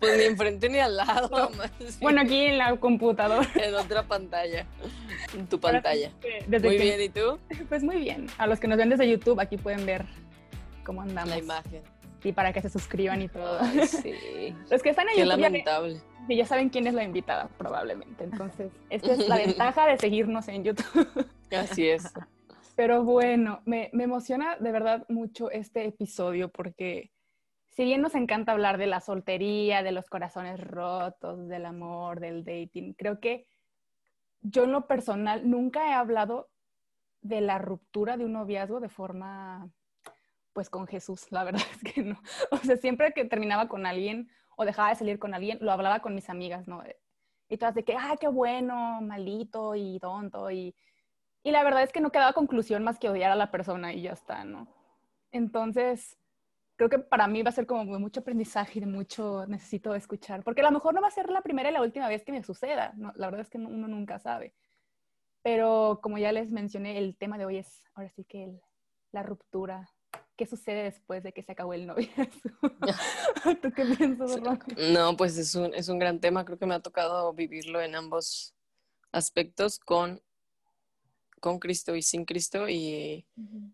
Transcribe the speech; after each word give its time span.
Pues 0.00 0.16
ni 0.16 0.24
enfrente 0.24 0.68
ni 0.68 0.78
al 0.78 0.96
lado. 0.96 1.50
más 1.56 1.98
Bueno, 2.00 2.20
aquí 2.20 2.44
en 2.44 2.58
la 2.58 2.76
computadora. 2.76 3.48
en 3.56 3.74
otra 3.74 4.02
pantalla. 4.04 4.66
En 5.36 5.46
tu 5.46 5.58
pantalla. 5.58 6.12
Desde 6.46 6.68
Muy 6.68 6.76
que- 6.76 6.82
bien, 6.84 7.00
¿y 7.02 7.08
tú? 7.08 7.38
Pues 7.68 7.82
muy 7.82 7.96
bien. 7.96 8.26
A 8.38 8.46
los 8.46 8.60
que 8.60 8.68
nos 8.68 8.78
ven 8.78 8.88
desde 8.90 9.08
YouTube, 9.10 9.40
aquí 9.40 9.56
pueden 9.56 9.84
ver 9.86 10.04
cómo 10.84 11.02
andamos. 11.02 11.30
La 11.30 11.38
imagen. 11.38 11.82
Y 12.24 12.32
para 12.32 12.52
que 12.52 12.60
se 12.60 12.68
suscriban 12.70 13.22
y 13.22 13.28
todo. 13.28 13.58
Ay, 13.60 13.80
sí. 13.86 14.54
Los 14.70 14.82
que 14.82 14.90
están 14.90 15.08
en 15.08 15.14
Qué 15.16 15.20
YouTube 15.22 15.36
ya, 15.36 15.42
lamentable. 15.42 16.00
que 16.28 16.36
ya 16.36 16.46
saben 16.46 16.68
quién 16.68 16.86
es 16.86 16.94
la 16.94 17.04
invitada, 17.04 17.48
probablemente. 17.58 18.24
Entonces, 18.24 18.70
esta 18.90 19.12
es 19.12 19.28
la 19.28 19.36
ventaja 19.46 19.86
de 19.86 19.98
seguirnos 19.98 20.46
en 20.48 20.64
YouTube. 20.64 21.26
Así 21.56 21.88
es. 21.88 22.04
Pero 22.76 23.02
bueno, 23.02 23.60
me, 23.64 23.90
me 23.92 24.04
emociona 24.04 24.56
de 24.58 24.70
verdad 24.70 25.04
mucho 25.08 25.50
este 25.50 25.84
episodio 25.86 26.48
porque 26.48 27.10
si 27.78 27.84
bien 27.84 28.02
nos 28.02 28.16
encanta 28.16 28.50
hablar 28.50 28.76
de 28.76 28.88
la 28.88 28.98
soltería, 28.98 29.84
de 29.84 29.92
los 29.92 30.10
corazones 30.10 30.60
rotos, 30.60 31.46
del 31.46 31.64
amor, 31.64 32.18
del 32.18 32.44
dating, 32.44 32.92
creo 32.94 33.20
que 33.20 33.46
yo 34.40 34.64
en 34.64 34.72
lo 34.72 34.88
personal 34.88 35.48
nunca 35.48 35.88
he 35.88 35.92
hablado 35.92 36.50
de 37.20 37.40
la 37.40 37.58
ruptura 37.58 38.16
de 38.16 38.24
un 38.24 38.32
noviazgo 38.32 38.80
de 38.80 38.88
forma, 38.88 39.70
pues 40.52 40.70
con 40.70 40.88
Jesús, 40.88 41.30
la 41.30 41.44
verdad 41.44 41.62
es 41.80 41.94
que 41.94 42.02
no. 42.02 42.20
O 42.50 42.56
sea, 42.56 42.76
siempre 42.78 43.12
que 43.12 43.24
terminaba 43.24 43.68
con 43.68 43.86
alguien 43.86 44.28
o 44.56 44.64
dejaba 44.64 44.88
de 44.88 44.96
salir 44.96 45.20
con 45.20 45.32
alguien, 45.32 45.58
lo 45.60 45.70
hablaba 45.70 46.00
con 46.00 46.16
mis 46.16 46.28
amigas, 46.30 46.66
¿no? 46.66 46.82
Y 47.48 47.58
todas 47.58 47.76
de 47.76 47.84
que, 47.84 47.94
ah, 47.96 48.16
qué 48.18 48.26
bueno, 48.26 49.00
malito 49.02 49.76
y 49.76 50.00
tonto 50.00 50.50
y... 50.50 50.74
Y 51.44 51.52
la 51.52 51.62
verdad 51.62 51.84
es 51.84 51.92
que 51.92 52.00
no 52.00 52.10
quedaba 52.10 52.32
conclusión 52.32 52.82
más 52.82 52.98
que 52.98 53.08
odiar 53.08 53.30
a 53.30 53.36
la 53.36 53.52
persona 53.52 53.92
y 53.92 54.02
ya 54.02 54.10
está, 54.14 54.44
¿no? 54.44 54.66
Entonces, 55.30 56.18
creo 56.78 56.88
que 56.88 56.98
para 57.00 57.26
mí 57.26 57.42
va 57.42 57.50
a 57.50 57.52
ser 57.52 57.66
como 57.66 57.84
mucho 57.98 58.20
aprendizaje 58.20 58.78
y 58.78 58.80
de 58.80 58.86
mucho 58.86 59.44
necesito 59.48 59.94
escuchar, 59.96 60.44
porque 60.44 60.60
a 60.60 60.64
lo 60.64 60.70
mejor 60.70 60.94
no 60.94 61.02
va 61.02 61.08
a 61.08 61.10
ser 61.10 61.28
la 61.28 61.42
primera 61.42 61.68
y 61.68 61.72
la 61.72 61.82
última 61.82 62.08
vez 62.08 62.24
que 62.24 62.32
me 62.32 62.42
suceda, 62.44 62.92
¿no? 62.96 63.12
la 63.16 63.26
verdad 63.26 63.40
es 63.42 63.50
que 63.50 63.58
no- 63.58 63.68
uno 63.68 63.88
nunca 63.88 64.18
sabe. 64.20 64.54
Pero 65.42 65.98
como 66.02 66.18
ya 66.18 66.30
les 66.32 66.50
mencioné, 66.52 66.98
el 66.98 67.16
tema 67.16 67.36
de 67.36 67.46
hoy 67.46 67.56
es 67.58 67.82
ahora 67.94 68.10
sí 68.10 68.24
que 68.24 68.44
el- 68.44 68.60
la 69.12 69.22
ruptura. 69.24 69.90
¿Qué 70.36 70.46
sucede 70.46 70.84
después 70.84 71.22
de 71.24 71.32
que 71.32 71.42
se 71.42 71.50
acabó 71.52 71.74
el 71.74 71.84
noviazgo? 71.86 72.50
¿Tú 73.62 73.72
qué 73.72 73.84
piensas, 73.96 74.40
Ron? 74.40 74.58
No, 74.92 75.16
pues 75.16 75.36
es 75.36 75.54
un, 75.56 75.74
es 75.74 75.88
un 75.88 75.98
gran 75.98 76.20
tema. 76.20 76.44
Creo 76.44 76.58
que 76.58 76.66
me 76.66 76.74
ha 76.74 76.80
tocado 76.80 77.32
vivirlo 77.32 77.80
en 77.80 77.96
ambos 77.96 78.54
aspectos 79.10 79.80
con, 79.80 80.22
con 81.38 81.58
Cristo 81.58 81.96
y 81.96 82.02
sin 82.02 82.24
Cristo. 82.24 82.68
Y 82.68 83.26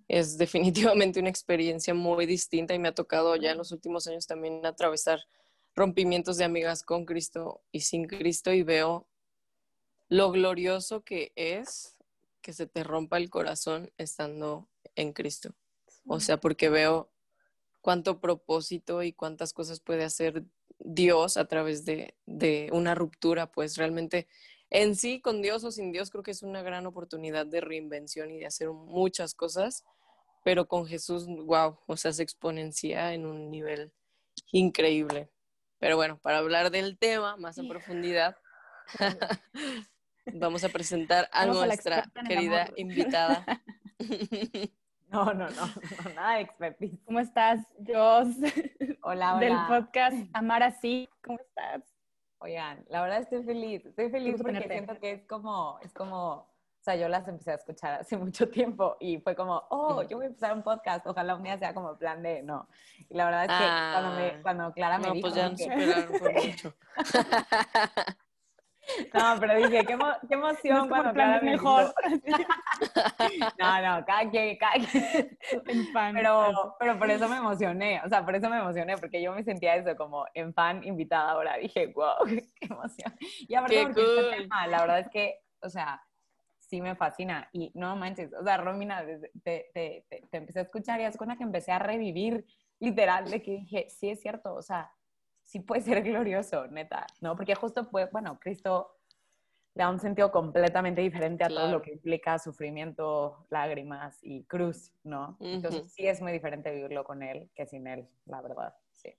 es 0.09 0.39
definitivamente 0.39 1.21
una 1.21 1.31
experiencia 1.31 1.95
muy 1.95 2.27
distinta 2.27 2.75
y 2.75 2.79
me 2.79 2.89
ha 2.89 2.95
tocado 2.95 3.37
ya 3.37 3.53
en 3.53 3.59
los 3.59 3.73
últimos 3.73 4.07
años 4.07 4.27
también 4.27 4.65
atravesar 4.65 5.21
rompimientos 5.75 6.37
de 6.37 6.45
amigas 6.45 6.83
con 6.83 7.05
Cristo 7.05 7.63
y 7.73 7.81
sin 7.81 8.07
Cristo 8.07 8.53
y 8.53 8.63
veo 8.63 9.07
lo 10.09 10.31
glorioso 10.31 11.03
que 11.03 11.33
es 11.35 11.97
que 12.41 12.53
se 12.53 12.67
te 12.67 12.85
rompa 12.85 13.17
el 13.17 13.31
corazón 13.31 13.91
estando 13.97 14.69
en 14.95 15.13
Cristo. 15.13 15.55
O 16.07 16.21
sea, 16.21 16.39
porque 16.39 16.69
veo 16.69 17.11
cuánto 17.81 18.21
propósito 18.21 19.03
y 19.03 19.13
cuántas 19.13 19.53
cosas 19.53 19.81
puede 19.81 20.05
hacer 20.05 20.45
Dios 20.79 21.37
a 21.37 21.47
través 21.47 21.85
de, 21.85 22.15
de 22.27 22.69
una 22.73 22.95
ruptura, 22.95 23.51
pues 23.51 23.77
realmente 23.77 24.29
en 24.75 24.97
sí, 24.97 25.21
con 25.21 25.41
Dios 25.41 25.63
o 25.63 25.71
sin 25.71 25.93
Dios, 25.93 26.11
creo 26.11 26.25
que 26.25 26.33
es 26.33 26.43
una 26.43 26.61
gran 26.61 26.85
oportunidad 26.87 27.47
de 27.47 27.61
reinvención 27.61 28.33
y 28.33 28.41
de 28.41 28.47
hacer 28.47 28.71
muchas 28.71 29.33
cosas, 29.33 29.85
pero 30.43 30.67
con 30.67 30.85
Jesús, 30.85 31.29
wow, 31.29 31.79
o 31.87 31.97
sea, 31.97 32.13
se 32.13 32.25
exponencia 32.25 33.15
en 33.15 33.25
un 33.25 33.53
nivel 33.53 33.93
increíble. 34.51 35.31
Pero 35.79 35.95
bueno, 35.95 36.19
para 36.19 36.39
hablar 36.39 36.73
del 36.73 36.99
tema 36.99 37.37
más 37.37 37.57
a 37.61 37.63
profundidad, 37.63 38.37
vamos 40.35 40.65
a 40.65 40.69
presentar 40.71 41.29
a 41.31 41.47
Vamos 41.47 41.67
nuestra 41.67 42.11
en 42.17 42.27
querida 42.27 42.69
invitada. 42.77 43.47
No, 45.07 45.27
no, 45.27 45.49
no, 45.49 45.67
no, 45.67 46.15
nada 46.17 46.35
de 46.35 46.41
expertise. 46.41 46.99
¿Cómo 47.05 47.21
estás, 47.21 47.61
Jos? 47.87 48.35
Hola, 49.05 49.37
hola. 49.37 49.39
Del 49.39 49.57
podcast 49.69 50.17
Amar 50.33 50.65
Así. 50.65 51.09
¿Cómo 51.23 51.39
estás? 51.39 51.94
Oigan, 52.39 52.85
la 52.89 53.03
verdad 53.03 53.21
estoy 53.21 53.43
feliz, 53.45 53.85
estoy 53.87 54.11
feliz 54.11 54.35
porque 54.37 54.53
tenerte. 54.53 54.75
siento 54.75 54.99
que 55.01 55.13
es 55.13 55.23
como, 55.27 55.79
es 55.83 55.93
como, 55.95 56.33
o 56.33 56.49
sea, 56.83 56.95
yo 56.97 57.09
las 57.09 57.27
empecé 57.27 57.53
a 57.53 57.55
escuchar 57.55 58.01
hace 58.01 58.17
mucho 58.19 58.49
tiempo 58.49 58.97
y 59.01 59.19
fue 59.19 59.35
como, 59.35 59.63
oh, 59.71 60.03
yo 60.03 60.17
voy 60.19 60.27
a 60.27 60.29
empezar 60.29 60.53
un 60.55 60.63
podcast, 60.63 61.07
ojalá 61.07 61.35
un 61.37 61.43
día 61.43 61.59
sea 61.59 61.73
como 61.73 61.97
plan 61.97 62.23
de, 62.23 62.43
no. 62.43 62.69
Y 63.09 63.15
la 63.17 63.25
verdad 63.25 63.45
es 63.45 63.51
que 63.51 63.65
cuando, 63.65 64.11
Ah. 64.11 64.17
me, 64.19 64.43
cuando 64.43 64.73
Clara 64.73 64.99
me 64.99 65.07
No, 65.09 65.13
dijo, 65.15 65.23
pues 65.29 65.35
ya 65.35 65.49
nos 65.49 65.59
dije, 65.59 65.73
superaron 65.73 66.19
por 66.19 66.33
mucho. 66.47 66.75
no, 69.15 69.37
pero 69.41 69.57
dije, 69.57 69.85
qué, 69.87 69.97
emo- 69.97 70.19
qué 70.29 70.37
No 70.37 70.49
emoción 70.49 70.89
como 70.89 71.03
cuando 71.03 71.15
me 71.15 71.41
mejor. 71.53 71.95
No, 73.59 73.83
no, 73.99 74.05
cada 74.05 74.31
quien, 74.31 74.57
cada 74.57 74.75
quien. 74.75 75.39
En 75.67 75.87
fan. 75.93 76.15
Pero, 76.15 76.77
pero 76.79 76.99
por 76.99 77.11
eso 77.11 77.29
me 77.29 77.37
emocioné, 77.37 78.01
o 78.05 78.09
sea, 78.09 78.25
por 78.25 78.35
eso 78.35 78.49
me 78.51 78.59
emocioné, 78.59 78.97
porque 78.99 79.23
yo 79.23 79.33
me 79.33 79.43
sentía 79.43 79.77
eso 79.77 79.97
como 79.97 80.27
en 80.35 80.53
fan 80.55 80.85
invitada 80.85 81.33
ahora. 81.33 81.57
Dije, 81.57 81.87
wow, 81.89 82.17
qué 82.27 82.67
emoción. 82.67 83.15
Y 83.49 83.55
aparte, 83.55 83.77
Qué 83.77 83.83
porque 83.85 84.03
este 84.03 84.23
cool. 84.23 84.31
tema, 84.43 84.67
la 84.67 84.81
verdad 84.81 84.99
es 85.01 85.09
que, 85.11 85.41
o 85.61 85.69
sea, 85.71 86.03
sí 86.59 86.81
me 86.81 86.95
fascina. 86.97 87.49
Y 87.53 87.71
no 87.75 87.97
manches, 87.97 88.33
o 88.35 88.43
sea, 88.43 88.57
Romina, 88.59 89.05
te, 89.05 89.71
te, 89.73 90.05
te, 90.09 90.27
te 90.31 90.37
empecé 90.37 90.59
a 90.61 90.63
escuchar 90.63 91.01
y 91.01 91.05
es 91.05 91.17
con 91.17 91.29
la 91.29 91.37
que 91.37 91.45
empecé 91.45 91.73
a 91.73 91.79
revivir, 91.79 92.45
literal, 92.81 93.31
de 93.31 93.43
que 93.43 93.53
dije, 93.53 93.87
sí 93.89 94.11
es 94.11 94.21
cierto, 94.21 94.55
o 94.55 94.63
sea, 94.63 94.91
sí 95.55 95.61
puede 95.61 95.83
ser 95.83 96.03
glorioso, 96.03 96.67
neta, 96.67 97.07
¿no? 97.21 97.37
Porque 97.37 97.55
justo 97.55 97.85
fue, 97.85 98.07
bueno, 98.07 98.41
Cristo 98.41 98.91
le 99.77 99.85
da 99.85 99.89
un 99.89 100.01
sentido 100.01 100.33
completamente 100.33 101.01
diferente 101.01 101.45
a 101.45 101.49
todo 101.49 101.71
lo 101.71 101.81
que 101.81 101.93
implica 101.93 102.41
sufrimiento, 102.41 103.47
lágrimas 103.51 104.19
y 104.23 104.43
cruz, 104.47 104.91
¿no? 105.05 105.37
Entonces 105.39 105.93
sí 105.93 106.09
es 106.09 106.21
muy 106.21 106.33
diferente 106.33 106.73
vivirlo 106.73 107.05
con 107.05 107.23
él 107.23 107.51
que 107.55 107.67
sin 107.67 107.87
él, 107.87 108.09
la 108.27 108.41
verdad, 108.43 108.75
sí. 108.91 109.15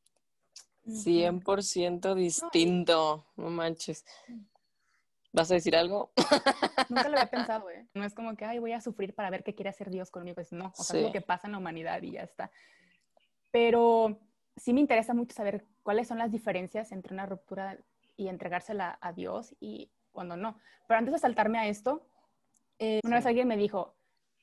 100% 0.88 2.14
distinto, 2.16 3.26
no 3.38 3.50
manches. 3.50 4.04
¿Vas 5.32 5.50
a 5.52 5.54
decir 5.54 5.78
algo? 5.78 6.12
Nunca 6.90 7.08
lo 7.08 7.16
había 7.18 7.32
pensado, 7.32 7.70
¿eh? 7.70 7.88
No 7.94 8.04
es 8.04 8.14
como 8.14 8.36
que, 8.36 8.44
ay, 8.44 8.60
voy 8.60 8.74
a 8.74 8.82
sufrir 8.82 9.16
para 9.16 9.30
ver 9.30 9.44
qué 9.46 9.56
quiere 9.56 9.70
hacer 9.70 9.90
Dios 9.90 10.12
conmigo. 10.12 10.36
Pues 10.36 10.52
no, 10.52 10.74
o 10.78 10.84
sea, 10.84 10.94
Sí. 10.94 10.98
es 10.98 11.04
lo 11.06 11.12
que 11.14 11.22
pasa 11.22 11.48
en 11.48 11.54
la 11.54 11.60
humanidad 11.60 12.02
y 12.02 12.12
ya 12.12 12.24
está. 12.24 12.52
Pero 13.52 14.20
sí 14.58 14.74
me 14.74 14.82
interesa 14.82 15.14
mucho 15.14 15.36
saber 15.36 15.66
cuáles 15.84 16.08
son 16.08 16.18
las 16.18 16.32
diferencias 16.32 16.92
entre 16.92 17.14
una 17.14 17.26
ruptura 17.26 17.78
y 18.18 18.28
entregársela 18.30 18.98
a 19.02 19.14
Dios 19.14 19.56
y 19.60 19.92
cuando 20.12 20.38
no. 20.38 20.58
Pero 20.88 20.98
antes 21.00 21.14
de 21.14 21.20
saltarme 21.20 21.60
a 21.60 21.68
esto, 21.68 22.08
eh, 22.80 23.00
una 23.04 23.18
Sí. 23.18 23.20
vez 23.20 23.26
alguien 23.26 23.48
me 23.48 23.58
dijo, 23.58 23.96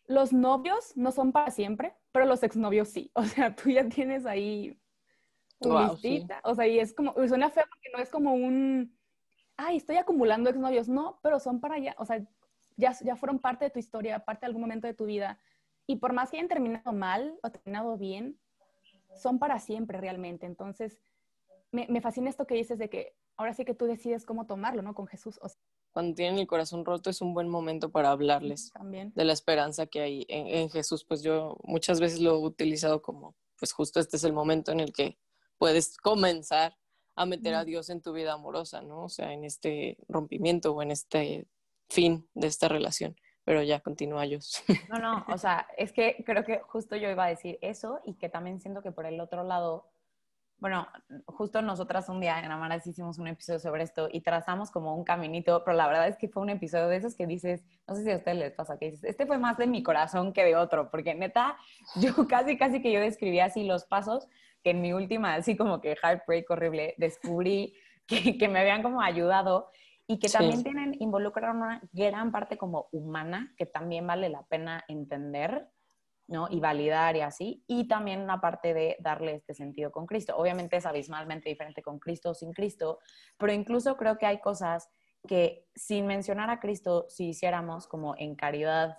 los 0.07 0.33
novios 0.33 0.97
no 0.97 1.13
son 1.13 1.33
para 1.33 1.51
siempre, 1.51 1.97
pero 2.13 2.27
los 2.27 2.43
exnovios 2.43 2.89
sí. 2.89 3.11
O 3.15 3.25
sea, 3.25 3.55
tú 3.55 3.71
ya 3.71 3.89
tienes 3.89 4.27
ahí 4.27 4.79
tu 5.61 5.71
sí. 5.71 5.77
listita. 5.79 6.41
O 6.45 6.55
sea, 6.55 6.67
y 6.67 6.79
es 6.79 6.93
como, 6.95 7.15
suena 7.29 7.51
feo 7.51 7.65
porque 7.69 7.89
no 7.95 8.03
es 8.03 8.11
como 8.11 8.35
un, 8.35 8.99
ay, 9.57 9.77
estoy 9.77 9.97
acumulando 9.97 10.51
exnovios. 10.51 10.89
No, 10.89 11.21
pero 11.23 11.41
son 11.41 11.61
para 11.61 11.77
allá. 11.77 11.95
O 11.99 12.05
sea, 12.05 12.23
ya, 12.77 12.93
ya 13.03 13.17
fueron 13.17 13.39
parte 13.39 13.67
de 13.67 13.71
tu 13.71 13.79
historia, 13.79 14.25
parte 14.25 14.41
de 14.41 14.47
algún 14.49 14.63
momento 14.63 14.87
de 14.87 14.95
tu 14.95 15.07
vida. 15.07 15.39
Y 15.87 15.97
por 15.97 16.13
más 16.13 16.31
que 16.31 16.37
hayan 16.37 16.49
terminado 16.49 16.93
mal 16.93 17.39
o 17.43 17.51
terminado 17.51 17.97
bien, 17.97 18.39
son 19.15 19.39
para 19.39 19.59
siempre 19.59 19.99
realmente. 19.99 20.47
Entonces, 20.47 20.99
me, 21.71 21.87
me 21.89 22.01
fascina 22.01 22.31
esto 22.31 22.47
que 22.47 22.55
dices 22.55 22.79
de 22.79 22.89
que 22.89 23.15
ahora 23.37 23.55
sí 23.55 23.65
que 23.65 23.75
tú 23.75 23.87
decides 23.87 24.25
cómo 24.25 24.47
tomarlo, 24.47 24.83
¿no? 24.83 24.95
Con 24.95 25.07
Jesús. 25.07 25.39
O 25.43 25.49
sea, 25.49 25.59
Cuando 25.93 26.15
tienen 26.15 26.39
el 26.39 26.47
corazón 26.47 26.85
roto 26.85 27.11
es 27.11 27.21
un 27.21 27.35
buen 27.35 27.49
momento 27.49 27.91
para 27.91 28.11
hablarles 28.11 28.71
también. 28.73 29.13
de 29.15 29.25
la 29.25 29.33
esperanza 29.33 29.87
que 29.87 30.01
hay 30.01 30.27
en, 30.29 30.47
en 30.47 30.71
Jesús. 30.71 31.05
Pues 31.05 31.23
yo 31.23 31.57
muchas 31.65 32.01
veces 32.01 32.21
lo 32.21 32.33
he 32.33 32.39
utilizado 32.39 33.03
como, 33.03 33.35
pues 33.59 33.73
justo 33.73 34.01
este 34.01 34.17
es 34.17 34.25
el 34.25 34.33
momento 34.33 34.73
en 34.73 34.81
el 34.81 34.93
que 34.93 35.19
puedes 35.59 35.97
comenzar 35.97 36.77
a 37.15 37.27
meter 37.27 37.55
a. 37.55 37.65
Dios 37.65 37.91
en 37.91 38.01
tu 38.01 38.13
vida 38.13 38.33
amorosa, 38.33 38.83
¿no? 38.83 39.05
O 39.05 39.09
sea, 39.09 39.33
en 39.33 39.45
este 39.45 39.97
rompimiento 40.09 40.73
o 40.73 40.83
en 40.83 40.91
este 40.91 41.47
fin 41.89 42.29
de 42.35 42.47
esta 42.47 42.69
relación. 42.69 43.17
Pero 43.45 43.63
ya 43.63 43.81
continúa 43.81 44.25
yo. 44.27 44.39
No, 44.89 44.99
no, 44.99 45.25
o 45.29 45.39
sea, 45.39 45.67
es 45.77 45.93
que 45.93 46.23
creo 46.25 46.45
que 46.45 46.61
justo 46.61 46.97
yo 46.97 47.11
iba 47.11 47.25
a 47.25 47.29
decir 47.29 47.59
eso 47.61 48.01
y 48.05 48.15
que 48.15 48.29
también 48.29 48.61
siento 48.61 48.83
que 48.83 48.93
por 48.93 49.07
el 49.07 49.21
otro 49.21 49.43
lado 49.43 49.93
bueno, 50.63 50.87
justo 51.27 51.61
nosotras 51.61 52.09
un 52.09 52.21
día 52.21 52.39
en 52.39 52.53
Amaras 52.53 52.87
hicimos 52.87 53.19
un 53.19 53.27
episodio 53.27 53.59
sobre 53.59 53.83
esto 53.83 54.09
y 54.13 54.21
trazamos 54.21 54.71
como 54.71 54.95
un 54.95 55.03
caminito, 55.03 55.65
pero 55.65 55.77
la 55.77 55.89
verdad 55.89 56.07
es 56.07 56.17
que 56.17 56.29
fue 56.29 56.41
un 56.41 56.51
episodio 56.51 56.87
de 56.87 56.99
esos 56.99 57.17
que 57.17 57.27
dices, 57.27 57.65
no 57.89 57.97
sé 57.97 58.05
si 58.05 58.13
a 58.13 58.17
ustedes 58.17 58.39
les 58.39 58.53
pasa, 58.53 58.79
que 58.79 58.93
dices, 58.93 59.03
este 59.03 59.27
fue 59.27 59.39
más 59.39 59.59
de 59.59 59.67
mi 59.67 59.83
corazón 59.83 60.33
que 60.33 60.45
de 60.45 60.55
otro, 60.55 60.89
porque 60.89 61.17
neta, 61.17 61.57
yo 61.97 62.29
casi, 62.29 62.57
casi 62.57 62.81
que 62.81 62.93
yo 62.93 63.01
describía 63.01 63.47
así 63.47 63.65
los 63.65 63.87
pasos 63.87 64.29
que 64.63 64.71
en 64.71 64.83
mi 64.83 64.93
última, 64.93 65.35
así 65.35 65.57
como 65.57 65.81
que 65.81 65.97
heartbreak 66.01 66.49
horrible, 66.49 66.95
descubrí 66.97 67.75
que 68.07 68.49
me 68.49 68.61
habían 68.61 68.85
como 68.85 69.03
ayudado 69.03 69.69
y 70.07 70.19
que 70.19 70.29
también 70.29 70.63
tienen, 70.63 70.97
involucran 71.01 71.57
una 71.57 71.81
gran 71.93 72.33
parte 72.33 72.59
como 72.59 72.89
humana 72.93 73.55
que 73.57 73.67
también 73.67 74.07
vale 74.07 74.29
la 74.29 74.43
pena 74.43 74.85
entender 74.89 75.71
¿no? 76.29 76.49
Y 76.51 76.61
validar 76.61 77.17
y 77.17 77.21
así. 77.21 77.63
Y 77.67 77.87
también 77.89 78.23
una 78.23 78.41
parte 78.41 78.75
de 78.75 78.97
darle 79.01 79.35
este 79.35 79.55
sentido 79.55 79.93
con 79.93 80.07
Cristo. 80.07 80.37
Obviamente 80.37 80.77
es 80.77 80.87
abismalmente 80.87 81.49
diferente 81.49 81.83
con 81.83 81.99
Cristo 81.99 82.31
o 82.31 82.35
sin 82.35 82.53
Cristo, 82.53 82.99
pero 83.37 83.53
incluso 83.53 83.97
creo 83.97 84.19
que 84.19 84.27
hay 84.27 84.41
cosas 84.41 84.89
que 85.29 85.69
sin 85.75 86.07
mencionar 86.07 86.51
a 86.51 86.59
Cristo, 86.59 87.07
si 87.09 87.29
hiciéramos 87.29 87.87
como 87.87 88.17
en 88.19 88.35
caridad 88.35 88.99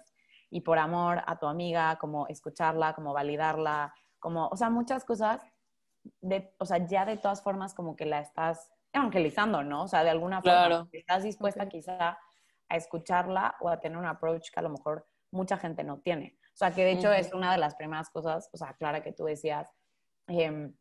y 0.50 0.62
por 0.62 0.78
amor 0.78 1.22
a 1.26 1.40
tu 1.40 1.48
amiga, 1.48 1.98
como 1.98 2.28
escucharla, 2.28 2.94
como 2.94 3.14
validarla, 3.14 3.94
como, 4.20 4.48
o 4.48 4.56
sea, 4.56 4.70
muchas 4.70 5.04
cosas, 5.04 5.42
de, 6.22 6.54
o 6.60 6.66
sea, 6.66 6.86
ya 6.86 7.06
de 7.06 7.18
todas 7.18 7.42
formas 7.42 7.74
como 7.74 7.96
que 7.96 8.06
la 8.06 8.20
estás 8.20 8.72
evangelizando, 8.94 9.64
¿no? 9.64 9.84
O 9.84 9.88
sea, 9.88 10.04
de 10.04 10.12
alguna 10.12 10.42
forma 10.42 10.88
estás 10.92 11.24
dispuesta 11.24 11.68
quizá 11.68 12.18
a 12.70 12.76
escucharla 12.76 13.56
o 13.60 13.70
a 13.70 13.80
tener 13.80 13.98
un 13.98 14.06
approach 14.06 14.52
que 14.52 14.60
a 14.60 14.64
lo 14.64 14.70
mejor 14.70 15.08
mucha 15.32 15.58
gente 15.58 15.84
no 15.84 16.00
tiene. 16.00 16.38
O 16.46 16.56
sea, 16.56 16.72
que 16.72 16.84
de 16.86 16.92
hecho 16.92 17.12
es 17.12 17.34
una 17.34 17.52
de 17.52 17.58
las 17.58 17.76
primeras 17.76 18.10
cosas, 18.10 18.50
o 18.54 18.58
sea, 18.58 18.74
Clara, 18.74 19.02
que 19.02 19.12
tú 19.12 19.26
decías, 19.26 19.74
em, 20.28 20.74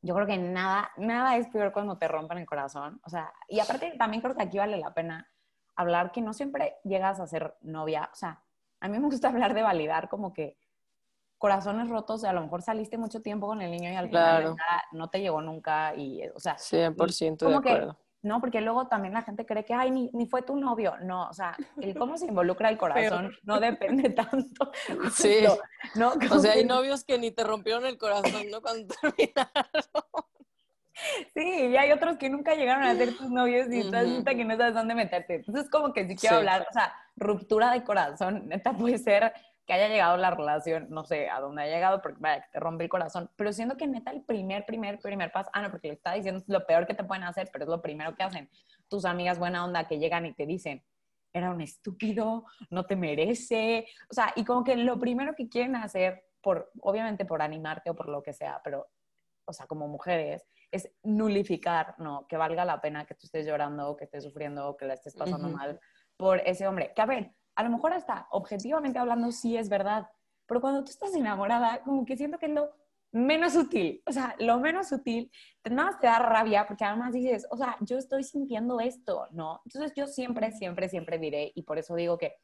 yo 0.00 0.14
creo 0.14 0.26
que 0.26 0.38
nada, 0.38 0.90
nada 0.96 1.36
es 1.36 1.48
peor 1.48 1.72
cuando 1.72 1.98
te 1.98 2.08
rompen 2.08 2.38
el 2.38 2.46
corazón. 2.46 3.00
O 3.04 3.10
sea, 3.10 3.32
y 3.48 3.60
aparte 3.60 3.94
también 3.98 4.22
creo 4.22 4.34
que 4.34 4.42
aquí 4.42 4.58
vale 4.58 4.78
la 4.78 4.94
pena 4.94 5.30
hablar 5.76 6.10
que 6.10 6.22
no 6.22 6.32
siempre 6.32 6.76
llegas 6.84 7.20
a 7.20 7.26
ser 7.26 7.56
novia. 7.60 8.08
O 8.12 8.16
sea, 8.16 8.42
a 8.80 8.88
mí 8.88 8.98
me 8.98 9.06
gusta 9.06 9.28
hablar 9.28 9.54
de 9.54 9.62
validar 9.62 10.08
como 10.08 10.32
que 10.32 10.56
corazones 11.42 11.88
rotos, 11.88 12.22
a 12.22 12.32
lo 12.32 12.40
mejor 12.40 12.62
saliste 12.62 12.96
mucho 12.96 13.20
tiempo 13.20 13.48
con 13.48 13.60
el 13.62 13.72
niño 13.72 13.90
y 13.90 13.96
al 13.96 14.06
final 14.06 14.54
no 14.92 15.10
te 15.10 15.20
llegó 15.20 15.42
nunca 15.42 15.92
y, 15.96 16.22
o 16.28 16.38
sea, 16.38 16.54
100% 16.54 17.48
de 17.48 17.54
acuerdo. 17.56 17.98
No, 18.22 18.40
porque 18.40 18.60
luego 18.60 18.86
también 18.86 19.12
la 19.12 19.22
gente 19.22 19.44
cree 19.44 19.64
que, 19.64 19.74
ay, 19.74 19.90
ni, 19.90 20.08
ni 20.12 20.26
fue 20.26 20.42
tu 20.42 20.54
novio. 20.54 20.94
No, 21.02 21.28
o 21.28 21.32
sea, 21.32 21.56
el 21.80 21.98
cómo 21.98 22.16
se 22.16 22.26
involucra 22.26 22.68
el 22.68 22.78
corazón 22.78 23.32
no 23.42 23.58
depende 23.58 24.10
tanto. 24.10 24.70
Sí. 25.12 25.38
¿no? 25.96 26.12
O 26.30 26.38
sea, 26.38 26.52
hay 26.52 26.64
novios 26.64 27.02
que 27.02 27.18
ni 27.18 27.32
te 27.32 27.42
rompieron 27.42 27.86
el 27.86 27.98
corazón, 27.98 28.48
¿no? 28.48 28.62
Cuando 28.62 28.94
terminaron. 28.94 29.66
Sí, 31.34 31.70
y 31.70 31.76
hay 31.76 31.90
otros 31.90 32.18
que 32.18 32.30
nunca 32.30 32.54
llegaron 32.54 32.84
a 32.84 32.94
ser 32.94 33.16
tus 33.16 33.28
novios 33.28 33.66
y 33.68 33.80
estás 33.80 34.06
que 34.24 34.44
no 34.44 34.56
sabes 34.56 34.74
dónde 34.74 34.94
meterte. 34.94 35.34
Entonces, 35.34 35.68
como 35.68 35.92
que 35.92 36.06
si 36.06 36.14
quiero 36.14 36.36
hablar, 36.36 36.68
o 36.70 36.72
sea, 36.72 36.94
ruptura 37.16 37.72
de 37.72 37.82
corazón, 37.82 38.46
neta 38.46 38.74
puede 38.74 38.98
ser 38.98 39.32
que 39.66 39.72
haya 39.72 39.88
llegado 39.88 40.16
la 40.16 40.30
relación, 40.30 40.88
no 40.90 41.04
sé, 41.04 41.30
a 41.30 41.40
dónde 41.40 41.62
ha 41.62 41.66
llegado, 41.66 42.02
porque 42.02 42.18
vaya, 42.20 42.42
que 42.42 42.50
te 42.50 42.60
rompe 42.60 42.84
el 42.84 42.90
corazón, 42.90 43.30
pero 43.36 43.52
siendo 43.52 43.76
que 43.76 43.86
neta 43.86 44.10
el 44.10 44.22
primer, 44.22 44.66
primer, 44.66 44.98
primer 44.98 45.30
paso, 45.30 45.50
ah, 45.52 45.62
no, 45.62 45.70
porque 45.70 45.88
le 45.88 45.94
está 45.94 46.12
diciendo 46.14 46.42
lo 46.48 46.66
peor 46.66 46.86
que 46.86 46.94
te 46.94 47.04
pueden 47.04 47.24
hacer, 47.24 47.48
pero 47.52 47.64
es 47.64 47.70
lo 47.70 47.80
primero 47.80 48.14
que 48.14 48.22
hacen 48.22 48.50
tus 48.88 49.04
amigas 49.04 49.38
buena 49.38 49.64
onda 49.64 49.86
que 49.86 49.98
llegan 49.98 50.26
y 50.26 50.34
te 50.34 50.46
dicen, 50.46 50.84
era 51.32 51.50
un 51.50 51.60
estúpido, 51.60 52.44
no 52.70 52.84
te 52.84 52.96
merece, 52.96 53.86
o 54.10 54.14
sea, 54.14 54.32
y 54.36 54.44
como 54.44 54.64
que 54.64 54.76
lo 54.76 54.98
primero 54.98 55.34
que 55.34 55.48
quieren 55.48 55.76
hacer, 55.76 56.24
por, 56.40 56.70
obviamente 56.80 57.24
por 57.24 57.40
animarte 57.40 57.90
o 57.90 57.94
por 57.94 58.08
lo 58.08 58.22
que 58.22 58.32
sea, 58.32 58.60
pero, 58.64 58.88
o 59.44 59.52
sea, 59.52 59.66
como 59.66 59.88
mujeres, 59.88 60.46
es 60.70 60.90
nulificar, 61.02 61.94
¿no? 61.98 62.26
Que 62.26 62.36
valga 62.36 62.64
la 62.64 62.80
pena 62.80 63.04
que 63.04 63.14
tú 63.14 63.26
estés 63.26 63.46
llorando, 63.46 63.96
que 63.96 64.04
estés 64.04 64.24
sufriendo, 64.24 64.76
que 64.76 64.86
la 64.86 64.94
estés 64.94 65.14
pasando 65.14 65.48
mal 65.48 65.78
por 66.16 66.40
ese 66.40 66.66
hombre. 66.66 66.92
Que 66.94 67.02
a 67.02 67.06
ver, 67.06 67.32
a 67.54 67.62
lo 67.62 67.70
mejor 67.70 67.92
hasta 67.92 68.26
objetivamente 68.30 68.98
hablando 68.98 69.30
sí 69.32 69.56
es 69.56 69.68
verdad, 69.68 70.08
pero 70.46 70.60
cuando 70.60 70.84
tú 70.84 70.90
estás 70.90 71.14
enamorada, 71.14 71.82
como 71.82 72.04
que 72.04 72.16
siento 72.16 72.38
que 72.38 72.46
es 72.46 72.52
lo 72.52 72.70
menos 73.12 73.56
útil, 73.56 74.02
o 74.06 74.12
sea, 74.12 74.34
lo 74.38 74.58
menos 74.58 74.90
útil, 74.90 75.30
nada 75.64 75.90
más 75.90 76.00
te 76.00 76.06
da 76.06 76.18
rabia 76.18 76.66
porque 76.66 76.84
además 76.84 77.12
dices, 77.12 77.46
o 77.50 77.56
sea, 77.56 77.76
yo 77.80 77.98
estoy 77.98 78.24
sintiendo 78.24 78.80
esto, 78.80 79.28
¿no? 79.32 79.60
Entonces 79.66 79.92
yo 79.94 80.06
siempre, 80.06 80.50
siempre, 80.52 80.88
siempre 80.88 81.18
diré, 81.18 81.52
y 81.54 81.62
por 81.62 81.78
eso 81.78 81.94
digo 81.94 82.16
que 82.16 82.36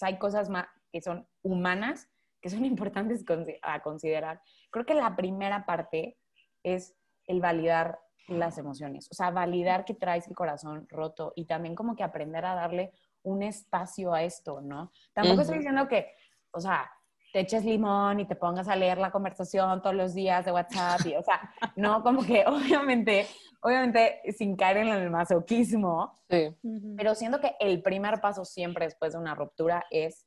hay 0.00 0.18
cosas 0.18 0.48
más 0.48 0.66
que 0.90 1.00
son 1.00 1.26
humanas, 1.42 2.08
que 2.40 2.50
son 2.50 2.64
importantes 2.64 3.24
a 3.62 3.82
considerar. 3.82 4.40
Creo 4.70 4.86
que 4.86 4.94
la 4.94 5.14
primera 5.14 5.66
parte 5.66 6.18
es 6.62 6.94
el 7.26 7.40
validar 7.40 7.98
las 8.28 8.56
emociones, 8.56 9.08
o 9.10 9.14
sea, 9.14 9.30
validar 9.30 9.84
que 9.84 9.92
traes 9.92 10.26
el 10.28 10.34
corazón 10.34 10.86
roto 10.88 11.34
y 11.36 11.44
también 11.44 11.74
como 11.74 11.94
que 11.94 12.02
aprender 12.02 12.46
a 12.46 12.54
darle 12.54 12.92
un 13.24 13.42
espacio 13.42 14.14
a 14.14 14.22
esto, 14.22 14.60
¿no? 14.60 14.92
Tampoco 15.12 15.40
estoy 15.42 15.58
diciendo 15.58 15.88
que, 15.88 16.14
o 16.52 16.60
sea, 16.60 16.90
te 17.32 17.40
eches 17.40 17.64
limón 17.64 18.20
y 18.20 18.26
te 18.26 18.36
pongas 18.36 18.68
a 18.68 18.76
leer 18.76 18.98
la 18.98 19.10
conversación 19.10 19.82
todos 19.82 19.96
los 19.96 20.14
días 20.14 20.44
de 20.44 20.52
WhatsApp, 20.52 21.04
y, 21.04 21.16
o 21.16 21.22
sea, 21.22 21.52
no, 21.76 22.02
como 22.02 22.22
que 22.22 22.44
obviamente, 22.46 23.26
obviamente 23.60 24.20
sin 24.36 24.56
caer 24.56 24.78
en 24.78 24.88
el 24.88 25.10
masoquismo, 25.10 26.14
sí. 26.30 26.54
pero 26.96 27.14
siento 27.14 27.40
que 27.40 27.56
el 27.58 27.82
primer 27.82 28.20
paso 28.20 28.44
siempre 28.44 28.84
después 28.84 29.12
de 29.12 29.18
una 29.18 29.34
ruptura 29.34 29.84
es 29.90 30.26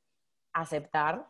aceptar 0.52 1.26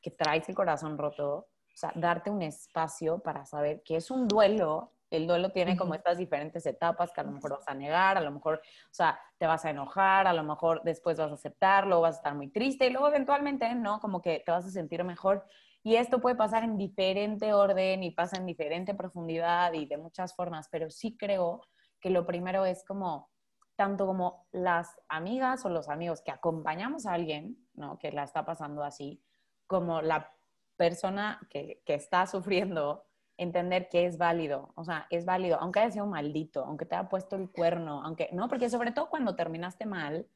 que 0.00 0.10
traes 0.10 0.48
el 0.48 0.54
corazón 0.54 0.96
roto, 0.96 1.34
o 1.34 1.76
sea, 1.76 1.92
darte 1.94 2.30
un 2.30 2.40
espacio 2.40 3.18
para 3.18 3.44
saber 3.44 3.82
que 3.84 3.96
es 3.96 4.10
un 4.10 4.26
duelo 4.26 4.94
el 5.10 5.26
duelo 5.26 5.50
tiene 5.50 5.76
como 5.76 5.94
estas 5.94 6.18
diferentes 6.18 6.64
etapas 6.66 7.12
que 7.12 7.20
a 7.20 7.24
lo 7.24 7.32
mejor 7.32 7.50
vas 7.52 7.68
a 7.68 7.74
negar, 7.74 8.16
a 8.16 8.20
lo 8.20 8.30
mejor, 8.30 8.62
o 8.64 8.94
sea, 8.94 9.20
te 9.38 9.46
vas 9.46 9.64
a 9.64 9.70
enojar, 9.70 10.26
a 10.26 10.32
lo 10.32 10.44
mejor 10.44 10.82
después 10.84 11.18
vas 11.18 11.30
a 11.30 11.34
aceptarlo, 11.34 12.00
vas 12.00 12.16
a 12.16 12.18
estar 12.18 12.34
muy 12.34 12.48
triste 12.48 12.86
y 12.86 12.90
luego 12.90 13.08
eventualmente, 13.08 13.74
¿no? 13.74 14.00
Como 14.00 14.22
que 14.22 14.42
te 14.44 14.52
vas 14.52 14.64
a 14.64 14.70
sentir 14.70 15.02
mejor. 15.04 15.44
Y 15.82 15.96
esto 15.96 16.20
puede 16.20 16.36
pasar 16.36 16.62
en 16.62 16.76
diferente 16.76 17.52
orden 17.52 18.02
y 18.02 18.12
pasa 18.12 18.36
en 18.36 18.46
diferente 18.46 18.94
profundidad 18.94 19.72
y 19.72 19.86
de 19.86 19.96
muchas 19.96 20.34
formas, 20.34 20.68
pero 20.70 20.90
sí 20.90 21.16
creo 21.16 21.62
que 22.00 22.10
lo 22.10 22.26
primero 22.26 22.64
es 22.64 22.84
como, 22.84 23.30
tanto 23.76 24.06
como 24.06 24.46
las 24.52 24.94
amigas 25.08 25.64
o 25.64 25.70
los 25.70 25.88
amigos 25.88 26.22
que 26.22 26.30
acompañamos 26.30 27.06
a 27.06 27.14
alguien, 27.14 27.56
¿no? 27.74 27.98
Que 27.98 28.12
la 28.12 28.24
está 28.24 28.44
pasando 28.44 28.84
así, 28.84 29.22
como 29.66 30.02
la 30.02 30.32
persona 30.76 31.40
que, 31.50 31.82
que 31.84 31.94
está 31.94 32.26
sufriendo 32.26 33.09
entender 33.40 33.88
que 33.88 34.04
es 34.04 34.18
válido, 34.18 34.70
o 34.76 34.84
sea, 34.84 35.06
es 35.08 35.24
válido, 35.24 35.58
aunque 35.60 35.80
haya 35.80 35.90
sido 35.90 36.06
maldito, 36.06 36.62
aunque 36.62 36.84
te 36.84 36.94
haya 36.94 37.08
puesto 37.08 37.36
el 37.36 37.50
cuerno, 37.50 38.02
aunque, 38.04 38.28
no, 38.32 38.48
porque 38.48 38.68
sobre 38.68 38.92
todo 38.92 39.08
cuando 39.08 39.34
terminaste 39.34 39.86
mal, 39.86 40.26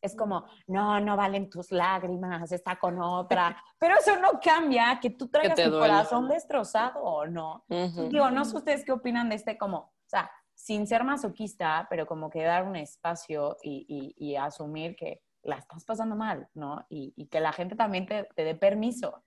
es 0.00 0.14
como, 0.14 0.46
no, 0.68 1.00
no 1.00 1.16
valen 1.16 1.50
tus 1.50 1.72
lágrimas, 1.72 2.52
está 2.52 2.78
con 2.78 3.00
otra, 3.02 3.56
pero 3.78 3.96
eso 3.98 4.16
no 4.16 4.40
cambia 4.40 4.98
que 5.00 5.10
tú 5.10 5.28
traigas 5.28 5.60
tu 5.60 5.70
corazón 5.72 6.28
destrozado 6.28 7.00
o 7.02 7.26
no. 7.26 7.64
Digo, 7.68 8.30
no 8.30 8.44
sé 8.44 8.56
ustedes 8.56 8.84
qué 8.84 8.92
opinan 8.92 9.28
de 9.28 9.36
este 9.36 9.58
como, 9.58 9.78
o 9.78 9.92
sea, 10.06 10.30
sin 10.54 10.86
ser 10.86 11.02
masoquista, 11.02 11.88
pero 11.90 12.06
como 12.06 12.30
que 12.30 12.44
dar 12.44 12.64
un 12.64 12.76
espacio 12.76 13.56
y, 13.62 14.14
y, 14.16 14.36
asumir 14.36 14.94
que 14.94 15.22
la 15.42 15.56
estás 15.56 15.84
pasando 15.84 16.14
mal, 16.14 16.48
¿no? 16.54 16.86
Y, 16.88 17.12
y 17.16 17.26
que 17.26 17.40
la 17.40 17.52
gente 17.52 17.74
también 17.74 18.06
te, 18.06 18.28
te 18.36 18.44
dé 18.44 18.54
permiso. 18.54 19.24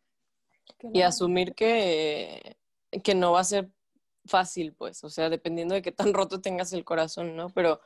Y 0.94 1.02
asumir 1.02 1.54
que 1.54 2.58
que 3.04 3.16
no 3.16 3.32
va 3.34 3.42
a 3.42 3.44
ser 3.46 3.70
fácil, 4.26 4.74
pues, 4.74 5.04
o 5.04 5.10
sea, 5.10 5.30
dependiendo 5.30 5.76
de 5.76 5.82
qué 5.82 5.92
tan 5.92 6.14
roto 6.14 6.42
tengas 6.42 6.74
el 6.74 6.84
corazón, 6.84 7.36
¿no? 7.36 7.50
Pero 7.50 7.80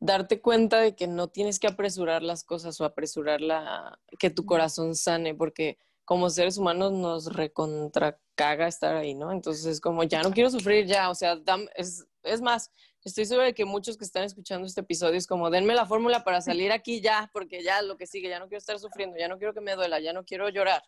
darte 0.00 0.40
cuenta 0.40 0.80
de 0.80 0.94
que 0.94 1.06
no 1.06 1.28
tienes 1.28 1.58
que 1.58 1.66
apresurar 1.66 2.22
las 2.22 2.44
cosas 2.44 2.80
o 2.80 2.84
apresurar 2.84 3.40
la, 3.40 3.98
que 4.18 4.30
tu 4.30 4.46
corazón 4.46 4.94
sane, 4.94 5.34
porque 5.34 5.78
como 6.04 6.30
seres 6.30 6.58
humanos 6.58 6.92
nos 6.92 7.32
recontracaga 7.32 8.66
estar 8.66 8.96
ahí, 8.96 9.14
¿no? 9.14 9.30
Entonces 9.30 9.66
es 9.66 9.80
como, 9.80 10.02
ya 10.02 10.22
no 10.22 10.32
quiero 10.32 10.50
sufrir, 10.50 10.86
ya, 10.86 11.10
o 11.10 11.14
sea, 11.14 11.38
es, 11.76 12.06
es 12.22 12.40
más, 12.40 12.70
estoy 13.04 13.26
segura 13.26 13.46
de 13.46 13.54
que 13.54 13.64
muchos 13.64 13.96
que 13.96 14.04
están 14.04 14.24
escuchando 14.24 14.66
este 14.66 14.80
episodio 14.80 15.16
es 15.16 15.26
como, 15.26 15.50
denme 15.50 15.74
la 15.74 15.86
fórmula 15.86 16.24
para 16.24 16.40
salir 16.40 16.72
aquí 16.72 17.00
ya, 17.00 17.30
porque 17.32 17.62
ya 17.62 17.82
lo 17.82 17.96
que 17.96 18.06
sigue, 18.06 18.28
ya 18.28 18.38
no 18.38 18.48
quiero 18.48 18.58
estar 18.58 18.78
sufriendo, 18.78 19.16
ya 19.18 19.28
no 19.28 19.38
quiero 19.38 19.54
que 19.54 19.60
me 19.60 19.74
duela, 19.74 20.00
ya 20.00 20.12
no 20.12 20.24
quiero 20.24 20.48
llorar. 20.48 20.82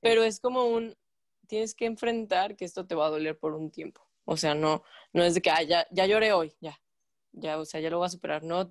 Pero 0.00 0.24
es 0.24 0.40
como 0.40 0.66
un, 0.66 0.96
tienes 1.50 1.74
que 1.74 1.84
enfrentar 1.84 2.56
que 2.56 2.64
esto 2.64 2.86
te 2.86 2.94
va 2.94 3.06
a 3.06 3.10
doler 3.10 3.36
por 3.36 3.54
un 3.54 3.72
tiempo. 3.72 4.06
O 4.24 4.36
sea, 4.36 4.54
no, 4.54 4.84
no 5.12 5.24
es 5.24 5.34
de 5.34 5.42
que, 5.42 5.50
ya, 5.66 5.84
ya 5.90 6.06
lloré 6.06 6.32
hoy, 6.32 6.54
ya, 6.60 6.80
ya, 7.32 7.58
o 7.58 7.64
sea, 7.64 7.80
ya 7.80 7.90
lo 7.90 7.98
voy 7.98 8.06
a 8.06 8.10
superar. 8.10 8.44
No, 8.44 8.70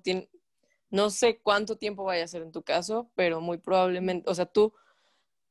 no 0.88 1.10
sé 1.10 1.40
cuánto 1.42 1.76
tiempo 1.76 2.04
vaya 2.04 2.24
a 2.24 2.28
ser 2.28 2.40
en 2.40 2.52
tu 2.52 2.62
caso, 2.62 3.10
pero 3.14 3.42
muy 3.42 3.58
probablemente, 3.58 4.30
o 4.30 4.34
sea, 4.34 4.46
tú, 4.46 4.72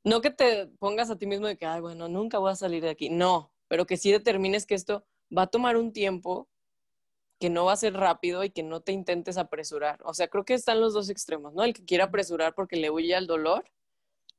no 0.04 0.22
que 0.22 0.32
te 0.32 0.66
pongas 0.80 1.12
a 1.12 1.18
ti 1.18 1.28
mismo 1.28 1.46
de 1.46 1.56
que, 1.56 1.68
ay, 1.68 1.82
bueno, 1.82 2.08
nunca 2.08 2.40
voy 2.40 2.52
a 2.52 2.56
salir 2.56 2.82
de 2.82 2.90
aquí. 2.90 3.10
No, 3.12 3.54
pero 3.68 3.86
que 3.86 3.98
sí 3.98 4.12
determines 4.12 4.66
que 4.66 4.74
esto 4.74 5.06
va 5.36 5.44
a 5.44 5.48
tomar 5.48 5.78
un 5.78 5.94
tiempo, 5.94 6.50
que 7.40 7.52
no 7.52 7.66
va 7.66 7.74
a 7.74 7.78
ser 7.78 7.94
rápido 7.94 8.44
y 8.44 8.50
que 8.50 8.64
no 8.64 8.82
te 8.82 8.92
intentes 8.92 9.38
apresurar. 9.38 10.00
O 10.04 10.16
sea, 10.16 10.28
creo 10.30 10.46
que 10.46 10.56
están 10.56 10.82
los 10.82 10.94
dos 10.96 11.10
extremos, 11.12 11.54
¿no? 11.54 11.64
El 11.64 11.76
que 11.76 11.86
quiere 11.86 12.04
apresurar 12.04 12.56
porque 12.56 12.76
le 12.78 12.90
huye 12.90 13.14
al 13.16 13.28
dolor 13.28 13.66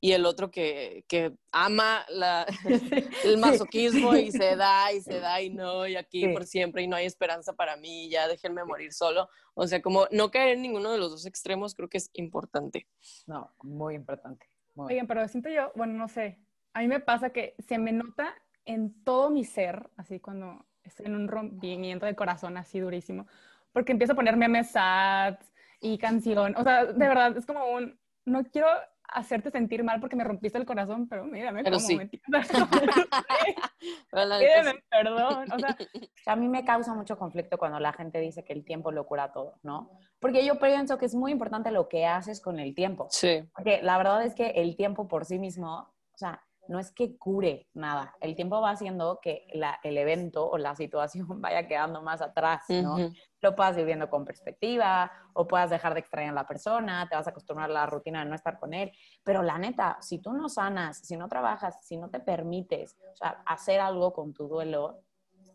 y 0.03 0.13
el 0.13 0.25
otro 0.25 0.49
que, 0.49 1.05
que 1.07 1.31
ama 1.51 2.03
la, 2.09 2.47
el 3.23 3.37
masoquismo 3.37 4.15
y 4.15 4.31
se 4.31 4.55
da 4.55 4.91
y 4.91 4.99
se 4.99 5.19
da 5.19 5.39
y 5.39 5.51
no, 5.51 5.87
y 5.87 5.95
aquí 5.95 6.27
por 6.29 6.45
siempre 6.45 6.81
y 6.81 6.87
no 6.87 6.95
hay 6.95 7.05
esperanza 7.05 7.53
para 7.53 7.77
mí, 7.77 8.09
ya 8.09 8.27
déjenme 8.27 8.65
morir 8.65 8.91
solo. 8.93 9.29
O 9.53 9.67
sea, 9.67 9.79
como 9.79 10.07
no 10.11 10.31
caer 10.31 10.55
en 10.55 10.63
ninguno 10.63 10.91
de 10.91 10.97
los 10.97 11.11
dos 11.11 11.27
extremos 11.27 11.75
creo 11.75 11.87
que 11.87 11.99
es 11.99 12.09
importante. 12.13 12.87
No, 13.27 13.53
muy 13.61 13.93
importante. 13.93 14.47
Oigan, 14.75 15.05
pero 15.05 15.27
siento 15.27 15.49
yo, 15.49 15.71
bueno, 15.75 15.93
no 15.93 16.07
sé, 16.07 16.39
a 16.73 16.79
mí 16.81 16.87
me 16.87 16.99
pasa 16.99 17.29
que 17.29 17.53
se 17.59 17.77
me 17.77 17.91
nota 17.91 18.33
en 18.65 19.03
todo 19.03 19.29
mi 19.29 19.43
ser, 19.43 19.87
así 19.97 20.19
cuando 20.19 20.65
estoy 20.81 21.05
en 21.05 21.15
un 21.15 21.27
rompimiento 21.27 22.07
de 22.07 22.15
corazón 22.15 22.57
así 22.57 22.79
durísimo, 22.79 23.27
porque 23.71 23.91
empiezo 23.91 24.13
a 24.13 24.15
ponerme 24.15 24.45
a 24.45 24.49
mesad 24.49 25.37
y 25.79 25.99
canción, 25.99 26.55
o 26.57 26.63
sea, 26.63 26.85
de 26.85 27.07
verdad, 27.07 27.37
es 27.37 27.45
como 27.45 27.71
un, 27.71 27.99
no 28.25 28.43
quiero 28.45 28.67
hacerte 29.11 29.51
sentir 29.51 29.83
mal 29.83 29.99
porque 29.99 30.15
me 30.15 30.23
rompiste 30.23 30.57
el 30.57 30.65
corazón, 30.65 31.07
pero 31.07 31.25
mírame 31.25 31.63
pero 31.63 31.79
sí. 31.79 31.97
me 31.97 32.09
perdón. 34.89 35.45
O 35.51 36.23
sea, 36.23 36.33
a 36.33 36.35
mí 36.35 36.47
me 36.47 36.63
causa 36.63 36.93
mucho 36.93 37.17
conflicto 37.17 37.57
cuando 37.57 37.79
la 37.79 37.93
gente 37.93 38.19
dice 38.19 38.43
que 38.43 38.53
el 38.53 38.63
tiempo 38.63 38.91
lo 38.91 39.05
cura 39.05 39.31
todo, 39.31 39.59
¿no? 39.63 39.91
Porque 40.19 40.45
yo 40.45 40.59
pienso 40.59 40.97
que 40.97 41.05
es 41.05 41.15
muy 41.15 41.31
importante 41.31 41.71
lo 41.71 41.89
que 41.89 42.05
haces 42.05 42.41
con 42.41 42.59
el 42.59 42.75
tiempo. 42.75 43.07
Sí. 43.09 43.43
Porque 43.55 43.81
la 43.81 43.97
verdad 43.97 44.23
es 44.23 44.35
que 44.35 44.49
el 44.49 44.75
tiempo 44.75 45.07
por 45.07 45.25
sí 45.25 45.39
mismo, 45.39 45.91
o 46.13 46.17
sea, 46.17 46.43
no 46.67 46.79
es 46.79 46.91
que 46.91 47.17
cure 47.17 47.67
nada. 47.73 48.15
El 48.21 48.35
tiempo 48.35 48.61
va 48.61 48.71
haciendo 48.71 49.19
que 49.21 49.47
el 49.83 49.97
evento 49.97 50.49
o 50.49 50.57
la 50.57 50.75
situación 50.75 51.27
vaya 51.41 51.67
quedando 51.67 52.01
más 52.01 52.21
atrás, 52.21 52.63
¿no? 52.69 52.97
Lo 53.41 53.55
puedas 53.55 53.77
ir 53.77 53.85
viendo 53.85 54.09
con 54.09 54.23
perspectiva 54.23 55.11
o 55.33 55.47
puedas 55.47 55.69
dejar 55.69 55.93
de 55.93 56.01
extrañar 56.01 56.31
a 56.31 56.41
la 56.41 56.47
persona, 56.47 57.07
te 57.09 57.15
vas 57.15 57.27
a 57.27 57.31
acostumbrar 57.31 57.69
a 57.69 57.73
la 57.73 57.85
rutina 57.85 58.23
de 58.23 58.29
no 58.29 58.35
estar 58.35 58.59
con 58.59 58.73
él. 58.73 58.91
Pero 59.23 59.41
la 59.41 59.57
neta, 59.57 59.97
si 60.01 60.19
tú 60.19 60.33
no 60.33 60.47
sanas, 60.47 60.99
si 60.99 61.17
no 61.17 61.27
trabajas, 61.27 61.85
si 61.85 61.97
no 61.97 62.09
te 62.09 62.19
permites 62.19 62.97
o 63.11 63.15
sea, 63.15 63.41
hacer 63.45 63.79
algo 63.79 64.13
con 64.13 64.33
tu 64.33 64.47
duelo, 64.47 65.03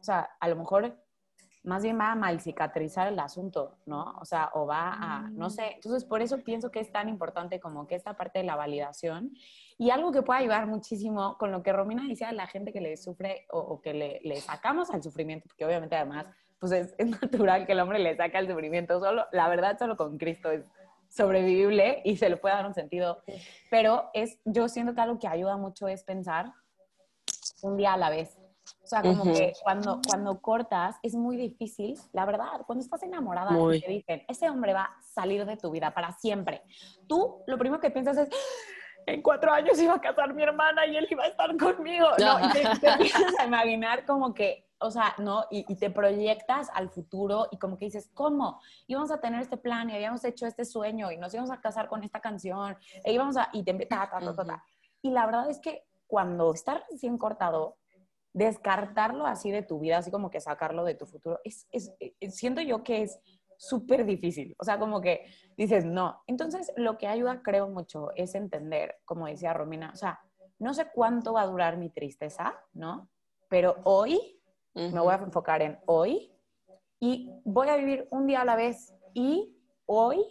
o 0.01 0.05
sea, 0.05 0.29
a 0.41 0.49
lo 0.49 0.57
mejor 0.57 0.97
más 1.67 1.83
bien 1.83 1.99
va 1.99 2.13
a 2.13 2.15
mal 2.15 2.41
cicatrizar 2.41 3.09
el 3.09 3.19
asunto, 3.19 3.79
¿no? 3.87 4.15
O 4.21 4.25
sea, 4.25 4.51
o 4.55 4.67
va 4.67 4.93
a, 4.93 5.31
no 5.31 5.51
sé, 5.51 5.73
entonces 5.75 6.05
por 6.05 6.23
eso 6.23 6.39
pienso 6.45 6.71
que 6.71 6.79
es 6.79 6.93
tan 6.93 7.09
importante 7.09 7.59
como 7.59 7.89
que 7.89 7.97
esta 7.97 8.17
parte 8.17 8.39
de 8.39 8.45
la 8.45 8.55
validación 8.55 9.33
y 9.79 9.91
algo 9.91 10.11
que 10.11 10.23
puede 10.23 10.41
ayudar 10.41 10.67
muchísimo 10.67 11.37
con 11.39 11.53
lo 11.53 11.63
que 11.63 11.73
Romina 11.73 12.03
dice 12.05 12.25
a 12.25 12.33
la 12.33 12.47
gente 12.47 12.73
que 12.73 12.81
le 12.81 12.97
sufre 12.97 13.47
o, 13.51 13.81
que 13.81 13.93
le, 13.93 14.21
le, 14.25 14.41
sacamos 14.41 14.91
al 14.91 15.03
sufrimiento, 15.03 15.47
porque 15.49 15.65
obviamente 15.65 15.97
además, 15.97 16.27
pues 16.59 16.73
es, 16.73 16.95
es, 16.99 17.11
natural 17.23 17.67
que 17.67 17.73
el 17.73 17.81
hombre 17.81 17.99
le 17.99 18.17
saque 18.17 18.39
al 18.39 18.49
sufrimiento 18.49 18.99
solo, 19.01 19.27
la 19.33 19.49
verdad 19.49 19.79
solo 19.79 19.97
con 19.97 20.17
Cristo 20.17 20.51
es 20.51 20.65
sobrevivible 21.09 22.01
y 22.05 22.17
se 22.17 22.29
le 22.29 22.37
puede 22.37 22.55
dar 22.55 22.67
un 22.67 22.75
sentido, 22.75 23.23
pero 23.71 24.11
es, 24.15 24.41
yo 24.45 24.69
siento 24.69 24.95
que 24.95 25.01
algo 25.01 25.19
que 25.19 25.29
ayuda 25.29 25.57
mucho 25.57 25.89
es 25.89 26.03
pensar 26.03 26.53
un 27.63 27.77
día 27.77 27.93
a 27.93 27.97
la 27.97 28.11
vez, 28.11 28.37
o 28.83 28.87
sea, 28.87 29.03
como 29.03 29.25
que 29.25 29.53
cuando, 29.63 30.01
cuando 30.09 30.41
cortas 30.41 30.97
es 31.03 31.15
muy 31.15 31.37
difícil, 31.37 31.99
la 32.13 32.25
verdad, 32.25 32.63
cuando 32.67 32.83
estás 32.83 33.03
enamorada 33.03 33.57
y 33.75 33.81
te 33.81 33.91
dicen, 33.91 34.23
ese 34.29 34.49
hombre 34.49 34.73
va 34.73 34.85
a 34.85 35.03
salir 35.03 35.45
de 35.45 35.57
tu 35.57 35.71
vida 35.71 35.93
para 35.93 36.13
siempre, 36.13 36.63
tú 37.07 37.43
lo 37.47 37.59
primero 37.59 37.81
que 37.81 37.91
piensas 37.91 38.17
es, 38.19 38.29
en 39.07 39.23
cuatro 39.23 39.53
años 39.53 39.81
iba 39.81 39.95
a 39.95 40.01
casar 40.01 40.35
mi 40.35 40.43
hermana 40.43 40.85
y 40.87 40.97
él 40.97 41.07
iba 41.11 41.25
a 41.25 41.29
estar 41.29 41.57
conmigo. 41.57 42.09
No, 42.19 42.41
y 42.41 42.53
te, 42.53 42.63
empiezas 42.89 43.39
a 43.39 43.47
imaginar 43.47 44.05
como 44.05 44.35
que, 44.35 44.69
o 44.79 44.91
sea, 44.91 45.15
¿no? 45.19 45.45
Y, 45.51 45.77
te 45.77 45.91
proyectas 45.91 46.69
al 46.75 46.91
futuro 46.91 47.47
y 47.53 47.59
como 47.59 47.79
que 47.79 47.87
dices, 47.87 48.11
¿cómo? 48.13 48.61
Íbamos 48.89 49.11
a 49.13 49.21
tener 49.21 49.41
este 49.41 49.57
plan 49.57 49.89
y 49.89 49.95
habíamos 49.95 50.25
hecho 50.25 50.47
este 50.47 50.65
sueño 50.65 51.13
y 51.13 51.17
nos 51.19 51.33
íbamos 51.33 51.53
a 51.53 51.61
casar 51.61 51.89
con 51.89 52.03
esta 52.03 52.21
canción 52.21 52.77
e 53.05 53.13
íbamos 53.13 53.37
a... 53.37 53.49
Y 53.53 53.63
te 53.63 53.75
ta, 53.87 54.11
ta, 54.11 54.35
ta, 54.35 54.65
Y 55.03 55.11
la 55.11 55.25
verdad 55.25 55.49
es 55.49 55.61
que 55.61 55.85
cuando 56.09 56.53
estás 56.53 56.83
recién 56.91 57.17
cortado, 57.17 57.77
descartarlo 58.33 59.25
así 59.25 59.51
de 59.51 59.63
tu 59.63 59.79
vida, 59.79 59.99
así 59.99 60.11
como 60.11 60.31
que 60.31 60.41
sacarlo 60.41 60.85
de 60.85 60.95
tu 60.95 61.07
futuro, 61.07 61.41
es, 61.43 61.67
es, 61.71 61.91
es 62.01 62.13
eh, 62.21 62.31
siento 62.31 62.61
yo 62.61 62.83
que 62.83 63.03
es 63.03 63.19
súper 63.59 64.05
difícil. 64.05 64.55
O 64.59 64.65
sea, 64.65 64.79
como 64.79 65.01
que 65.01 65.27
dices, 65.57 65.85
no. 65.85 66.23
Entonces, 66.27 66.73
lo 66.77 66.99
que 66.99 67.07
ayuda, 67.07 67.43
creo 67.43 67.69
mucho, 67.69 68.11
es 68.15 68.35
entender, 68.35 68.97
como 69.05 69.27
decía 69.27 69.53
Romina, 69.53 69.91
o 69.93 69.97
sea, 69.97 70.21
no 70.59 70.75
sé 70.75 70.89
cuánto 70.95 71.35
va 71.35 71.43
a 71.43 71.47
durar 71.47 71.77
mi 71.77 71.91
tristeza, 71.91 72.55
¿no? 72.73 73.09
Pero 73.49 73.77
hoy 73.85 74.41
me 74.75 75.01
voy 75.01 75.13
a 75.13 75.17
enfocar 75.17 75.63
en 75.63 75.79
hoy 75.87 76.33
y 77.01 77.31
voy 77.45 77.69
a 77.69 77.77
vivir 77.77 78.09
un 78.11 78.27
día 78.27 78.43
a 78.43 78.45
la 78.45 78.57
vez. 78.57 78.95
Y 79.15 79.57
hoy 79.87 80.23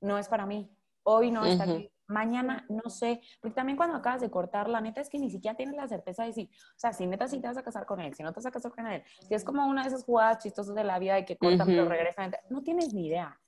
no 0.00 0.18
es 0.18 0.28
para 0.28 0.46
mí. 0.46 0.68
Hoy 1.04 1.30
no 1.30 1.44
está 1.44 1.64
aquí 1.64 1.91
mañana 2.12 2.64
no 2.68 2.88
sé, 2.90 3.20
porque 3.40 3.54
también 3.54 3.76
cuando 3.76 3.96
acabas 3.96 4.20
de 4.20 4.30
cortar, 4.30 4.68
la 4.68 4.80
neta 4.80 5.00
es 5.00 5.08
que 5.08 5.18
ni 5.18 5.30
siquiera 5.30 5.56
tienes 5.56 5.74
la 5.74 5.88
certeza 5.88 6.24
de 6.24 6.32
si, 6.32 6.44
o 6.44 6.78
sea, 6.78 6.92
si 6.92 7.06
neta 7.06 7.26
sí 7.26 7.40
te 7.40 7.48
vas 7.48 7.56
a 7.56 7.62
casar 7.62 7.86
con 7.86 8.00
él, 8.00 8.14
si 8.14 8.22
no 8.22 8.32
te 8.32 8.36
vas 8.36 8.46
a 8.46 8.50
casar 8.50 8.72
con 8.72 8.86
él, 8.86 9.02
si 9.26 9.34
es 9.34 9.44
como 9.44 9.66
una 9.66 9.82
de 9.82 9.88
esas 9.88 10.04
jugadas 10.04 10.38
chistosas 10.38 10.74
de 10.74 10.84
la 10.84 10.98
vida 10.98 11.14
de 11.14 11.24
que 11.24 11.36
cortan 11.36 11.66
pero 11.66 11.88
regresan, 11.88 12.32
no 12.50 12.62
tienes 12.62 12.92
ni 12.94 13.06
idea. 13.06 13.38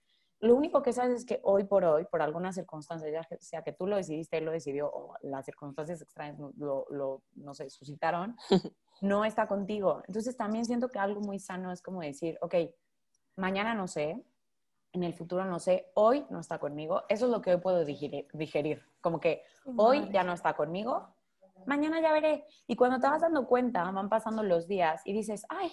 Lo 0.40 0.56
único 0.56 0.82
que 0.82 0.92
sabes 0.92 1.20
es 1.20 1.24
que 1.24 1.40
hoy 1.42 1.64
por 1.64 1.84
hoy, 1.84 2.04
por 2.04 2.20
algunas 2.20 2.54
circunstancias, 2.54 3.10
ya 3.10 3.38
sea 3.40 3.62
que 3.62 3.72
tú 3.72 3.86
lo 3.86 3.96
decidiste, 3.96 4.38
él 4.38 4.44
lo 4.44 4.52
decidió, 4.52 4.90
o 4.92 5.14
las 5.22 5.46
circunstancias 5.46 6.02
extrañas 6.02 6.38
lo, 6.56 6.86
lo 6.90 7.22
no 7.36 7.54
sé, 7.54 7.70
suscitaron, 7.70 8.36
no 9.00 9.24
está 9.24 9.46
contigo. 9.46 10.02
Entonces 10.06 10.36
también 10.36 10.64
siento 10.64 10.88
que 10.88 10.98
algo 10.98 11.20
muy 11.20 11.38
sano 11.38 11.72
es 11.72 11.80
como 11.80 12.00
decir, 12.00 12.36
ok, 12.42 12.56
mañana 13.36 13.74
no 13.74 13.88
sé, 13.88 14.22
en 14.94 15.02
el 15.02 15.12
futuro 15.12 15.44
no 15.44 15.58
sé, 15.58 15.90
hoy 15.94 16.24
no 16.30 16.40
está 16.40 16.58
conmigo, 16.58 17.02
eso 17.08 17.26
es 17.26 17.32
lo 17.32 17.42
que 17.42 17.52
hoy 17.52 17.60
puedo 17.60 17.84
digerir, 17.84 18.82
como 19.00 19.20
que 19.20 19.42
hoy 19.76 20.08
ya 20.12 20.22
no 20.22 20.32
está 20.32 20.54
conmigo, 20.54 21.14
mañana 21.66 22.00
ya 22.00 22.12
veré. 22.12 22.46
Y 22.66 22.76
cuando 22.76 23.00
te 23.00 23.08
vas 23.08 23.20
dando 23.20 23.46
cuenta, 23.46 23.90
van 23.90 24.08
pasando 24.08 24.42
los 24.42 24.68
días 24.68 25.02
y 25.04 25.12
dices, 25.12 25.44
ay, 25.48 25.72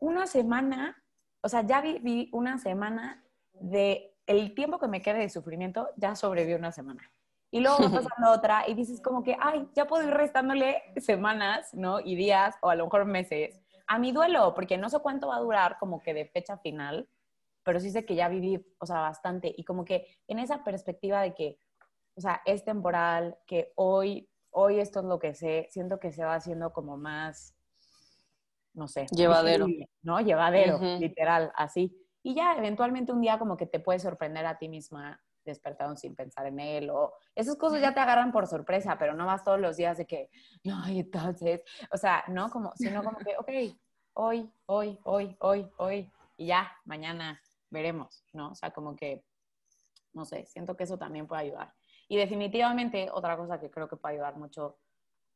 una 0.00 0.26
semana, 0.26 1.02
o 1.40 1.48
sea, 1.48 1.62
ya 1.62 1.80
viví 1.80 2.28
una 2.32 2.58
semana 2.58 3.24
de 3.52 4.16
el 4.26 4.54
tiempo 4.54 4.78
que 4.78 4.88
me 4.88 5.00
quede 5.00 5.20
de 5.20 5.30
sufrimiento, 5.30 5.88
ya 5.96 6.16
sobreviví 6.16 6.54
una 6.54 6.72
semana. 6.72 7.10
Y 7.50 7.60
luego 7.60 7.78
va 7.78 7.90
pasando 8.02 8.30
otra 8.32 8.68
y 8.68 8.74
dices 8.74 9.00
como 9.00 9.22
que, 9.22 9.36
ay, 9.40 9.68
ya 9.74 9.86
puedo 9.86 10.02
ir 10.02 10.12
restándole 10.12 10.82
semanas, 10.96 11.72
¿no? 11.74 12.00
Y 12.00 12.16
días 12.16 12.56
o 12.60 12.70
a 12.70 12.74
lo 12.74 12.84
mejor 12.84 13.04
meses 13.04 13.60
a 13.86 13.98
mi 13.98 14.12
duelo, 14.12 14.52
porque 14.54 14.76
no 14.76 14.90
sé 14.90 14.98
cuánto 14.98 15.28
va 15.28 15.36
a 15.36 15.40
durar 15.40 15.78
como 15.78 16.00
que 16.00 16.12
de 16.12 16.26
fecha 16.26 16.58
final, 16.58 17.08
pero 17.68 17.80
sí 17.80 17.90
sé 17.90 18.06
que 18.06 18.14
ya 18.14 18.30
viví, 18.30 18.64
o 18.78 18.86
sea, 18.86 19.00
bastante. 19.00 19.52
Y 19.54 19.62
como 19.62 19.84
que 19.84 20.06
en 20.26 20.38
esa 20.38 20.64
perspectiva 20.64 21.20
de 21.20 21.34
que, 21.34 21.58
o 22.14 22.20
sea, 22.22 22.40
es 22.46 22.64
temporal, 22.64 23.36
que 23.46 23.74
hoy, 23.74 24.26
hoy 24.48 24.80
esto 24.80 25.00
es 25.00 25.04
lo 25.04 25.18
que 25.18 25.34
sé, 25.34 25.68
siento 25.70 26.00
que 26.00 26.10
se 26.10 26.24
va 26.24 26.36
haciendo 26.36 26.72
como 26.72 26.96
más, 26.96 27.54
no 28.72 28.88
sé. 28.88 29.04
Llevadero. 29.10 29.66
¿No? 30.00 30.18
Llevadero, 30.22 30.78
literal, 30.98 31.52
así. 31.56 31.94
Y 32.22 32.34
ya 32.34 32.54
eventualmente 32.56 33.12
un 33.12 33.20
día 33.20 33.38
como 33.38 33.58
que 33.58 33.66
te 33.66 33.80
puede 33.80 33.98
sorprender 33.98 34.46
a 34.46 34.56
ti 34.56 34.70
misma 34.70 35.22
despertado 35.44 35.94
sin 35.94 36.16
pensar 36.16 36.46
en 36.46 36.60
él 36.60 36.88
o 36.88 37.12
esas 37.34 37.56
cosas 37.56 37.82
ya 37.82 37.92
te 37.92 38.00
agarran 38.00 38.32
por 38.32 38.46
sorpresa, 38.46 38.96
pero 38.98 39.12
no 39.12 39.26
vas 39.26 39.44
todos 39.44 39.60
los 39.60 39.76
días 39.76 39.98
de 39.98 40.06
que, 40.06 40.30
no, 40.64 40.88
y 40.88 41.00
entonces, 41.00 41.60
o 41.92 41.98
sea, 41.98 42.24
no 42.28 42.48
como, 42.48 42.72
sino 42.76 43.04
como 43.04 43.18
que, 43.18 43.36
ok, 43.36 43.76
hoy, 44.14 44.50
hoy, 44.64 44.98
hoy, 45.04 45.36
hoy, 45.38 45.70
hoy, 45.76 46.10
y 46.38 46.46
ya, 46.46 46.72
mañana, 46.86 47.38
veremos, 47.70 48.24
¿no? 48.32 48.50
O 48.50 48.54
sea, 48.54 48.70
como 48.72 48.96
que, 48.96 49.24
no 50.12 50.24
sé, 50.24 50.46
siento 50.46 50.76
que 50.76 50.84
eso 50.84 50.98
también 50.98 51.26
puede 51.26 51.42
ayudar. 51.42 51.74
Y 52.08 52.16
definitivamente 52.16 53.08
otra 53.12 53.36
cosa 53.36 53.60
que 53.60 53.70
creo 53.70 53.88
que 53.88 53.96
puede 53.96 54.14
ayudar 54.14 54.36
mucho, 54.36 54.78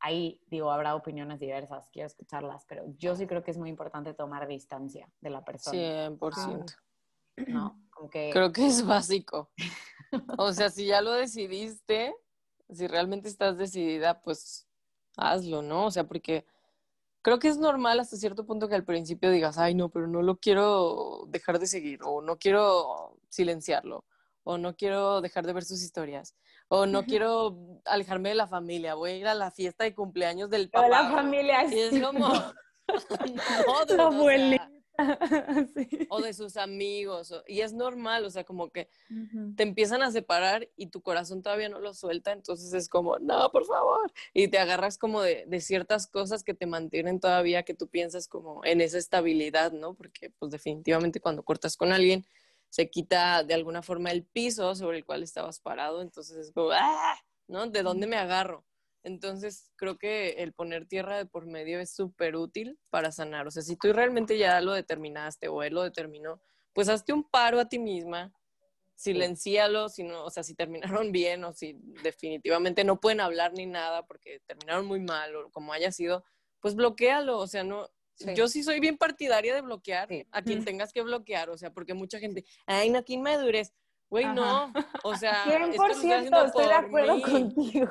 ahí 0.00 0.42
digo, 0.46 0.70
habrá 0.70 0.94
opiniones 0.94 1.38
diversas, 1.38 1.88
quiero 1.90 2.06
escucharlas, 2.06 2.64
pero 2.66 2.84
yo 2.96 3.14
sí 3.14 3.26
creo 3.26 3.42
que 3.42 3.50
es 3.50 3.58
muy 3.58 3.70
importante 3.70 4.14
tomar 4.14 4.46
distancia 4.48 5.10
de 5.20 5.30
la 5.30 5.44
persona. 5.44 6.08
100%. 6.08 6.76
¿No? 7.48 7.80
Como 7.90 8.10
que... 8.10 8.30
Creo 8.32 8.52
que 8.52 8.66
es 8.66 8.84
básico. 8.84 9.50
O 10.38 10.52
sea, 10.52 10.70
si 10.70 10.86
ya 10.86 11.00
lo 11.00 11.12
decidiste, 11.12 12.14
si 12.70 12.86
realmente 12.86 13.28
estás 13.28 13.56
decidida, 13.56 14.20
pues 14.22 14.68
hazlo, 15.16 15.62
¿no? 15.62 15.86
O 15.86 15.90
sea, 15.90 16.04
porque 16.04 16.46
creo 17.22 17.38
que 17.38 17.48
es 17.48 17.56
normal 17.56 18.00
hasta 18.00 18.16
cierto 18.16 18.44
punto 18.44 18.68
que 18.68 18.74
al 18.74 18.84
principio 18.84 19.30
digas, 19.30 19.56
ay, 19.58 19.74
no, 19.74 19.88
pero 19.88 20.06
no 20.06 20.22
lo 20.22 20.36
quiero 20.38 21.24
dejar 21.28 21.58
de 21.58 21.66
seguir, 21.66 22.00
o 22.04 22.20
no 22.20 22.36
quiero 22.36 23.16
silenciarlo, 23.28 24.04
o 24.44 24.58
no 24.58 24.76
quiero 24.76 25.20
dejar 25.20 25.46
de 25.46 25.52
ver 25.52 25.64
sus 25.64 25.82
historias, 25.82 26.34
o 26.68 26.86
no 26.86 27.04
quiero 27.04 27.80
alejarme 27.84 28.30
de 28.30 28.34
la 28.34 28.46
familia, 28.46 28.94
voy 28.94 29.10
a 29.10 29.16
ir 29.16 29.26
a 29.28 29.34
la 29.34 29.50
fiesta 29.50 29.84
de 29.84 29.94
cumpleaños 29.94 30.50
del 30.50 30.68
papá. 30.68 30.88
la 30.88 31.10
familia. 31.10 31.64
Y 31.64 31.78
es 31.78 32.02
como, 32.02 32.28
no, 32.28 32.44
de 33.86 34.00
o 34.00 34.10
de 36.22 36.34
sus 36.34 36.56
amigos, 36.56 37.34
y 37.46 37.60
es 37.60 37.72
normal, 37.72 38.24
o 38.24 38.30
sea, 38.30 38.44
como 38.44 38.70
que 38.70 38.88
te 39.56 39.62
empiezan 39.62 40.02
a 40.02 40.10
separar 40.10 40.68
y 40.76 40.86
tu 40.86 41.02
corazón 41.02 41.42
todavía 41.42 41.68
no 41.68 41.80
lo 41.80 41.94
suelta, 41.94 42.32
entonces 42.32 42.72
es 42.74 42.88
como, 42.88 43.18
no, 43.18 43.50
por 43.50 43.64
favor, 43.66 44.12
y 44.32 44.48
te 44.48 44.58
agarras 44.58 44.98
como 44.98 45.22
de, 45.22 45.44
de, 45.46 45.60
ciertas 45.60 46.06
cosas 46.06 46.44
que 46.44 46.54
te 46.54 46.66
mantienen 46.66 47.20
todavía, 47.20 47.64
que 47.64 47.74
tú 47.74 47.88
piensas 47.88 48.28
como 48.28 48.64
en 48.64 48.80
esa 48.80 48.98
estabilidad, 48.98 49.72
¿no? 49.72 49.94
Porque 49.94 50.30
pues 50.30 50.50
definitivamente 50.52 51.20
cuando 51.20 51.42
cortas 51.42 51.76
con 51.76 51.92
alguien, 51.92 52.24
se 52.72 52.88
quita 52.88 53.44
de 53.44 53.54
alguna 53.54 53.82
forma 53.82 54.10
el 54.10 54.24
piso 54.24 54.74
sobre 54.74 54.98
el 54.98 55.04
cual 55.04 55.22
estabas 55.22 55.60
parado, 55.60 56.00
entonces 56.00 56.36
es 56.38 56.52
como, 56.52 56.70
¡ah! 56.72 57.16
¿no? 57.46 57.66
¿De 57.66 57.82
dónde 57.82 58.06
me 58.06 58.16
agarro? 58.16 58.64
Entonces, 59.04 59.72
creo 59.76 59.98
que 59.98 60.30
el 60.38 60.52
poner 60.52 60.86
tierra 60.86 61.16
de 61.16 61.26
por 61.26 61.46
medio 61.46 61.80
es 61.80 61.94
súper 61.94 62.36
útil 62.36 62.78
para 62.90 63.10
sanar. 63.10 63.46
O 63.46 63.50
sea, 63.50 63.62
si 63.62 63.76
tú 63.76 63.92
realmente 63.92 64.38
ya 64.38 64.60
lo 64.60 64.72
determinaste 64.72 65.48
o 65.48 65.62
él 65.62 65.74
lo 65.74 65.82
determinó, 65.82 66.40
pues 66.72 66.88
hazte 66.88 67.12
un 67.12 67.24
paro 67.24 67.58
a 67.58 67.68
ti 67.68 67.78
misma, 67.78 68.32
silencialo, 68.94 69.88
si 69.88 70.04
no, 70.04 70.24
o 70.24 70.30
sea, 70.30 70.42
si 70.42 70.54
terminaron 70.54 71.12
bien 71.12 71.44
o 71.44 71.52
si 71.52 71.76
definitivamente 72.02 72.84
no 72.84 73.00
pueden 73.00 73.20
hablar 73.20 73.52
ni 73.52 73.66
nada 73.66 74.06
porque 74.06 74.40
terminaron 74.46 74.86
muy 74.86 75.00
mal 75.00 75.34
o 75.36 75.50
como 75.50 75.72
haya 75.72 75.90
sido, 75.90 76.24
pues 76.60 76.74
bloquealo, 76.74 77.38
o 77.38 77.46
sea, 77.46 77.64
no, 77.64 77.88
Yo 78.36 78.46
sí 78.46 78.62
soy 78.62 78.78
bien 78.78 78.96
partidaria 78.96 79.54
de 79.54 79.62
bloquear 79.62 80.08
a 80.30 80.42
quien 80.42 80.64
tengas 80.64 80.92
que 80.92 81.02
bloquear, 81.02 81.50
o 81.50 81.58
sea, 81.58 81.72
porque 81.72 81.94
mucha 81.94 82.20
gente, 82.20 82.44
ay, 82.66 82.90
no, 82.90 82.98
aquí 82.98 83.18
madurez. 83.18 83.72
Güey, 84.08 84.26
no, 84.26 84.70
o 85.04 85.16
sea, 85.16 85.44
100% 85.46 86.46
estoy 86.46 86.66
de 86.66 86.72
acuerdo 86.72 87.22
contigo. 87.22 87.90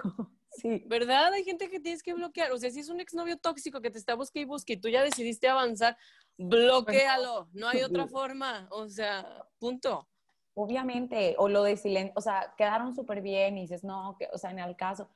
Sí. 0.51 0.84
¿Verdad? 0.88 1.34
Hay 1.34 1.43
gente 1.43 1.70
que 1.70 1.79
tienes 1.79 2.03
que 2.03 2.13
bloquear. 2.13 2.51
O 2.51 2.58
sea, 2.58 2.70
si 2.70 2.79
es 2.79 2.89
un 2.89 3.00
exnovio 3.00 3.38
tóxico 3.38 3.81
que 3.81 3.89
te 3.89 3.98
está 3.98 4.15
buscando 4.15 4.43
y 4.43 4.46
busque 4.46 4.74
y 4.74 4.77
tú 4.77 4.89
ya 4.89 5.03
decidiste 5.03 5.48
avanzar, 5.48 5.98
bloquealo. 6.38 7.50
No 7.53 7.67
hay 7.67 7.81
otra 7.84 8.08
forma. 8.08 8.67
O 8.72 8.89
sea, 8.89 9.46
punto. 9.60 10.08
Obviamente. 10.53 11.36
O 11.38 11.48
lo 11.48 11.63
de 11.63 11.77
silencio. 11.77 12.13
O 12.15 12.22
sea, 12.22 12.53
quedaron 12.58 12.93
súper 12.93 13.22
bien 13.22 13.58
y 13.58 13.62
dices, 13.62 13.84
no, 13.84 14.15
que, 14.20 14.27
o 14.34 14.38
sea, 14.38 14.51
en 14.51 14.60
el 14.60 14.75
caso 14.75 15.10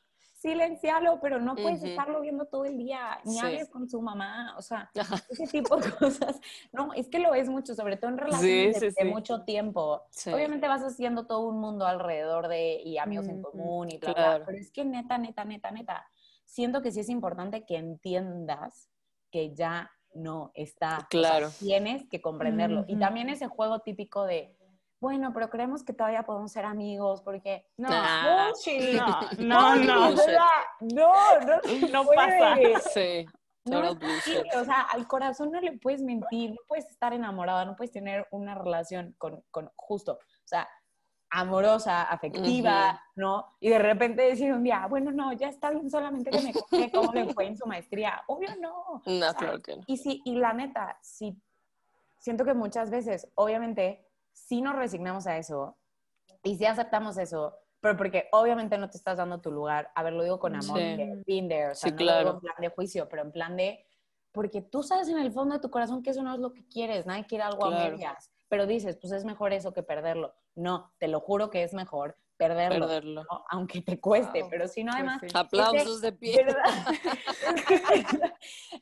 silencialo, 0.45 1.19
pero 1.19 1.39
no 1.39 1.55
puedes 1.55 1.83
estarlo 1.83 2.21
viendo 2.21 2.45
todo 2.45 2.65
el 2.65 2.77
día, 2.77 3.19
ni 3.23 3.39
hables 3.39 3.69
con 3.69 3.89
su 3.89 4.01
mamá, 4.01 4.55
o 4.57 4.61
sea, 4.61 4.91
ese 5.29 5.47
tipo 5.47 5.75
de 5.77 5.91
cosas. 5.91 6.39
No, 6.71 6.93
es 6.93 7.07
que 7.09 7.19
lo 7.19 7.33
es 7.33 7.49
mucho, 7.49 7.73
sobre 7.73 7.97
todo 7.97 8.11
en 8.11 8.17
relaciones 8.17 8.95
de, 8.95 9.05
mucho 9.05 9.43
tiempo. 9.43 10.03
Obviamente 10.31 10.67
vas 10.67 10.83
haciendo 10.83 11.25
todo 11.25 11.47
un 11.47 11.59
mundo 11.59 11.85
alrededor 11.85 12.47
de, 12.47 12.81
y 12.83 12.97
amigos 12.97 13.27
en 13.27 13.41
común 13.41 13.89
y 13.89 13.97
bla, 13.97 14.13
bla, 14.13 14.43
pero 14.45 14.57
es 14.57 14.71
que 14.71 14.85
neta, 14.85 15.17
neta, 15.17 15.45
neta, 15.45 15.71
neta, 15.71 16.07
siento 16.45 16.81
que 16.81 16.91
sí 16.91 16.99
es 16.99 17.09
importante 17.09 17.65
que 17.65 17.77
entiendas 17.77 18.89
que 19.31 19.53
ya 19.53 19.91
no 20.13 20.51
está. 20.53 21.07
Claro. 21.09 21.49
tienes 21.59 22.07
que 22.07 22.21
comprenderlo. 22.21 22.85
Y 22.87 22.97
también 22.97 23.29
ese 23.29 23.47
juego 23.47 23.79
típico 23.79 24.25
de, 24.25 24.55
bueno, 24.99 25.31
pero 25.33 25.49
creemos 25.49 25.83
que 25.83 25.93
todavía 25.93 26.23
podemos 26.23 26.51
ser 26.51 26.65
amigos 26.65 27.21
porque 27.21 27.65
no, 27.77 27.89
no, 27.89 28.51
no, 29.37 29.75
no, 29.77 30.15
no, 30.81 31.13
no, 31.41 31.61
no, 31.91 32.05
pasa. 32.05 32.55
Sí. 32.93 33.25
No, 33.65 33.79
o 33.81 34.63
sea, 34.63 34.81
al 34.91 35.07
corazón 35.07 35.51
no 35.51 35.59
le 35.59 35.77
puedes 35.79 36.01
mentir, 36.01 36.51
no 36.51 36.57
puedes 36.67 36.87
estar 36.89 37.13
enamorada, 37.13 37.65
no 37.65 37.75
puedes 37.75 37.91
tener 37.91 38.27
una 38.29 38.53
relación 38.53 39.15
con, 39.17 39.43
con 39.49 39.71
justo, 39.75 40.13
o 40.13 40.47
sea, 40.47 40.69
amorosa, 41.31 42.03
afectiva, 42.03 43.01
¿no? 43.15 43.57
Y 43.59 43.69
de 43.69 43.79
repente 43.79 44.21
decir 44.21 44.53
un 44.53 44.63
día, 44.63 44.85
bueno, 44.87 45.11
no, 45.11 45.33
ya 45.33 45.49
está 45.49 45.71
bien, 45.71 45.89
solamente 45.89 46.29
que 46.29 46.41
me 46.41 46.53
conté 46.53 46.91
cómo 46.91 47.11
le 47.11 47.33
fue 47.33 47.47
en 47.47 47.57
su 47.57 47.65
maestría. 47.65 48.23
Obvio 48.27 48.49
no. 48.61 49.01
No, 49.05 49.33
claro 49.33 49.61
que 49.61 49.77
no. 49.77 49.83
Y 49.87 49.97
sí, 49.97 50.21
y 50.25 50.35
la 50.35 50.53
neta, 50.53 50.97
sí, 51.01 51.35
siento 52.19 52.45
que 52.45 52.53
muchas 52.53 52.89
veces, 52.89 53.27
obviamente, 53.35 54.04
si 54.35 54.61
nos 54.61 54.75
resignamos 54.75 55.25
a 55.25 55.37
eso 55.37 55.77
y 56.43 56.57
si 56.57 56.65
aceptamos 56.65 57.17
eso, 57.17 57.57
pero 57.79 57.97
porque 57.97 58.27
obviamente 58.31 58.77
no 58.77 58.89
te 58.89 58.97
estás 58.97 59.17
dando 59.17 59.41
tu 59.41 59.51
lugar, 59.51 59.91
a 59.95 60.03
ver, 60.03 60.13
lo 60.13 60.23
digo 60.23 60.39
con 60.39 60.55
amor, 60.55 60.77
sí. 60.77 61.47
there, 61.47 61.71
o 61.71 61.75
sea, 61.75 61.91
no 61.91 61.97
claro. 61.97 62.29
en 62.31 62.39
plan 62.39 62.55
de 62.59 62.69
juicio, 62.69 63.07
pero 63.09 63.23
en 63.23 63.31
plan 63.31 63.55
de, 63.55 63.85
porque 64.31 64.61
tú 64.61 64.83
sabes 64.83 65.07
en 65.07 65.17
el 65.17 65.31
fondo 65.31 65.55
de 65.55 65.61
tu 65.61 65.71
corazón 65.71 66.03
que 66.03 66.09
eso 66.11 66.21
no 66.21 66.33
es 66.33 66.39
lo 66.39 66.51
que 66.51 66.67
quieres, 66.67 67.05
nadie 67.05 67.25
quiere 67.25 67.43
algo 67.43 67.65
a 67.65 67.71
medias, 67.71 68.31
pero 68.49 68.67
dices, 68.67 68.97
pues 68.97 69.13
es 69.13 69.25
mejor 69.25 69.53
eso 69.53 69.73
que 69.73 69.83
perderlo. 69.83 70.35
No, 70.55 70.93
te 70.99 71.07
lo 71.07 71.19
juro 71.19 71.49
que 71.49 71.63
es 71.63 71.73
mejor 71.73 72.17
perderlo, 72.37 73.23
aunque 73.49 73.81
te 73.81 73.99
cueste, 73.99 74.45
pero 74.49 74.67
si 74.67 74.83
no 74.83 74.91
además... 74.93 75.21
Aplausos 75.33 76.01
de 76.01 76.11
pie. 76.11 76.45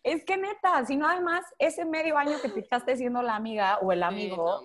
es, 0.03 0.25
que, 0.25 0.37
neta, 0.37 0.85
si 0.85 0.97
no 0.97 1.07
además 1.07 1.43
ese 1.59 1.85
medio 1.85 2.17
año 2.17 2.37
que 2.41 2.49
te 2.49 2.61
echaste 2.61 2.95
siendo 2.97 3.21
la 3.21 3.35
amiga 3.35 3.77
o 3.81 3.91
el 3.91 4.03
amigo, 4.03 4.61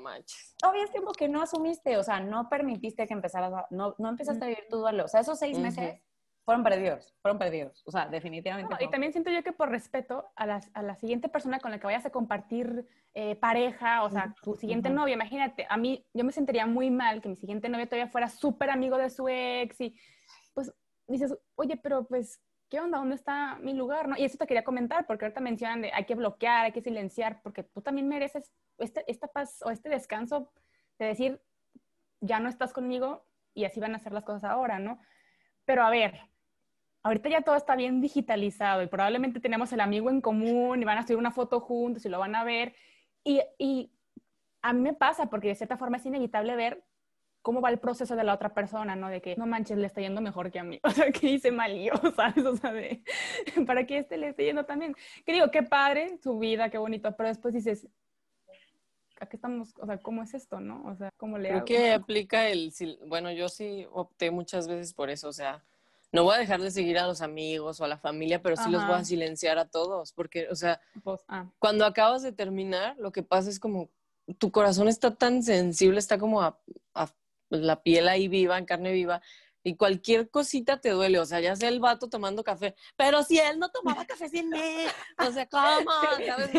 todavía 0.59 0.85
es 0.85 0.90
tiempo 0.90 1.12
que 1.12 1.28
no 1.28 1.42
asumiste, 1.42 1.97
o 1.97 2.02
sea, 2.02 2.21
no 2.21 2.49
permitiste 2.49 3.06
que 3.06 3.15
empezaras, 3.15 3.67
no, 3.71 3.95
no 3.99 4.08
empezaste 4.08 4.45
a 4.45 4.49
vivir 4.49 4.65
tu 4.69 4.78
duelo, 4.78 5.04
o 5.04 5.08
sea, 5.08 5.21
esos 5.21 5.39
seis 5.39 5.58
meses 5.58 6.00
fueron 6.49 6.65
perdidos, 6.65 7.15
fueron 7.21 7.39
perdidos. 7.39 7.82
O 7.84 7.91
sea, 7.91 8.08
definitivamente. 8.08 8.75
Y 8.82 8.89
también 8.89 9.13
siento 9.13 9.30
yo 9.30 9.43
que 9.43 9.52
por 9.52 9.69
respeto 9.69 10.30
a 10.34 10.47
la, 10.47 10.63
a 10.73 10.82
la 10.82 10.95
siguiente 10.95 11.28
persona 11.28 11.61
con 11.61 11.71
la 11.71 11.78
que 11.78 11.84
vayas 11.84 12.06
a 12.06 12.11
compartir 12.11 12.87
eh, 13.13 13.37
pareja, 13.37 14.02
o 14.02 14.08
sea, 14.08 14.34
tu 14.43 14.56
siguiente 14.56 14.89
novia, 14.89 15.13
imagínate, 15.13 15.67
a 15.69 15.76
mí 15.76 16.06
yo 16.15 16.25
me 16.25 16.32
sentiría 16.32 16.65
muy 16.65 16.91
mal 16.91 17.21
que 17.21 17.28
mi 17.28 17.37
siguiente 17.37 17.69
novia 17.69 17.84
todavía 17.84 18.08
fuera 18.11 18.30
súper 18.30 18.71
amigo 18.71 18.97
de 18.97 19.11
su 19.11 19.28
ex 19.28 19.78
y 19.82 19.95
pues 20.54 20.73
dices, 21.06 21.37
oye, 21.54 21.76
pero 21.76 22.06
pues, 22.06 22.41
¿qué 22.71 22.80
onda? 22.80 22.97
¿Dónde 22.97 23.17
está 23.17 23.58
mi 23.61 23.75
lugar? 23.75 24.08
¿No? 24.08 24.17
Y 24.17 24.25
eso 24.25 24.39
te 24.39 24.47
quería 24.47 24.65
comentar, 24.65 25.06
porque 25.06 25.26
ahorita 25.26 25.43
mencionan 25.43 25.82
de 25.82 25.93
hay 25.93 26.06
que 26.06 26.15
bloquear, 26.15 26.65
hay 26.65 26.73
que 26.73 26.80
silenciar, 26.80 27.43
porque 27.43 27.63
tú 27.63 27.82
también 27.82 28.08
mereces 28.08 28.54
este, 28.78 29.04
esta 29.06 29.26
paz 29.26 29.61
o 29.67 29.71
este 29.71 29.91
descanso 29.91 30.50
de 30.99 31.08
decir, 31.08 31.43
ya 32.23 32.41
no 32.41 32.49
estás 32.49 32.73
conmigo 32.73 33.26
y 33.52 33.67
así 33.67 33.80
van 33.80 33.95
a 33.95 33.99
ser 33.99 34.13
las 34.13 34.25
cosas 34.25 34.45
ahora, 34.45 34.78
¿no? 34.78 34.99
Pero 35.69 35.82
a 35.82 35.91
ver, 35.91 36.19
ahorita 37.02 37.28
ya 37.28 37.43
todo 37.43 37.56
está 37.56 37.76
bien 37.76 38.00
digitalizado 38.00 38.82
y 38.82 38.87
probablemente 38.87 39.41
tenemos 39.41 39.73
el 39.73 39.80
amigo 39.80 40.11
en 40.11 40.21
común 40.21 40.80
y 40.80 40.84
van 40.84 40.99
a 40.99 41.02
subir 41.02 41.17
una 41.17 41.30
foto 41.30 41.61
juntos 41.61 42.04
y 42.04 42.08
lo 42.08 42.19
van 42.19 42.34
a 42.34 42.45
ver. 42.45 42.75
Y, 43.25 43.41
y 43.58 43.91
a 44.63 44.73
mí 44.73 44.80
me 44.80 44.95
pasa 44.95 45.30
porque 45.30 45.49
de 45.49 45.54
cierta 45.54 45.76
forma 45.76 45.99
es 45.99 46.06
inevitable 46.06 46.56
ver 46.56 46.84
cómo 47.43 47.61
va 47.61 47.71
el 47.71 47.78
proceso 47.78 48.17
de 48.17 48.25
la 48.25 48.34
otra 48.34 48.52
persona, 48.52 48.97
¿no? 48.97 49.08
De 49.08 49.23
que, 49.23 49.37
no 49.37 49.47
manches, 49.47 49.78
le 49.78 49.87
está 49.87 50.00
yendo 50.00 50.21
mejor 50.21 50.50
que 50.50 50.58
a 50.58 50.65
mí. 50.65 50.80
O 50.84 50.91
sea, 50.91 51.11
que 51.11 51.28
hice 51.30 51.50
mal 51.50 51.75
yo, 51.78 51.93
¿sabes? 52.17 52.45
O 52.45 52.56
sea, 52.56 52.73
de, 52.73 53.02
para 53.67 53.87
que 53.87 53.99
este 53.99 54.17
le 54.17 54.28
esté 54.28 54.45
yendo 54.45 54.65
también. 54.65 54.95
Que 55.25 55.32
digo, 55.32 55.50
qué 55.50 55.63
padre 55.63 56.19
su 56.23 56.39
vida, 56.39 56.71
qué 56.71 56.78
bonito, 56.78 57.15
pero 57.17 57.28
después 57.28 57.54
dices, 57.54 57.89
¿a 59.21 59.26
qué 59.26 59.37
estamos? 59.37 59.75
O 59.80 59.87
sea, 59.87 59.99
¿cómo 59.99 60.23
es 60.23 60.34
esto, 60.34 60.61
no? 60.61 60.84
O 60.84 60.95
sea, 60.95 61.11
¿cómo 61.17 61.39
le 61.39 61.49
Creo 61.49 61.65
que 61.65 61.93
aplica 61.93 62.49
el, 62.49 62.73
bueno, 63.06 63.30
yo 63.32 63.49
sí 63.49 63.87
opté 63.93 64.30
muchas 64.30 64.69
veces 64.69 64.93
por 64.93 65.11
eso, 65.11 65.28
o 65.28 65.32
sea, 65.32 65.65
no 66.12 66.25
voy 66.25 66.36
a 66.36 66.38
dejar 66.38 66.60
de 66.60 66.71
seguir 66.71 66.99
a 66.99 67.06
los 67.06 67.21
amigos 67.21 67.80
o 67.80 67.84
a 67.84 67.88
la 67.88 67.99
familia, 67.99 68.40
pero 68.40 68.56
sí 68.56 68.71
los 68.71 68.86
voy 68.86 68.97
a 68.97 69.04
silenciar 69.04 69.58
a 69.58 69.66
todos, 69.66 70.12
porque, 70.12 70.49
o 70.50 70.54
sea, 70.54 70.80
pues, 71.02 71.21
ah. 71.28 71.47
cuando 71.58 71.84
acabas 71.84 72.23
de 72.23 72.32
terminar, 72.32 72.97
lo 72.99 73.12
que 73.12 73.23
pasa 73.23 73.50
es 73.50 73.60
como 73.60 73.90
tu 74.38 74.50
corazón 74.50 74.88
está 74.88 75.14
tan 75.14 75.42
sensible, 75.42 75.99
está 75.99 76.18
como 76.18 76.42
a, 76.42 76.58
la 77.50 77.82
piel 77.82 78.08
ahí 78.08 78.28
viva, 78.28 78.58
en 78.58 78.66
carne 78.66 78.92
viva, 78.92 79.23
y 79.69 79.76
cualquier 79.76 80.31
cosita 80.31 80.81
te 80.81 80.91
duele, 80.91 81.19
o 81.19 81.26
sea, 81.26 81.41
ya 81.41 81.54
sea 81.54 81.69
el 81.69 81.81
vato 81.81 82.09
tomando 82.09 82.43
café, 82.43 82.75
pero 82.97 83.23
si 83.23 83.39
él 83.39 83.59
no 83.59 83.71
tomaba 83.71 84.04
café 84.07 84.28
sin 84.28 84.49
mí, 84.49 84.85
o 85.19 85.31
sea, 85.31 85.47
¿cómo? 85.47 85.91
¿Sabes? 86.26 86.50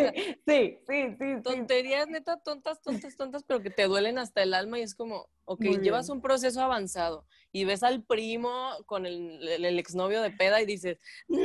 sí, 0.48 0.80
sí, 0.88 1.16
sí. 1.18 1.42
Tonterías 1.44 2.08
neta, 2.08 2.38
tontas, 2.38 2.82
tontas, 2.82 3.16
tontas, 3.18 3.44
pero 3.44 3.62
que 3.62 3.70
te 3.70 3.84
duelen 3.84 4.18
hasta 4.18 4.44
el 4.44 4.54
alma 4.54 4.80
y 4.80 4.84
es 4.84 4.96
como, 4.96 5.30
ok, 5.46 5.62
llevas 5.82 6.10
un 6.10 6.22
proceso 6.22 6.62
avanzado 6.62 7.26
y 7.52 7.66
ves 7.66 7.84
al 7.84 8.04
primo 8.04 8.72
con 8.86 9.06
el, 9.06 9.48
el, 9.48 9.80
exnovio 9.80 10.22
de 10.22 10.32
peda 10.32 10.62
y 10.62 10.66
dices, 10.66 11.00
no, 11.28 11.40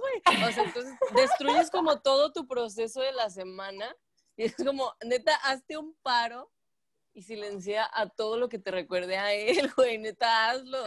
güey. 0.00 0.48
O 0.48 0.52
sea, 0.52 0.64
entonces 0.64 0.94
destruyes 1.14 1.70
como 1.70 2.00
todo 2.00 2.32
tu 2.32 2.46
proceso 2.46 3.00
de 3.00 3.12
la 3.12 3.30
semana 3.30 3.94
y 4.36 4.44
es 4.44 4.56
como, 4.56 4.92
neta, 5.04 5.34
hazte 5.36 5.76
un 5.76 5.96
paro 6.02 6.50
y 7.16 7.22
silencia 7.22 7.88
a 7.94 8.10
todo 8.10 8.36
lo 8.36 8.50
que 8.50 8.58
te 8.58 8.70
recuerde 8.70 9.16
a 9.16 9.32
él, 9.32 9.72
güey, 9.76 9.96
neta, 9.96 10.50
hazlo. 10.50 10.84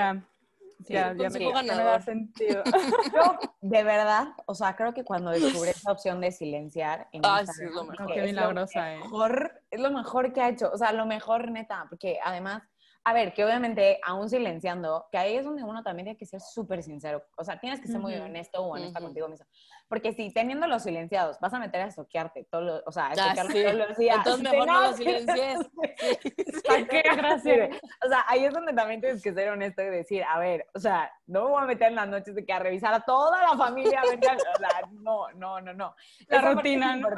Ya, 0.87 1.13
ya, 1.13 1.29
me, 1.29 1.65
da 1.65 1.99
sentido. 1.99 2.63
Yo, 3.13 3.37
de 3.59 3.83
verdad, 3.83 4.27
o 4.45 4.55
sea, 4.55 4.75
creo 4.75 4.93
que 4.93 5.03
cuando 5.03 5.31
descubrí 5.31 5.71
esa 5.71 5.91
opción 5.91 6.21
de 6.21 6.31
silenciar 6.31 7.09
en 7.11 7.21
ah, 7.25 7.43
sí, 7.45 7.65
es 7.65 7.71
lo 7.71 7.83
mejor. 7.83 8.13
Qué 8.13 8.21
milagrosa, 8.21 8.93
es 8.93 8.99
lo 8.99 9.05
mejor, 9.05 9.51
eh. 9.53 9.61
es 9.71 9.79
lo 9.81 9.91
mejor 9.91 10.33
que 10.33 10.41
ha 10.41 10.49
hecho, 10.49 10.71
o 10.71 10.77
sea, 10.77 10.93
lo 10.93 11.05
mejor 11.05 11.51
neta, 11.51 11.85
porque 11.89 12.19
además 12.23 12.61
a 13.05 13.13
ver, 13.13 13.33
que 13.33 13.43
obviamente, 13.43 13.99
aún 14.03 14.29
silenciando, 14.29 15.07
que 15.11 15.17
ahí 15.17 15.35
es 15.35 15.45
donde 15.45 15.63
uno 15.63 15.81
también 15.81 16.05
tiene 16.05 16.17
que 16.17 16.25
ser 16.25 16.41
súper 16.41 16.83
sincero. 16.83 17.23
O 17.37 17.43
sea, 17.43 17.59
tienes 17.59 17.79
que 17.79 17.87
ser 17.87 17.99
muy 17.99 18.13
honesto 18.13 18.61
o 18.61 18.75
honesta 18.75 18.99
contigo 18.99 19.27
mismo. 19.27 19.47
Porque 19.89 20.13
si 20.13 20.31
teniendo 20.31 20.67
los 20.67 20.83
silenciados 20.83 21.39
vas 21.39 21.53
a 21.53 21.59
meter 21.59 21.81
a 21.81 21.87
estoquearte 21.87 22.45
todo 22.45 22.61
lo, 22.61 22.83
o 22.85 22.91
sea, 22.91 23.07
a 23.07 23.11
ah, 23.11 23.35
todos 23.35 23.73
los 23.73 23.97
días. 23.97 24.17
Entonces 24.17 24.43
mejor 24.43 24.67
no 24.67 24.81
los 24.81 24.95
silencies. 24.97 25.59
¿Para 26.67 26.87
qué? 26.87 27.01
Gracias. 27.01 27.81
O 28.05 28.07
sea, 28.07 28.23
ahí 28.27 28.45
es 28.45 28.53
donde 28.53 28.71
también 28.73 29.01
tienes 29.01 29.21
que 29.23 29.33
ser 29.33 29.49
honesto 29.49 29.81
y 29.81 29.89
decir, 29.89 30.23
a 30.23 30.37
ver, 30.37 30.67
o 30.75 30.79
sea, 30.79 31.11
no 31.25 31.45
me 31.45 31.49
voy 31.49 31.63
a 31.63 31.65
meter 31.65 31.87
en 31.89 31.95
las 31.95 32.07
noches 32.07 32.35
de 32.35 32.45
que 32.45 32.53
a 32.53 32.59
revisar 32.59 32.93
a 32.93 33.01
toda 33.01 33.41
la 33.41 33.57
familia. 33.57 34.01
o 34.03 34.57
sea, 34.59 34.87
no, 34.91 35.31
no, 35.31 35.59
no, 35.59 35.73
no. 35.73 35.95
La 36.27 36.53
rutina, 36.53 36.95
¿no? 36.95 37.09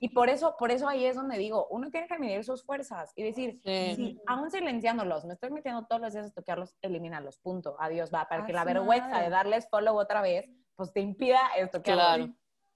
Y 0.00 0.08
por 0.08 0.28
eso, 0.28 0.56
por 0.58 0.72
eso 0.72 0.88
ahí 0.88 1.06
es 1.06 1.14
donde 1.14 1.38
digo, 1.38 1.68
uno 1.70 1.90
tiene 1.90 2.08
que 2.08 2.18
medir 2.18 2.44
sus 2.44 2.64
fuerzas 2.64 3.12
y 3.14 3.22
decir, 3.22 3.60
si 3.64 4.20
aún 4.26 4.50
silenciándolos, 4.50 5.24
me 5.24 5.34
estoy 5.34 5.50
metiendo 5.50 5.86
todos 5.86 6.02
los 6.02 6.12
días 6.12 6.26
a 6.26 6.30
tocarlos, 6.30 6.76
elimínalos, 6.82 7.38
punto, 7.38 7.76
adiós, 7.78 8.10
va, 8.12 8.28
para 8.28 8.44
que 8.44 8.52
la 8.52 8.64
vergüenza 8.64 9.20
de 9.20 9.30
darles 9.30 9.68
follow 9.68 9.96
otra 9.96 10.20
vez, 10.22 10.50
pues 10.76 10.92
te 10.92 11.00
impida 11.00 11.40
esto. 11.56 11.82
Claro. 11.82 12.28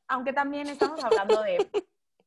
Aunque 0.09 0.33
también 0.33 0.67
estamos 0.69 1.03
hablando 1.05 1.43
de, 1.43 1.71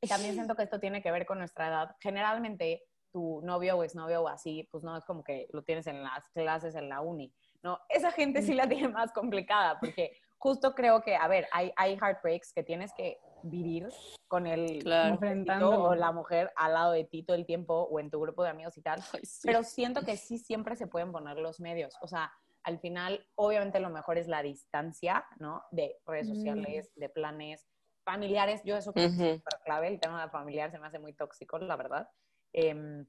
también 0.07 0.35
siento 0.35 0.55
que 0.55 0.63
esto 0.63 0.79
tiene 0.79 1.01
que 1.01 1.11
ver 1.11 1.25
con 1.25 1.39
nuestra 1.39 1.67
edad. 1.67 1.95
Generalmente 1.99 2.83
tu 3.11 3.41
novio 3.43 3.77
o 3.77 3.83
exnovio 3.83 4.21
o 4.23 4.27
así, 4.27 4.67
pues 4.71 4.83
no 4.83 4.97
es 4.97 5.05
como 5.05 5.23
que 5.23 5.47
lo 5.51 5.63
tienes 5.63 5.87
en 5.87 6.01
las 6.01 6.27
clases 6.29 6.75
en 6.75 6.89
la 6.89 7.01
uni. 7.01 7.33
¿no? 7.61 7.79
Esa 7.89 8.11
gente 8.11 8.41
sí 8.41 8.53
la 8.53 8.67
tiene 8.67 8.89
más 8.89 9.11
complicada 9.11 9.79
porque 9.79 10.17
justo 10.37 10.75
creo 10.75 11.01
que, 11.01 11.15
a 11.15 11.27
ver, 11.27 11.47
hay, 11.51 11.71
hay 11.75 11.95
heartbreaks 11.95 12.53
que 12.53 12.63
tienes 12.63 12.91
que 12.93 13.17
vivir 13.43 13.87
con 14.27 14.47
el 14.47 14.79
Claro. 14.81 15.13
enfrentando 15.13 15.83
o 15.83 15.95
la 15.95 16.11
mujer 16.11 16.51
al 16.55 16.73
lado 16.73 16.91
de 16.91 17.03
ti 17.05 17.23
todo 17.23 17.37
el 17.37 17.45
tiempo 17.45 17.87
o 17.89 17.99
en 17.99 18.09
tu 18.09 18.19
grupo 18.19 18.43
de 18.43 18.49
amigos 18.49 18.77
y 18.77 18.81
tal. 18.81 18.99
Ay, 19.13 19.21
sí. 19.23 19.41
Pero 19.43 19.63
siento 19.63 20.01
que 20.01 20.17
sí 20.17 20.37
siempre 20.37 20.75
se 20.75 20.87
pueden 20.87 21.11
poner 21.11 21.37
los 21.37 21.59
medios. 21.59 21.95
O 22.01 22.07
sea, 22.07 22.31
al 22.63 22.79
final, 22.79 23.25
obviamente 23.35 23.79
lo 23.79 23.89
mejor 23.89 24.17
es 24.17 24.27
la 24.27 24.41
distancia, 24.41 25.25
¿no? 25.39 25.63
De 25.71 26.01
redes 26.05 26.29
Mm. 26.29 26.33
sociales, 26.35 26.91
de 26.95 27.09
planes 27.09 27.67
familiares. 28.05 28.61
Yo 28.63 28.75
eso 28.77 28.93
creo 28.93 29.09
que 29.09 29.15
es 29.15 29.35
súper 29.37 29.59
clave. 29.65 29.87
El 29.87 29.99
tema 29.99 30.29
familiar 30.29 30.71
se 30.71 30.79
me 30.79 30.87
hace 30.87 30.99
muy 30.99 31.13
tóxico, 31.13 31.57
la 31.59 31.75
verdad. 31.75 32.09
Em, 32.53 33.05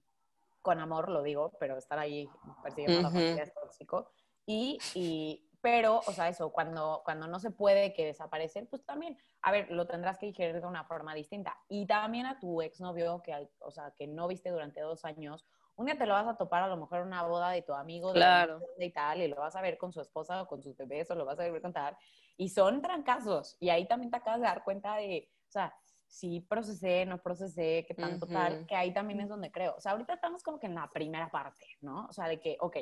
con 0.62 0.81
amor 0.81 1.11
lo 1.11 1.23
digo, 1.23 1.53
pero 1.61 1.77
estar 1.77 1.99
ahí 1.99 2.29
persiguiendo 2.62 3.03
la 3.03 3.11
familia 3.11 3.43
es 3.43 3.55
tóxico. 3.55 4.11
Y, 4.47 4.79
y, 4.95 5.51
pero, 5.61 5.99
o 5.99 6.12
sea, 6.12 6.29
eso, 6.29 6.53
cuando, 6.53 7.03
cuando 7.05 7.27
no 7.27 7.38
se 7.38 7.51
puede 7.51 7.93
que 7.93 8.07
desaparecen, 8.07 8.67
pues 8.67 8.85
también, 8.85 9.19
a 9.43 9.53
ver, 9.53 9.71
lo 9.71 9.87
tendrás 9.87 10.19
que 10.19 10.27
digerir 10.27 10.61
de 10.61 10.67
una 10.67 10.85
forma 10.85 11.14
distinta. 11.14 11.57
Y 11.69 11.87
también 11.87 12.27
a 12.27 12.38
tu 12.38 12.61
exnovio, 12.62 13.23
que, 13.23 13.51
o 13.61 13.71
sea, 13.71 13.93
que 13.97 14.07
no 14.07 14.27
viste 14.27 14.51
durante 14.51 14.81
dos 14.81 15.05
años, 15.05 15.47
un 15.77 15.87
día 15.87 15.99
te 15.99 16.07
lo 16.07 16.15
vas 16.15 16.27
a 16.27 16.37
topar 16.37 16.63
a 16.63 16.69
lo 16.69 16.77
mejor 16.77 17.01
en 17.01 17.07
una 17.09 17.23
boda 17.25 17.51
de 17.51 17.63
tu 17.63 17.73
amigo 17.75 18.13
de 18.13 18.21
Claro. 18.21 18.61
dónde 18.61 18.87
y 18.87 18.93
tal, 18.93 19.23
y 19.23 19.29
lo 19.29 19.37
vas 19.37 19.57
a 19.57 19.61
ver 19.61 19.77
con 19.77 19.93
su 19.93 20.01
esposa 20.01 20.43
o 20.43 20.47
con 20.47 20.63
sus 20.63 20.77
bebés, 20.77 21.11
o 21.11 21.15
lo 21.15 21.25
vas 21.25 21.39
a 21.41 21.51
ver 21.51 21.61
contar, 21.61 21.97
y 22.37 22.49
son 22.49 22.81
trancazos. 22.81 23.57
Y 23.61 23.71
ahí 23.71 23.87
también 23.89 24.11
te 24.11 24.17
acabas 24.19 24.41
de 24.41 24.47
dar 24.47 24.63
cuenta 24.65 24.97
de, 24.97 25.31
o 25.49 25.51
sea, 25.51 25.75
si 26.07 26.41
procesé, 26.41 27.07
no 27.07 27.19
procesé, 27.19 27.85
qué 27.89 27.95
tanto 27.95 28.27
tal, 28.29 28.55
Ujú. 28.59 28.67
que 28.67 28.77
ahí 28.77 28.93
también 28.95 29.21
es 29.21 29.29
donde 29.29 29.51
creo. 29.51 29.75
O 29.77 29.81
sea, 29.81 29.93
ahorita 29.93 30.15
estamos 30.15 30.45
como 30.45 30.61
que 30.61 30.67
en 30.67 30.75
la 30.77 30.89
primera 30.93 31.29
parte, 31.29 31.67
¿no? 31.81 32.07
O 32.07 32.13
sea, 32.13 32.29
de 32.29 32.41
que, 32.41 32.57
ok, 32.61 32.77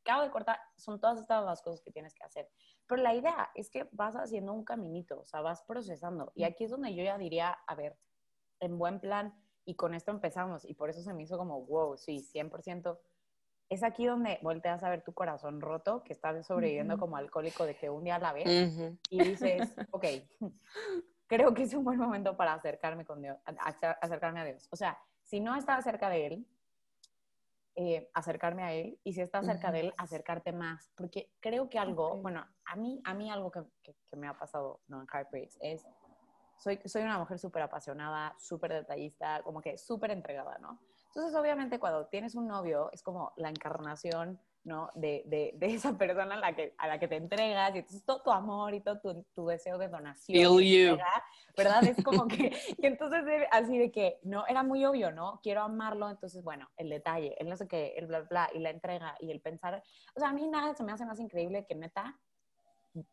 acabo 0.00 0.22
de 0.22 0.30
cortar, 0.30 0.58
son 0.76 0.98
todas 0.98 1.20
estas 1.20 1.44
las 1.44 1.60
cosas 1.60 1.82
que 1.82 1.90
tienes 1.90 2.14
que 2.14 2.24
hacer. 2.24 2.48
Pero 2.86 3.02
la 3.02 3.14
idea 3.14 3.50
es 3.54 3.68
que 3.68 3.86
vas 3.92 4.14
haciendo 4.14 4.54
un 4.54 4.64
caminito, 4.64 5.20
o 5.20 5.26
sea, 5.26 5.42
vas 5.42 5.62
procesando. 5.64 6.32
Y 6.34 6.44
aquí 6.44 6.64
es 6.64 6.70
donde 6.70 6.94
yo 6.94 7.02
ya 7.04 7.18
diría, 7.18 7.58
a 7.66 7.74
ver, 7.74 7.98
en 8.60 8.78
buen 8.78 9.00
plan, 9.00 9.34
y 9.68 9.74
con 9.74 9.92
esto 9.92 10.10
empezamos, 10.10 10.64
y 10.64 10.72
por 10.72 10.88
eso 10.88 11.02
se 11.02 11.12
me 11.12 11.24
hizo 11.24 11.36
como, 11.36 11.60
wow, 11.66 11.94
sí, 11.98 12.20
100%. 12.22 12.98
Es 13.68 13.82
aquí 13.82 14.06
donde 14.06 14.38
volteas 14.40 14.82
a 14.82 14.88
ver 14.88 15.02
tu 15.04 15.12
corazón 15.12 15.60
roto, 15.60 16.02
que 16.04 16.14
estás 16.14 16.46
sobreviviendo 16.46 16.94
Ujú. 16.94 17.00
como 17.02 17.16
alcohólico 17.18 17.66
de 17.66 17.76
que 17.76 17.90
un 17.90 18.02
día 18.02 18.18
la 18.18 18.32
ves 18.32 18.46
Ujú. 18.48 18.96
y 19.10 19.22
dices, 19.22 19.74
ok, 19.90 20.04
creo 21.26 21.52
que 21.52 21.64
es 21.64 21.74
un 21.74 21.84
buen 21.84 21.98
momento 21.98 22.34
para 22.34 22.54
acercarme, 22.54 23.04
con 23.04 23.20
Dios, 23.20 23.36
acercarme 24.00 24.40
a 24.40 24.44
Dios. 24.46 24.66
O 24.70 24.76
sea, 24.76 24.98
si 25.22 25.38
no 25.40 25.54
estás 25.54 25.84
cerca 25.84 26.08
de 26.08 26.26
Él, 26.28 26.46
eh, 27.74 28.08
acercarme 28.14 28.62
a 28.62 28.72
Él, 28.72 28.98
y 29.04 29.12
si 29.12 29.20
estás 29.20 29.44
cerca 29.44 29.68
Ujú. 29.68 29.74
de 29.74 29.80
Él, 29.80 29.94
acercarte 29.98 30.52
más. 30.52 30.90
Porque 30.94 31.30
creo 31.40 31.68
que 31.68 31.78
algo, 31.78 32.12
Ok. 32.12 32.22
bueno, 32.22 32.46
a 32.64 32.74
mí, 32.74 33.02
a 33.04 33.12
mí 33.12 33.30
algo 33.30 33.50
que, 33.50 33.60
que- 33.82 33.94
que 34.08 34.16
me 34.16 34.28
ha 34.28 34.38
pasado 34.38 34.80
¿no? 34.88 35.02
en 35.02 35.06
Heartbreaks 35.12 35.58
es, 35.60 35.86
soy, 36.58 36.80
soy 36.84 37.02
una 37.02 37.18
mujer 37.18 37.38
súper 37.38 37.62
apasionada, 37.62 38.34
súper 38.38 38.72
detallista, 38.72 39.42
como 39.42 39.60
que 39.60 39.78
súper 39.78 40.10
entregada, 40.10 40.58
¿no? 40.58 40.78
Entonces, 41.08 41.34
obviamente, 41.34 41.78
cuando 41.78 42.06
tienes 42.06 42.34
un 42.34 42.46
novio, 42.46 42.90
es 42.92 43.02
como 43.02 43.32
la 43.36 43.48
encarnación, 43.48 44.38
¿no? 44.64 44.90
De, 44.94 45.22
de, 45.26 45.52
de 45.56 45.66
esa 45.74 45.96
persona 45.96 46.34
a 46.34 46.38
la, 46.38 46.54
que, 46.54 46.74
a 46.76 46.86
la 46.86 46.98
que 46.98 47.08
te 47.08 47.16
entregas, 47.16 47.74
y 47.74 47.78
entonces 47.78 48.04
todo 48.04 48.22
tu 48.22 48.30
amor 48.30 48.74
y 48.74 48.80
todo 48.80 49.00
tu, 49.00 49.24
tu 49.34 49.46
deseo 49.46 49.78
de 49.78 49.88
donación. 49.88 50.36
Feel 50.38 50.62
y 50.62 50.84
you. 50.84 50.90
entrega, 50.90 51.24
¿Verdad? 51.56 51.84
Es 51.84 52.04
como 52.04 52.28
que, 52.28 52.52
y 52.76 52.86
entonces 52.86 53.24
así 53.50 53.78
de 53.78 53.90
que, 53.90 54.20
no, 54.22 54.46
era 54.46 54.62
muy 54.62 54.84
obvio, 54.84 55.10
¿no? 55.10 55.40
Quiero 55.42 55.62
amarlo, 55.62 56.10
entonces, 56.10 56.42
bueno, 56.44 56.68
el 56.76 56.90
detalle, 56.90 57.34
el 57.38 57.48
no 57.48 57.56
sé 57.56 57.66
qué, 57.66 57.94
el 57.96 58.06
bla, 58.06 58.20
bla, 58.20 58.50
y 58.52 58.58
la 58.58 58.70
entrega, 58.70 59.16
y 59.20 59.30
el 59.30 59.40
pensar, 59.40 59.82
o 60.14 60.20
sea, 60.20 60.28
a 60.28 60.32
mí 60.32 60.46
nada 60.46 60.74
se 60.74 60.84
me 60.84 60.92
hace 60.92 61.06
más 61.06 61.18
increíble 61.18 61.64
que 61.66 61.74
neta 61.74 62.18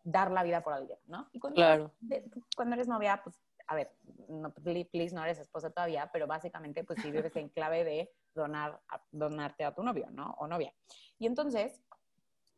dar 0.04 0.32
la 0.32 0.43
vida 0.43 0.62
por 0.63 0.74
alguien, 0.74 1.00
¿no? 1.08 1.28
Y 1.32 1.39
cuando 1.39 1.56
Claro. 1.56 1.91
de- 2.00 2.30
cuando 2.56 2.76
eres 2.76 2.88
novia, 2.88 3.21
pues, 3.24 3.41
a 3.67 3.76
ver, 3.76 3.91
no, 4.30 4.54
pli- 4.54 4.89
please, 4.89 5.13
no 5.15 5.24
eres 5.24 5.39
esposa 5.39 5.69
todavía, 5.71 6.10
pero 6.13 6.28
básicamente, 6.28 6.84
pues 6.84 7.02
sí 7.02 7.12
vives 7.12 7.36
en 7.36 7.50
clave 7.50 7.84
de 7.84 8.13
donar, 8.34 8.80
a- 8.89 9.02
donarte 9.12 9.63
a 9.65 9.74
tu 9.74 9.82
novio, 9.84 10.08
¿no? 10.12 10.36
O 10.39 10.48
novia. 10.48 10.74
Y 11.17 11.26
entonces, 11.26 11.82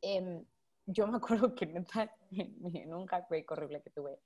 em, 0.02 0.44
yo 0.86 1.08
me 1.08 1.18
acuerdo 1.18 1.54
que 1.56 1.66
neta, 1.66 2.14
en, 2.32 2.76
en 2.76 2.94
un 2.94 3.08
heartbreak 3.08 3.50
horrible 3.52 3.82
que 3.82 3.90
tuve, 3.90 4.20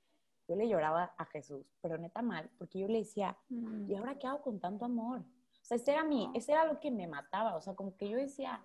yo 0.48 0.56
le 0.56 0.68
lloraba 0.68 1.14
a 1.16 1.24
Jesús, 1.26 1.66
pero 1.80 1.98
neta 1.98 2.20
mal, 2.20 2.50
porque 2.58 2.80
yo 2.80 2.88
le 2.88 2.98
decía, 2.98 3.36
Mm. 3.48 3.90
¿y 3.90 3.94
ahora 3.96 4.18
qué 4.18 4.26
hago 4.26 4.42
con 4.42 4.58
tanto 4.60 4.84
amor? 4.84 5.20
O 5.20 5.64
sea, 5.64 5.76
ese 5.76 5.92
era, 5.92 6.02
mi, 6.04 6.28
ese 6.34 6.52
era 6.52 6.64
lo 6.66 6.80
que 6.80 6.90
me 6.90 7.06
mataba, 7.06 7.54
o 7.56 7.60
sea, 7.60 7.74
como 7.74 7.96
que 7.96 8.08
yo 8.08 8.16
decía, 8.16 8.60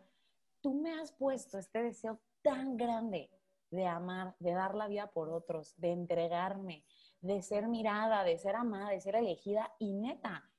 tú 0.62 0.74
me 0.74 1.00
has 1.00 1.12
puesto 1.12 1.60
este 1.60 1.84
deseo 1.84 2.20
tan 2.42 2.76
grande 2.78 3.30
de 3.70 3.86
amar, 3.86 4.36
de 4.40 4.54
dar 4.54 4.76
la 4.76 4.88
vida 4.88 5.08
por 5.08 5.30
otros, 5.30 5.74
de 5.78 5.92
entregarme, 5.92 6.84
de 7.22 7.42
ser 7.42 7.68
mirada, 7.68 8.24
de 8.24 8.38
ser 8.38 8.56
amada, 8.56 8.90
de 8.92 9.02
ser 9.02 9.16
elegida, 9.16 9.74
y 9.80 9.94
neta, 9.94 10.50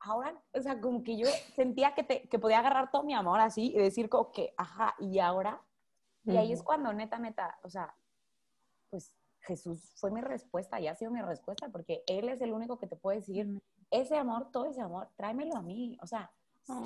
ahora, 0.00 0.40
o 0.54 0.60
sea, 0.60 0.80
como 0.80 1.02
que 1.02 1.16
yo 1.16 1.26
sentía 1.54 1.94
que, 1.94 2.02
te, 2.02 2.28
que 2.28 2.38
podía 2.38 2.58
agarrar 2.60 2.90
todo 2.90 3.02
mi 3.02 3.14
amor 3.14 3.40
así 3.40 3.72
y 3.74 3.78
decir 3.78 4.08
como 4.08 4.32
que, 4.32 4.54
ajá, 4.56 4.94
y 4.98 5.18
ahora, 5.18 5.60
y 6.24 6.36
ahí 6.36 6.52
es 6.52 6.62
cuando 6.62 6.92
neta, 6.92 7.18
neta, 7.18 7.58
o 7.62 7.70
sea, 7.70 7.94
pues 8.90 9.14
Jesús 9.40 9.94
fue 9.96 10.10
mi 10.10 10.20
respuesta 10.20 10.80
y 10.80 10.88
ha 10.88 10.94
sido 10.94 11.10
mi 11.10 11.22
respuesta 11.22 11.68
porque 11.68 12.02
Él 12.06 12.28
es 12.28 12.40
el 12.40 12.52
único 12.52 12.78
que 12.78 12.86
te 12.86 12.96
puede 12.96 13.18
decir, 13.18 13.62
ese 13.90 14.16
amor, 14.16 14.50
todo 14.50 14.66
ese 14.66 14.80
amor, 14.82 15.08
tráemelo 15.16 15.56
a 15.56 15.62
mí. 15.62 15.96
O 16.02 16.06
sea, 16.06 16.30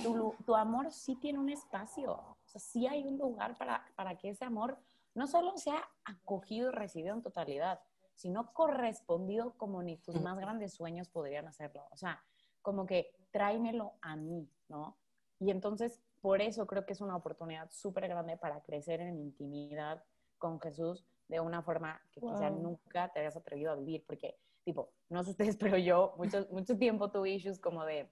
tu, 0.02 0.14
lu- 0.14 0.34
tu 0.46 0.54
amor 0.54 0.92
sí 0.92 1.16
tiene 1.16 1.38
un 1.40 1.48
espacio, 1.48 2.12
o 2.12 2.36
sea, 2.44 2.60
sí 2.60 2.86
hay 2.86 3.04
un 3.04 3.18
lugar 3.18 3.56
para, 3.58 3.84
para 3.96 4.16
que 4.16 4.28
ese 4.30 4.44
amor 4.44 4.78
no 5.14 5.26
solo 5.26 5.56
sea 5.56 5.88
acogido 6.04 6.70
y 6.70 6.72
recibido 6.72 7.14
en 7.14 7.22
totalidad, 7.22 7.80
sino 8.14 8.52
correspondido 8.52 9.54
como 9.56 9.82
ni 9.82 9.96
tus 9.96 10.20
más 10.20 10.38
grandes 10.38 10.74
sueños 10.74 11.08
podrían 11.08 11.46
hacerlo. 11.46 11.86
O 11.90 11.96
sea, 11.96 12.22
como 12.60 12.86
que 12.86 13.14
tráemelo 13.30 13.94
a 14.00 14.16
mí, 14.16 14.48
¿no? 14.68 14.96
Y 15.38 15.50
entonces, 15.50 16.00
por 16.20 16.40
eso 16.40 16.66
creo 16.66 16.86
que 16.86 16.92
es 16.92 17.00
una 17.00 17.16
oportunidad 17.16 17.68
súper 17.70 18.08
grande 18.08 18.36
para 18.36 18.62
crecer 18.62 19.00
en 19.00 19.18
intimidad 19.18 20.04
con 20.38 20.60
Jesús 20.60 21.04
de 21.28 21.40
una 21.40 21.62
forma 21.62 22.00
que 22.12 22.20
quizá 22.20 22.50
nunca 22.50 23.12
te 23.12 23.20
hayas 23.20 23.36
atrevido 23.36 23.72
a 23.72 23.76
vivir, 23.76 24.04
porque, 24.06 24.38
tipo, 24.64 24.92
no 25.08 25.24
sé 25.24 25.30
ustedes, 25.30 25.56
pero 25.76 25.78
yo 25.78 26.14
mucho, 26.16 26.46
mucho 26.50 26.76
tiempo 26.78 27.10
tuve 27.10 27.30
issues 27.30 27.58
como 27.58 27.84
de, 27.84 28.08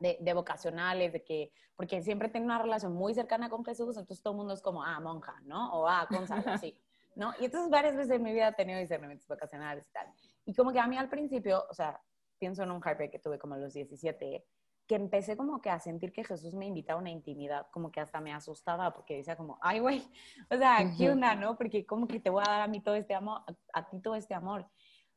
de, 0.00 0.18
de 0.20 0.34
vocacionales, 0.34 1.12
de 1.12 1.22
que, 1.22 1.52
porque 1.76 2.02
siempre 2.02 2.28
tengo 2.28 2.46
una 2.46 2.60
relación 2.60 2.92
muy 2.92 3.14
cercana 3.14 3.48
con 3.48 3.64
Jesús, 3.64 3.96
entonces 3.96 4.22
todo 4.22 4.32
el 4.32 4.38
mundo 4.38 4.54
es 4.54 4.62
como, 4.62 4.82
ah, 4.82 4.98
monja, 4.98 5.40
¿no? 5.44 5.72
O 5.74 5.86
ah, 5.86 6.06
consagra, 6.08 6.54
así, 6.54 6.76
¿no? 7.14 7.32
Y 7.38 7.44
entonces 7.44 7.70
varias 7.70 7.94
veces 7.94 8.16
en 8.16 8.22
mi 8.22 8.32
vida 8.32 8.48
he 8.48 8.54
tenido 8.54 8.80
discernimientos 8.80 9.28
vocacionales 9.28 9.86
y 9.86 9.92
tal. 9.92 10.06
Y 10.46 10.54
como 10.54 10.72
que 10.72 10.80
a 10.80 10.86
mí 10.86 10.96
al 10.96 11.08
principio, 11.08 11.64
o 11.70 11.74
sea, 11.74 12.00
pienso 12.38 12.62
en 12.62 12.70
un 12.70 12.82
heartbreak 12.82 13.12
que 13.12 13.18
tuve 13.18 13.38
como 13.38 13.54
a 13.54 13.58
los 13.58 13.74
17, 13.74 14.44
que 14.86 14.94
empecé 14.96 15.36
como 15.36 15.60
que 15.60 15.70
a 15.70 15.78
sentir 15.78 16.12
que 16.12 16.24
Jesús 16.24 16.54
me 16.54 16.66
invitaba 16.66 16.98
a 16.98 17.02
una 17.02 17.10
intimidad, 17.10 17.68
como 17.70 17.92
que 17.92 18.00
hasta 18.00 18.20
me 18.20 18.32
asustaba 18.32 18.92
porque 18.92 19.18
decía 19.18 19.36
como, 19.36 19.58
ay, 19.60 19.78
güey, 19.78 20.02
o 20.50 20.56
sea, 20.56 20.78
¿qué 20.98 21.10
onda, 21.10 21.34
no? 21.36 21.56
Porque 21.56 21.86
como 21.86 22.08
que 22.08 22.18
te 22.18 22.30
voy 22.30 22.42
a 22.44 22.50
dar 22.50 22.62
a 22.62 22.66
mí 22.66 22.80
todo 22.80 22.96
este 22.96 23.14
amor, 23.14 23.42
a, 23.46 23.78
a 23.78 23.88
ti 23.88 24.00
todo 24.00 24.16
este 24.16 24.34
amor. 24.34 24.66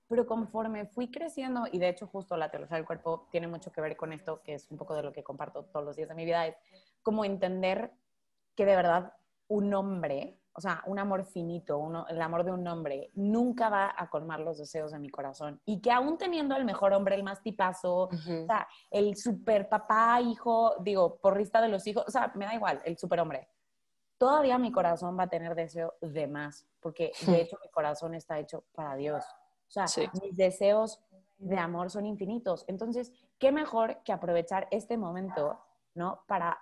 Pero 0.08 0.26
conforme 0.28 0.86
fui 0.86 1.10
creciendo, 1.10 1.66
y 1.72 1.80
de 1.80 1.90
hecho 1.90 2.08
justo 2.08 2.38
la 2.38 2.50
teología 2.50 2.78
del 2.78 2.86
cuerpo 2.86 3.28
tiene 3.32 3.48
mucho 3.48 3.72
que 3.72 3.82
ver 3.82 3.96
con 3.96 4.14
esto, 4.14 4.42
que 4.44 4.56
es 4.56 4.70
un 4.70 4.78
poco 4.78 4.96
de 4.96 5.04
lo 5.04 5.12
que 5.12 5.24
comparto 5.24 5.64
todos 5.66 5.86
los 5.86 5.96
días 5.96 6.10
de 6.10 6.16
mi 6.16 6.26
vida, 6.26 6.46
es 6.48 6.56
como 7.02 7.26
entender 7.26 7.92
que 8.56 8.66
de 8.66 8.76
verdad 8.76 9.14
un 9.48 9.74
hombre, 9.74 10.40
o 10.54 10.62
sea, 10.62 10.84
un 10.86 11.00
amor 11.00 11.26
finito, 11.26 11.78
uno, 11.78 12.06
el 12.08 12.22
amor 12.22 12.44
de 12.44 12.52
un 12.52 12.68
hombre, 12.68 13.12
nunca 13.16 13.70
va 13.70 13.94
a 13.96 14.10
colmar 14.10 14.40
los 14.40 14.58
deseos 14.58 14.92
de 14.92 15.00
mi 15.00 15.10
corazón. 15.10 15.62
Y 15.66 15.82
que 15.82 15.92
aún 15.92 16.18
teniendo 16.18 16.56
el 16.56 16.66
mejor 16.66 16.94
hombre, 16.94 17.16
el 17.16 17.24
más 17.24 17.42
tipazo, 17.42 18.10
Ujú. 18.10 18.44
o 18.44 18.46
sea, 18.46 18.68
el 18.92 19.16
super 19.16 19.68
papá, 19.68 20.22
hijo, 20.22 20.76
digo, 20.82 21.18
porrista 21.18 21.62
de 21.62 21.70
los 21.70 21.86
hijos, 21.88 22.04
o 22.08 22.12
sea, 22.12 22.32
me 22.36 22.46
da 22.46 22.54
igual, 22.54 22.82
el 22.86 22.98
super 22.98 23.20
hombre. 23.20 23.50
Todavía 24.18 24.58
mi 24.58 24.72
corazón 24.72 25.18
va 25.18 25.24
a 25.24 25.30
tener 25.30 25.56
deseo 25.56 25.96
de 26.02 26.28
más, 26.28 26.66
porque 26.80 27.12
de 27.26 27.42
hecho 27.42 27.58
mi 27.62 27.70
corazón 27.70 28.14
está 28.14 28.40
hecho 28.40 28.64
para 28.74 28.96
Dios. 28.96 29.26
O 29.68 29.72
sea, 29.72 29.88
Sí. 29.88 30.08
mis 30.22 30.36
deseos 30.36 31.02
de 31.38 31.58
amor 31.58 31.90
son 31.90 32.06
infinitos. 32.06 32.64
Entonces, 32.68 33.12
¿qué 33.40 33.52
mejor 33.52 34.02
que 34.04 34.12
aprovechar 34.14 34.68
este 34.72 34.98
momento, 34.98 35.60
¿no? 35.94 36.22
Para 36.28 36.58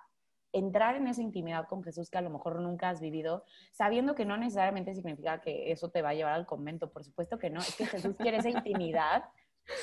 entrar 0.54 0.96
en 0.96 1.06
esa 1.06 1.22
intimidad 1.22 1.66
con 1.68 1.82
Jesús 1.82 2.10
que 2.10 2.18
a 2.18 2.22
lo 2.22 2.28
mejor 2.30 2.60
nunca 2.60 2.90
has 2.90 3.00
vivido, 3.00 3.44
sabiendo 3.72 4.14
que 4.14 4.26
no 4.26 4.36
necesariamente 4.36 4.94
significa 4.94 5.40
que 5.40 5.72
eso 5.72 5.88
te 5.90 6.02
va 6.02 6.10
a 6.10 6.14
llevar 6.14 6.34
al 6.34 6.46
convento. 6.46 6.90
Por 6.90 7.04
supuesto 7.04 7.38
que 7.38 7.48
no. 7.48 7.60
Es 7.60 7.74
que 7.76 7.86
Jesús 7.86 8.16
quiere 8.16 8.38
esa 8.38 8.50
intimidad 8.50 9.24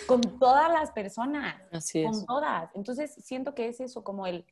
con 0.07 0.21
todas 0.37 0.71
las 0.71 0.91
personas 0.91 1.55
Así 1.71 2.03
es. 2.03 2.11
con 2.11 2.25
todas. 2.25 2.69
Entonces, 2.75 3.13
siento 3.15 3.55
que 3.55 3.67
es 3.67 3.79
eso, 3.79 4.03
como 4.03 4.27
el, 4.27 4.45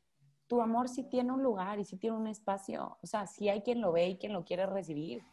tu 0.48 0.62
amor 0.62 0.88
sí 0.90 1.04
tiene 1.04 1.34
un 1.34 1.44
lugar 1.44 1.78
y 1.80 1.84
sí 1.86 1.98
tiene 1.98 2.16
un 2.16 2.28
espacio. 2.28 2.98
O 3.04 3.06
sea, 3.08 3.28
sí 3.28 3.50
hay 3.50 3.62
quien 3.62 3.82
lo 3.82 3.92
ve 3.92 4.08
y 4.08 4.18
quien 4.18 4.34
lo 4.34 4.44
quiere 4.46 4.66
recibir. 4.66 5.24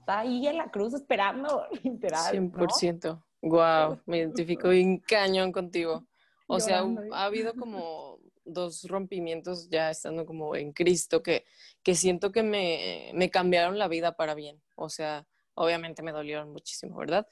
Está 0.00 0.20
ahí 0.20 0.46
en 0.46 0.56
la 0.56 0.70
cruz 0.70 0.94
esperando, 0.94 1.66
literal. 1.84 2.50
¿no? 2.50 2.58
100%. 2.58 3.22
Wow, 3.42 4.00
me 4.06 4.18
identifico 4.18 4.68
bien 4.68 4.98
cañón 4.98 5.52
contigo. 5.52 6.06
O 6.46 6.58
sea, 6.58 6.84
ha 7.12 7.24
habido 7.24 7.54
como 7.54 8.18
dos 8.44 8.84
rompimientos 8.84 9.68
ya 9.68 9.90
estando 9.90 10.26
como 10.26 10.56
en 10.56 10.72
Cristo 10.72 11.22
que, 11.22 11.44
que 11.82 11.94
siento 11.94 12.32
que 12.32 12.42
me, 12.42 13.12
me 13.14 13.30
cambiaron 13.30 13.78
la 13.78 13.88
vida 13.88 14.16
para 14.16 14.34
bien. 14.34 14.60
O 14.74 14.88
sea, 14.88 15.26
obviamente 15.54 16.02
me 16.02 16.12
dolieron 16.12 16.50
muchísimo, 16.52 16.96
¿verdad? 16.96 17.26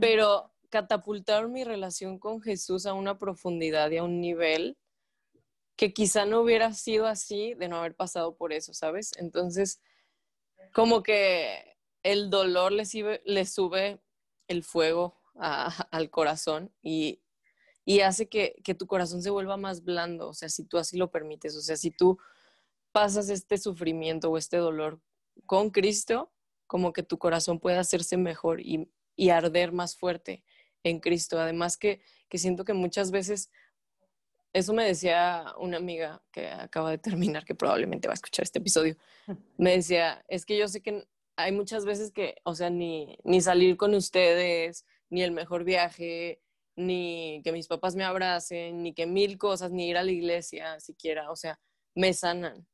Pero 0.00 0.52
catapultaron 0.70 1.52
mi 1.52 1.64
relación 1.64 2.18
con 2.18 2.40
Jesús 2.40 2.86
a 2.86 2.94
una 2.94 3.18
profundidad 3.18 3.90
y 3.90 3.98
a 3.98 4.04
un 4.04 4.20
nivel 4.20 4.78
que 5.76 5.92
quizá 5.92 6.24
no 6.24 6.40
hubiera 6.40 6.72
sido 6.72 7.06
así 7.06 7.54
de 7.54 7.68
no 7.68 7.78
haber 7.78 7.94
pasado 7.94 8.36
por 8.36 8.52
eso, 8.52 8.72
¿sabes? 8.74 9.12
Entonces, 9.16 9.80
como 10.72 11.02
que 11.02 11.69
el 12.02 12.30
dolor 12.30 12.72
le 12.72 12.84
sube, 12.84 14.00
el 14.48 14.64
fuego 14.64 15.20
al 15.34 16.10
corazón 16.10 16.72
y, 16.82 17.22
hace 18.04 18.28
que, 18.28 18.54
tu 18.78 18.86
corazón 18.86 19.22
se 19.22 19.30
vuelva 19.30 19.56
más 19.56 19.82
blando, 19.82 20.28
o 20.28 20.34
sea, 20.34 20.48
si 20.48 20.64
tú 20.64 20.78
así 20.78 20.96
lo 20.96 21.10
permites, 21.10 21.56
o 21.56 21.60
sea, 21.60 21.76
si 21.76 21.90
tú 21.90 22.18
pasas 22.92 23.28
este 23.30 23.58
sufrimiento 23.58 24.30
o 24.30 24.38
este 24.38 24.58
dolor 24.58 25.00
con 25.46 25.70
Cristo, 25.70 26.32
como 26.66 26.92
que 26.92 27.02
tu 27.02 27.18
corazón 27.18 27.58
puede 27.58 27.78
hacerse 27.78 28.16
mejor 28.16 28.60
y, 28.60 28.88
y 29.16 29.30
arder 29.30 29.72
más 29.72 29.96
fuerte 29.96 30.44
en 30.84 31.00
Cristo. 31.00 31.40
Además 31.40 31.76
que, 31.76 32.00
que 32.28 32.38
siento 32.38 32.64
que 32.64 32.74
muchas 32.74 33.10
veces, 33.10 33.50
eso 34.52 34.72
me 34.72 34.84
decía 34.84 35.46
una 35.58 35.76
amiga 35.78 36.22
que 36.30 36.48
acaba 36.48 36.90
de 36.90 36.98
terminar, 36.98 37.44
que 37.44 37.54
probablemente 37.54 38.08
va 38.08 38.12
a 38.12 38.14
escuchar 38.14 38.44
este 38.44 38.60
episodio, 38.60 38.96
me 39.56 39.72
decía, 39.72 40.24
es 40.28 40.46
que 40.46 40.56
yo 40.56 40.68
sé 40.68 40.80
que 40.80 41.08
hay 41.42 41.52
muchas 41.52 41.84
veces 41.84 42.12
que, 42.12 42.36
o 42.44 42.54
sea, 42.54 42.70
ni, 42.70 43.18
ni 43.24 43.40
salir 43.40 43.76
con 43.76 43.94
ustedes, 43.94 44.84
ni 45.10 45.22
el 45.22 45.32
mejor 45.32 45.64
viaje, 45.64 46.40
ni 46.76 47.40
que 47.44 47.52
mis 47.52 47.66
papás 47.68 47.96
me 47.96 48.04
abracen, 48.04 48.82
ni 48.82 48.94
que 48.94 49.06
mil 49.06 49.38
cosas, 49.38 49.70
ni 49.72 49.88
ir 49.88 49.96
a 49.96 50.02
la 50.02 50.10
iglesia 50.10 50.80
siquiera, 50.80 51.30
o 51.30 51.36
sea, 51.36 51.60
me 51.94 52.12
sanan. 52.14 52.66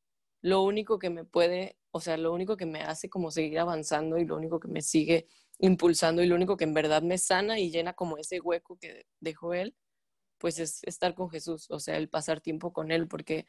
Lo 0.42 0.62
único 0.62 0.98
que 0.98 1.10
me 1.10 1.24
puede, 1.24 1.78
o 1.90 2.00
sea, 2.00 2.16
lo 2.16 2.32
único 2.32 2.56
que 2.56 2.66
me 2.66 2.82
hace 2.82 3.08
como 3.08 3.30
seguir 3.30 3.58
avanzando 3.58 4.18
y 4.18 4.24
lo 4.24 4.36
único 4.36 4.60
que 4.60 4.68
me 4.68 4.82
sigue 4.82 5.26
impulsando 5.58 6.22
y 6.22 6.26
lo 6.26 6.34
único 6.34 6.56
que 6.56 6.64
en 6.64 6.74
verdad 6.74 7.02
me 7.02 7.18
sana 7.18 7.58
y 7.58 7.70
llena 7.70 7.94
como 7.94 8.18
ese 8.18 8.40
hueco 8.40 8.78
que 8.78 9.06
dejó 9.20 9.54
él, 9.54 9.74
pues 10.38 10.58
es 10.58 10.82
estar 10.84 11.14
con 11.14 11.30
Jesús, 11.30 11.70
o 11.70 11.80
sea, 11.80 11.96
el 11.96 12.08
pasar 12.08 12.40
tiempo 12.40 12.72
con 12.72 12.92
él, 12.92 13.08
porque 13.08 13.46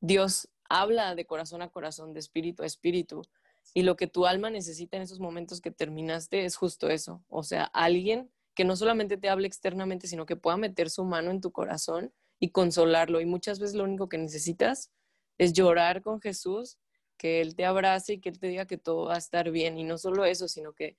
Dios 0.00 0.48
habla 0.68 1.14
de 1.14 1.26
corazón 1.26 1.62
a 1.62 1.70
corazón, 1.70 2.12
de 2.12 2.20
espíritu 2.20 2.62
a 2.62 2.66
espíritu, 2.66 3.22
y 3.72 3.82
lo 3.82 3.96
que 3.96 4.06
tu 4.06 4.26
alma 4.26 4.50
necesita 4.50 4.96
en 4.96 5.02
esos 5.02 5.20
momentos 5.20 5.60
que 5.60 5.70
terminaste 5.70 6.44
es 6.44 6.56
justo 6.56 6.88
eso, 6.90 7.24
o 7.28 7.42
sea, 7.42 7.64
alguien 7.64 8.30
que 8.54 8.64
no 8.64 8.76
solamente 8.76 9.16
te 9.16 9.28
hable 9.28 9.46
externamente, 9.46 10.06
sino 10.06 10.26
que 10.26 10.36
pueda 10.36 10.56
meter 10.56 10.90
su 10.90 11.04
mano 11.04 11.30
en 11.30 11.40
tu 11.40 11.50
corazón 11.50 12.12
y 12.38 12.50
consolarlo. 12.50 13.20
Y 13.20 13.26
muchas 13.26 13.58
veces 13.58 13.74
lo 13.74 13.84
único 13.84 14.08
que 14.08 14.18
necesitas 14.18 14.92
es 15.38 15.52
llorar 15.52 16.02
con 16.02 16.20
Jesús, 16.20 16.78
que 17.16 17.40
Él 17.40 17.56
te 17.56 17.64
abrace 17.64 18.14
y 18.14 18.20
que 18.20 18.28
Él 18.28 18.38
te 18.38 18.48
diga 18.48 18.66
que 18.66 18.78
todo 18.78 19.06
va 19.06 19.14
a 19.14 19.18
estar 19.18 19.50
bien. 19.50 19.78
Y 19.78 19.84
no 19.84 19.98
solo 19.98 20.24
eso, 20.24 20.48
sino 20.48 20.72
que 20.72 20.96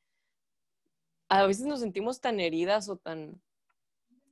a 1.30 1.46
veces 1.48 1.66
nos 1.66 1.80
sentimos 1.80 2.20
tan 2.20 2.40
heridas 2.40 2.90
o 2.90 2.98
tan, 2.98 3.42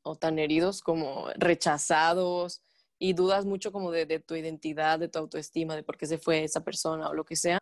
o 0.04 0.16
tan 0.16 0.38
heridos 0.38 0.82
como 0.82 1.28
rechazados 1.36 2.62
y 3.00 3.14
dudas 3.14 3.46
mucho 3.46 3.72
como 3.72 3.92
de, 3.92 4.06
de, 4.06 4.20
tu 4.20 4.36
identidad, 4.36 5.00
de 5.00 5.08
tu 5.08 5.20
autoestima, 5.20 5.76
de 5.76 5.84
por 5.84 5.98
qué 5.98 6.06
se 6.06 6.18
fue 6.18 6.44
esa 6.44 6.64
persona 6.64 7.10
o 7.10 7.14
lo 7.14 7.26
que 7.26 7.36
sea. 7.36 7.60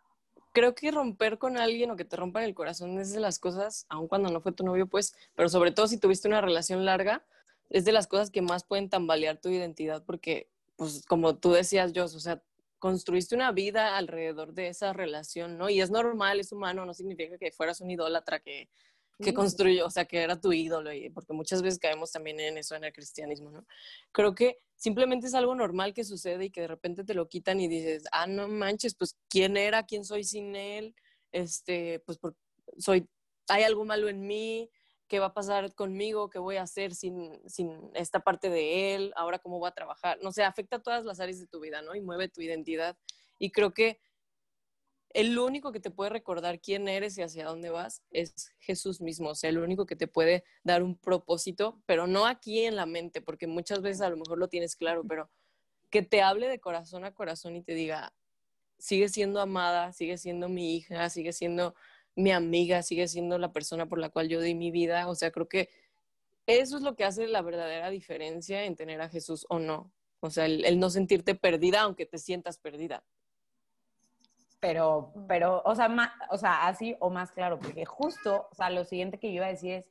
Creo 0.52 0.74
que 0.74 0.90
romper 0.90 1.38
con 1.38 1.56
alguien 1.56 1.90
o 1.90 1.96
que 1.96 2.04
te 2.04 2.16
rompan 2.16 2.44
el 2.44 2.54
corazón 2.54 2.98
es 2.98 3.12
de 3.12 3.20
las 3.20 3.38
cosas, 3.38 3.86
aun 3.88 4.06
cuando 4.06 4.30
no 4.30 4.40
fue 4.40 4.52
tu 4.52 4.64
novio, 4.64 4.86
pues, 4.86 5.14
pero 5.34 5.48
sobre 5.48 5.72
todo 5.72 5.86
si 5.86 5.98
tuviste 5.98 6.28
una 6.28 6.40
relación 6.40 6.84
larga, 6.84 7.24
es 7.70 7.84
de 7.84 7.92
las 7.92 8.06
cosas 8.06 8.30
que 8.30 8.42
más 8.42 8.64
pueden 8.64 8.90
tambalear 8.90 9.38
tu 9.38 9.48
identidad 9.48 10.04
porque, 10.04 10.48
pues, 10.76 11.04
como 11.06 11.36
tú 11.36 11.52
decías, 11.52 11.92
yo, 11.92 12.04
o 12.04 12.08
sea, 12.08 12.42
construiste 12.78 13.34
una 13.34 13.52
vida 13.52 13.96
alrededor 13.96 14.52
de 14.54 14.68
esa 14.68 14.92
relación, 14.92 15.56
¿no? 15.56 15.70
Y 15.70 15.80
es 15.80 15.90
normal, 15.90 16.40
es 16.40 16.52
humano, 16.52 16.84
no 16.84 16.94
significa 16.94 17.38
que 17.38 17.52
fueras 17.52 17.80
un 17.80 17.90
idólatra 17.90 18.40
que 18.40 18.68
que 19.22 19.32
construyó, 19.34 19.86
o 19.86 19.90
sea, 19.90 20.04
que 20.04 20.18
era 20.18 20.40
tu 20.40 20.52
ídolo, 20.52 20.92
y, 20.92 21.10
porque 21.10 21.32
muchas 21.32 21.62
veces 21.62 21.78
caemos 21.78 22.12
también 22.12 22.38
en 22.40 22.58
eso 22.58 22.74
en 22.74 22.84
el 22.84 22.92
cristianismo, 22.92 23.50
¿no? 23.50 23.66
Creo 24.12 24.34
que 24.34 24.58
simplemente 24.76 25.26
es 25.26 25.34
algo 25.34 25.54
normal 25.54 25.94
que 25.94 26.04
sucede 26.04 26.46
y 26.46 26.50
que 26.50 26.62
de 26.62 26.68
repente 26.68 27.04
te 27.04 27.14
lo 27.14 27.28
quitan 27.28 27.60
y 27.60 27.68
dices, 27.68 28.04
ah, 28.12 28.26
no 28.26 28.48
manches, 28.48 28.94
pues, 28.94 29.16
¿quién 29.28 29.56
era? 29.56 29.84
¿Quién 29.84 30.04
soy 30.04 30.24
sin 30.24 30.56
él? 30.56 30.94
Este, 31.30 32.00
pues, 32.06 32.18
por, 32.18 32.36
soy, 32.78 33.08
hay 33.48 33.62
algo 33.62 33.84
malo 33.84 34.08
en 34.08 34.26
mí, 34.26 34.70
¿qué 35.08 35.18
va 35.18 35.26
a 35.26 35.34
pasar 35.34 35.74
conmigo? 35.74 36.30
¿Qué 36.30 36.38
voy 36.38 36.56
a 36.56 36.62
hacer 36.62 36.94
sin, 36.94 37.38
sin 37.48 37.90
esta 37.94 38.20
parte 38.20 38.48
de 38.48 38.94
él? 38.94 39.12
¿Ahora 39.16 39.38
cómo 39.38 39.58
voy 39.58 39.68
a 39.68 39.72
trabajar? 39.72 40.18
No 40.22 40.32
sé, 40.32 40.42
afecta 40.42 40.82
todas 40.82 41.04
las 41.04 41.20
áreas 41.20 41.38
de 41.38 41.46
tu 41.46 41.60
vida, 41.60 41.82
¿no? 41.82 41.94
Y 41.94 42.00
mueve 42.00 42.28
tu 42.28 42.40
identidad. 42.40 42.96
Y 43.38 43.50
creo 43.50 43.74
que 43.74 44.00
el 45.14 45.38
único 45.38 45.72
que 45.72 45.80
te 45.80 45.90
puede 45.90 46.10
recordar 46.10 46.60
quién 46.60 46.88
eres 46.88 47.16
y 47.18 47.22
hacia 47.22 47.46
dónde 47.46 47.70
vas 47.70 48.02
es 48.10 48.52
Jesús 48.60 49.00
mismo, 49.00 49.30
o 49.30 49.34
sea, 49.34 49.50
el 49.50 49.58
único 49.58 49.86
que 49.86 49.96
te 49.96 50.06
puede 50.06 50.44
dar 50.64 50.82
un 50.82 50.96
propósito, 50.96 51.82
pero 51.86 52.06
no 52.06 52.26
aquí 52.26 52.64
en 52.64 52.76
la 52.76 52.86
mente, 52.86 53.20
porque 53.20 53.46
muchas 53.46 53.82
veces 53.82 54.02
a 54.02 54.10
lo 54.10 54.16
mejor 54.16 54.38
lo 54.38 54.48
tienes 54.48 54.76
claro, 54.76 55.04
pero 55.06 55.30
que 55.90 56.02
te 56.02 56.22
hable 56.22 56.48
de 56.48 56.60
corazón 56.60 57.04
a 57.04 57.14
corazón 57.14 57.56
y 57.56 57.62
te 57.62 57.74
diga, 57.74 58.14
sigue 58.78 59.08
siendo 59.08 59.40
amada, 59.40 59.92
sigue 59.92 60.18
siendo 60.18 60.48
mi 60.48 60.76
hija, 60.76 61.10
sigue 61.10 61.32
siendo 61.32 61.74
mi 62.14 62.30
amiga, 62.30 62.82
sigue 62.82 63.08
siendo 63.08 63.38
la 63.38 63.52
persona 63.52 63.88
por 63.88 63.98
la 63.98 64.10
cual 64.10 64.28
yo 64.28 64.40
di 64.40 64.54
mi 64.54 64.70
vida, 64.70 65.08
o 65.08 65.14
sea, 65.14 65.30
creo 65.30 65.48
que 65.48 65.68
eso 66.46 66.76
es 66.76 66.82
lo 66.82 66.96
que 66.96 67.04
hace 67.04 67.26
la 67.28 67.42
verdadera 67.42 67.90
diferencia 67.90 68.64
en 68.64 68.76
tener 68.76 69.00
a 69.00 69.08
Jesús 69.08 69.46
o 69.48 69.58
no, 69.58 69.92
o 70.20 70.30
sea, 70.30 70.46
el, 70.46 70.64
el 70.64 70.78
no 70.78 70.90
sentirte 70.90 71.34
perdida 71.34 71.82
aunque 71.82 72.06
te 72.06 72.18
sientas 72.18 72.58
perdida 72.58 73.04
pero, 74.62 75.12
pero, 75.26 75.60
o 75.64 75.74
sea, 75.74 75.88
más, 75.88 76.10
o 76.30 76.38
sea, 76.38 76.68
así 76.68 76.94
o 77.00 77.10
más 77.10 77.32
claro, 77.32 77.58
porque 77.58 77.84
justo, 77.84 78.46
o 78.48 78.54
sea, 78.54 78.70
lo 78.70 78.84
siguiente 78.84 79.18
que 79.18 79.26
yo 79.26 79.38
iba 79.38 79.46
a 79.46 79.48
decir 79.48 79.72
es, 79.72 79.86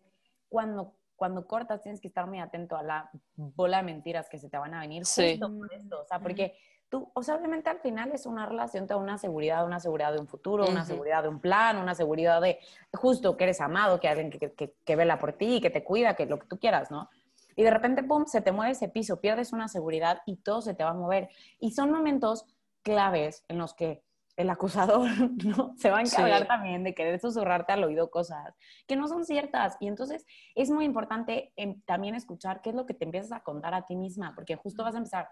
cuando, 0.47 0.93
cuando 1.17 1.45
cortas 1.45 1.81
tienes 1.81 1.99
que 1.99 2.07
estar 2.07 2.25
muy 2.25 2.39
atento 2.39 2.77
a 2.77 2.81
la 2.81 3.09
bola 3.35 3.77
de 3.79 3.83
mentiras 3.83 4.29
que 4.29 4.39
se 4.39 4.47
te 4.47 4.57
van 4.57 4.73
a 4.73 4.79
venir 4.79 5.05
sí. 5.05 5.31
justo 5.31 5.53
por 5.53 5.73
esto, 5.73 5.99
o 5.99 6.05
sea, 6.05 6.19
porque 6.19 6.55
tú, 6.87 7.11
o 7.13 7.21
sea, 7.21 7.35
obviamente 7.35 7.69
al 7.69 7.79
final 7.79 8.13
es 8.13 8.25
una 8.25 8.45
relación, 8.45 8.87
te 8.87 8.93
da 8.93 8.99
una 9.01 9.17
seguridad, 9.17 9.65
una 9.65 9.81
seguridad 9.81 10.13
de 10.13 10.21
un 10.21 10.27
futuro, 10.27 10.65
una 10.65 10.85
seguridad 10.85 11.23
de 11.23 11.27
un 11.27 11.41
plan, 11.41 11.75
una 11.75 11.93
seguridad 11.93 12.39
de 12.39 12.57
justo 12.93 13.35
que 13.35 13.43
eres 13.43 13.59
amado, 13.59 13.99
que 13.99 14.07
alguien 14.07 14.29
que, 14.29 14.53
que, 14.53 14.73
que 14.85 14.95
vela 14.95 15.19
por 15.19 15.33
ti, 15.33 15.59
que 15.59 15.69
te 15.69 15.83
cuida, 15.83 16.15
que 16.15 16.27
lo 16.27 16.39
que 16.39 16.47
tú 16.47 16.59
quieras, 16.59 16.91
¿no? 16.91 17.09
Y 17.57 17.63
de 17.63 17.71
repente, 17.71 18.03
pum, 18.03 18.25
se 18.25 18.39
te 18.39 18.53
mueve 18.53 18.71
ese 18.71 18.87
piso, 18.87 19.19
pierdes 19.19 19.51
una 19.51 19.67
seguridad 19.67 20.21
y 20.25 20.37
todo 20.37 20.61
se 20.61 20.73
te 20.73 20.85
va 20.85 20.91
a 20.91 20.93
mover. 20.93 21.27
Y 21.59 21.71
son 21.71 21.91
momentos 21.91 22.45
claves 22.83 23.43
en 23.49 23.57
los 23.57 23.73
que 23.73 24.01
el 24.37 24.49
acusador 24.49 25.09
¿no? 25.45 25.73
se 25.77 25.89
va 25.89 25.99
a 25.99 26.01
encargar 26.01 26.47
también 26.47 26.83
de 26.83 26.93
querer 26.93 27.19
susurrarte 27.19 27.73
al 27.73 27.83
oído 27.83 28.09
cosas 28.09 28.55
que 28.87 28.95
no 28.95 29.07
son 29.07 29.25
ciertas. 29.25 29.77
Y 29.79 29.87
entonces 29.87 30.25
es 30.55 30.69
muy 30.69 30.85
importante 30.85 31.53
em, 31.55 31.81
también 31.81 32.15
escuchar 32.15 32.61
qué 32.61 32.69
es 32.69 32.75
lo 32.75 32.85
que 32.85 32.93
te 32.93 33.05
empiezas 33.05 33.31
a 33.31 33.43
contar 33.43 33.73
a 33.73 33.85
ti 33.85 33.95
misma, 33.95 34.33
porque 34.35 34.55
justo 34.55 34.83
vas 34.83 34.95
a 34.95 34.99
empezar, 34.99 35.29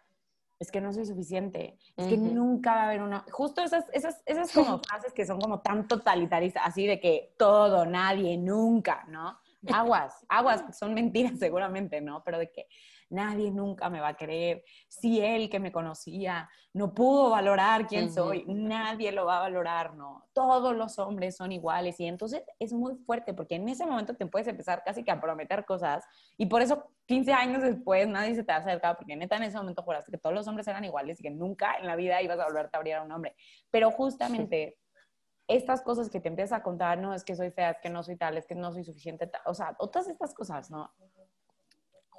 es 0.59 0.71
que 0.71 0.81
no 0.81 0.91
soy 0.91 1.05
suficiente, 1.05 1.77
es 1.95 2.07
que 2.07 2.17
nunca 2.17 2.73
va 2.75 2.81
a 2.81 2.85
haber 2.85 3.01
una... 3.01 3.25
Justo 3.31 3.61
esas, 3.61 3.85
esas, 3.93 4.21
esas 4.25 4.51
como 4.53 4.79
frases 4.79 5.13
que 5.13 5.25
son 5.25 5.39
como 5.39 5.61
tan 5.61 5.87
totalitaristas, 5.87 6.63
así 6.65 6.85
de 6.85 6.99
que 6.99 7.33
todo, 7.37 7.85
nadie, 7.85 8.37
nunca, 8.37 9.05
¿no? 9.07 9.39
Aguas, 9.73 10.25
aguas, 10.29 10.77
son 10.77 10.93
mentiras 10.93 11.33
seguramente, 11.39 12.01
¿no? 12.01 12.23
Pero 12.23 12.39
de 12.39 12.49
que 12.51 12.67
nadie 13.09 13.51
nunca 13.51 13.89
me 13.89 13.99
va 13.99 14.09
a 14.09 14.17
creer. 14.17 14.63
Si 14.87 15.19
él 15.19 15.49
que 15.49 15.59
me 15.59 15.71
conocía 15.71 16.49
no 16.73 16.93
pudo 16.93 17.31
valorar 17.31 17.87
quién 17.87 18.13
soy, 18.13 18.45
nadie 18.47 19.11
lo 19.11 19.25
va 19.25 19.37
a 19.37 19.41
valorar, 19.41 19.95
¿no? 19.95 20.27
Todos 20.33 20.75
los 20.75 20.99
hombres 20.99 21.35
son 21.35 21.51
iguales 21.51 21.99
y 21.99 22.05
entonces 22.05 22.43
es 22.59 22.73
muy 22.73 22.95
fuerte 23.05 23.33
porque 23.33 23.55
en 23.55 23.67
ese 23.67 23.85
momento 23.85 24.15
te 24.15 24.25
puedes 24.27 24.47
empezar 24.47 24.83
casi 24.83 25.03
que 25.03 25.11
a 25.11 25.19
prometer 25.19 25.65
cosas 25.65 26.05
y 26.37 26.45
por 26.45 26.61
eso 26.61 26.91
15 27.07 27.33
años 27.33 27.63
después 27.63 28.07
nadie 28.07 28.35
se 28.35 28.43
te 28.43 28.51
acerca 28.51 28.95
porque 28.95 29.15
neta 29.15 29.37
en 29.37 29.43
ese 29.43 29.57
momento 29.57 29.81
juraste 29.81 30.11
que 30.11 30.19
todos 30.19 30.35
los 30.35 30.47
hombres 30.47 30.67
eran 30.67 30.85
iguales 30.85 31.19
y 31.19 31.23
que 31.23 31.31
nunca 31.31 31.75
en 31.79 31.87
la 31.87 31.95
vida 31.95 32.21
ibas 32.21 32.39
a 32.39 32.45
volverte 32.45 32.77
a 32.77 32.77
abrir 32.77 32.93
a 32.95 33.03
un 33.03 33.11
hombre. 33.11 33.35
Pero 33.71 33.91
justamente... 33.91 34.77
estas 35.49 35.81
cosas 35.81 36.09
que 36.09 36.21
te 36.21 36.29
empiezas 36.29 36.59
a 36.59 36.63
contar, 36.63 36.97
no, 36.99 37.13
es 37.13 37.25
que 37.25 37.35
soy 37.35 37.51
fea, 37.51 37.71
es 37.71 37.79
que 37.81 37.89
no 37.89 38.03
soy 38.03 38.15
tal, 38.15 38.37
es 38.37 38.47
que 38.47 38.55
no 38.55 38.71
soy 38.71 38.85
suficiente, 38.85 39.29
o 39.45 39.53
sea, 39.53 39.75
todas 39.75 40.07
estas 40.07 40.33
cosas, 40.33 40.71
¿no? 40.71 40.89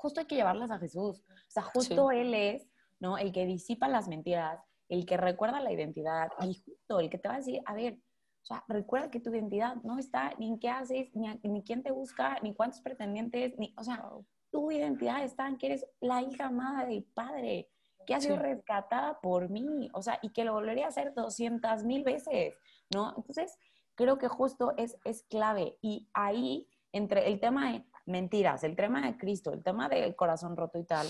justo 0.00 0.20
hay 0.20 0.26
que 0.26 0.36
llevarlas 0.36 0.70
a 0.70 0.78
Jesús. 0.78 1.22
O 1.28 1.50
sea, 1.50 1.62
justo 1.62 2.10
Él 2.10 2.34
es, 2.34 2.66
¿no? 2.98 3.18
El 3.18 3.32
que 3.32 3.44
disipa 3.44 3.86
las 3.86 4.08
mentiras, 4.08 4.60
el 4.88 5.04
que 5.04 5.16
recuerda 5.16 5.60
la 5.60 5.72
identidad 5.72 6.28
y 6.40 6.54
justo 6.54 7.00
el 7.00 7.10
que 7.10 7.18
te 7.18 7.28
va 7.28 7.34
a 7.34 7.38
decir, 7.38 7.60
a 7.66 7.74
ver, 7.74 7.94
o 8.42 8.44
sea, 8.44 8.64
recuerda 8.68 9.10
que 9.10 9.20
tu 9.20 9.30
identidad 9.30 9.76
no 9.84 9.98
está 9.98 10.32
ni 10.38 10.48
en 10.48 10.58
qué 10.58 10.70
haces, 10.70 11.14
ni, 11.14 11.28
ni 11.42 11.62
quién 11.62 11.82
te 11.82 11.90
busca, 11.90 12.38
ni 12.42 12.54
cuántos 12.54 12.80
pretendientes, 12.80 13.58
ni, 13.58 13.74
o 13.76 13.84
sea, 13.84 14.02
tu 14.50 14.72
identidad 14.72 15.22
está 15.22 15.46
en 15.46 15.58
que 15.58 15.66
eres 15.66 15.86
la 16.00 16.22
hija 16.22 16.46
amada 16.46 16.86
del 16.86 17.04
Padre, 17.04 17.68
que 18.06 18.14
ha 18.14 18.20
sido 18.20 18.36
rescatada 18.36 19.20
por 19.20 19.50
mí, 19.50 19.90
o 19.92 20.02
sea, 20.02 20.18
y 20.22 20.30
que 20.30 20.44
lo 20.44 20.54
volvería 20.54 20.86
a 20.86 20.88
hacer 20.88 21.12
200 21.14 21.84
mil 21.84 22.02
veces, 22.02 22.54
¿no? 22.94 23.14
Entonces, 23.16 23.56
creo 23.94 24.18
que 24.18 24.28
justo 24.28 24.74
es, 24.76 24.98
es 25.04 25.22
clave. 25.24 25.78
Y 25.80 26.08
ahí, 26.14 26.68
entre 26.92 27.28
el 27.28 27.40
tema 27.40 27.72
de 27.72 27.84
mentiras, 28.06 28.64
el 28.64 28.76
tema 28.76 29.02
de 29.02 29.16
Cristo, 29.16 29.52
el 29.52 29.62
tema 29.62 29.88
del 29.88 30.16
corazón 30.16 30.56
roto 30.56 30.78
y 30.78 30.84
tal, 30.84 31.06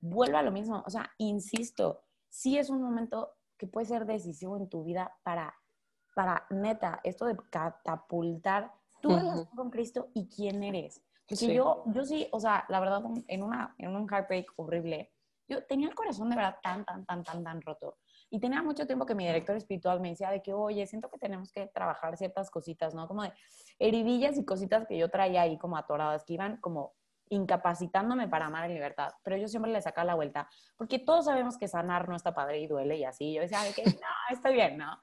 vuelvo 0.00 0.38
a 0.38 0.42
lo 0.42 0.52
mismo, 0.52 0.82
o 0.86 0.90
sea, 0.90 1.10
insisto, 1.18 2.02
sí 2.28 2.58
es 2.58 2.70
un 2.70 2.82
momento 2.82 3.34
que 3.56 3.66
puede 3.66 3.86
ser 3.86 4.06
decisivo 4.06 4.56
en 4.56 4.68
tu 4.68 4.84
vida 4.84 5.12
para, 5.22 5.54
para 6.14 6.46
neta, 6.50 7.00
esto 7.02 7.26
de 7.26 7.36
catapultar 7.50 8.72
tu 9.00 9.10
relación 9.10 9.46
con 9.56 9.70
Cristo 9.70 10.08
y 10.14 10.28
quién 10.28 10.62
eres. 10.62 11.02
Porque 11.28 11.52
yo, 11.52 11.84
yo 11.86 12.04
sí, 12.04 12.26
o 12.32 12.40
sea, 12.40 12.64
la 12.68 12.80
verdad, 12.80 13.02
en, 13.26 13.42
una, 13.42 13.74
en 13.78 13.94
un 13.94 14.08
heartbreak 14.08 14.52
horrible, 14.56 15.12
yo 15.46 15.64
tenía 15.66 15.88
el 15.88 15.94
corazón 15.94 16.30
de 16.30 16.36
verdad 16.36 16.56
tan, 16.62 16.84
tan, 16.84 17.04
tan, 17.04 17.22
tan, 17.22 17.44
tan 17.44 17.60
roto. 17.62 17.98
Y 18.30 18.40
tenía 18.40 18.62
mucho 18.62 18.86
tiempo 18.86 19.06
que 19.06 19.14
mi 19.14 19.26
director 19.26 19.56
espiritual 19.56 20.00
me 20.00 20.10
decía 20.10 20.30
de 20.30 20.42
que, 20.42 20.52
oye, 20.52 20.86
siento 20.86 21.08
que 21.08 21.18
tenemos 21.18 21.50
que 21.50 21.66
trabajar 21.68 22.16
ciertas 22.16 22.50
cositas, 22.50 22.94
¿no? 22.94 23.08
Como 23.08 23.22
de 23.22 23.32
heridillas 23.78 24.36
y 24.36 24.44
cositas 24.44 24.86
que 24.86 24.98
yo 24.98 25.08
traía 25.08 25.42
ahí 25.42 25.56
como 25.58 25.76
atoradas, 25.76 26.24
que 26.24 26.34
iban 26.34 26.58
como 26.58 26.94
incapacitándome 27.30 28.28
para 28.28 28.46
amar 28.46 28.66
en 28.66 28.74
libertad. 28.74 29.12
Pero 29.22 29.36
yo 29.36 29.48
siempre 29.48 29.72
le 29.72 29.80
sacaba 29.80 30.04
la 30.04 30.14
vuelta, 30.14 30.48
porque 30.76 30.98
todos 30.98 31.24
sabemos 31.24 31.56
que 31.56 31.68
sanar 31.68 32.08
no 32.08 32.16
está 32.16 32.34
padre 32.34 32.58
y 32.60 32.66
duele 32.66 32.96
y 32.96 33.04
así. 33.04 33.32
Yo 33.32 33.40
decía, 33.40 33.62
de 33.62 33.72
que 33.72 33.84
no, 33.84 34.08
está 34.30 34.50
bien, 34.50 34.76
¿no? 34.76 35.02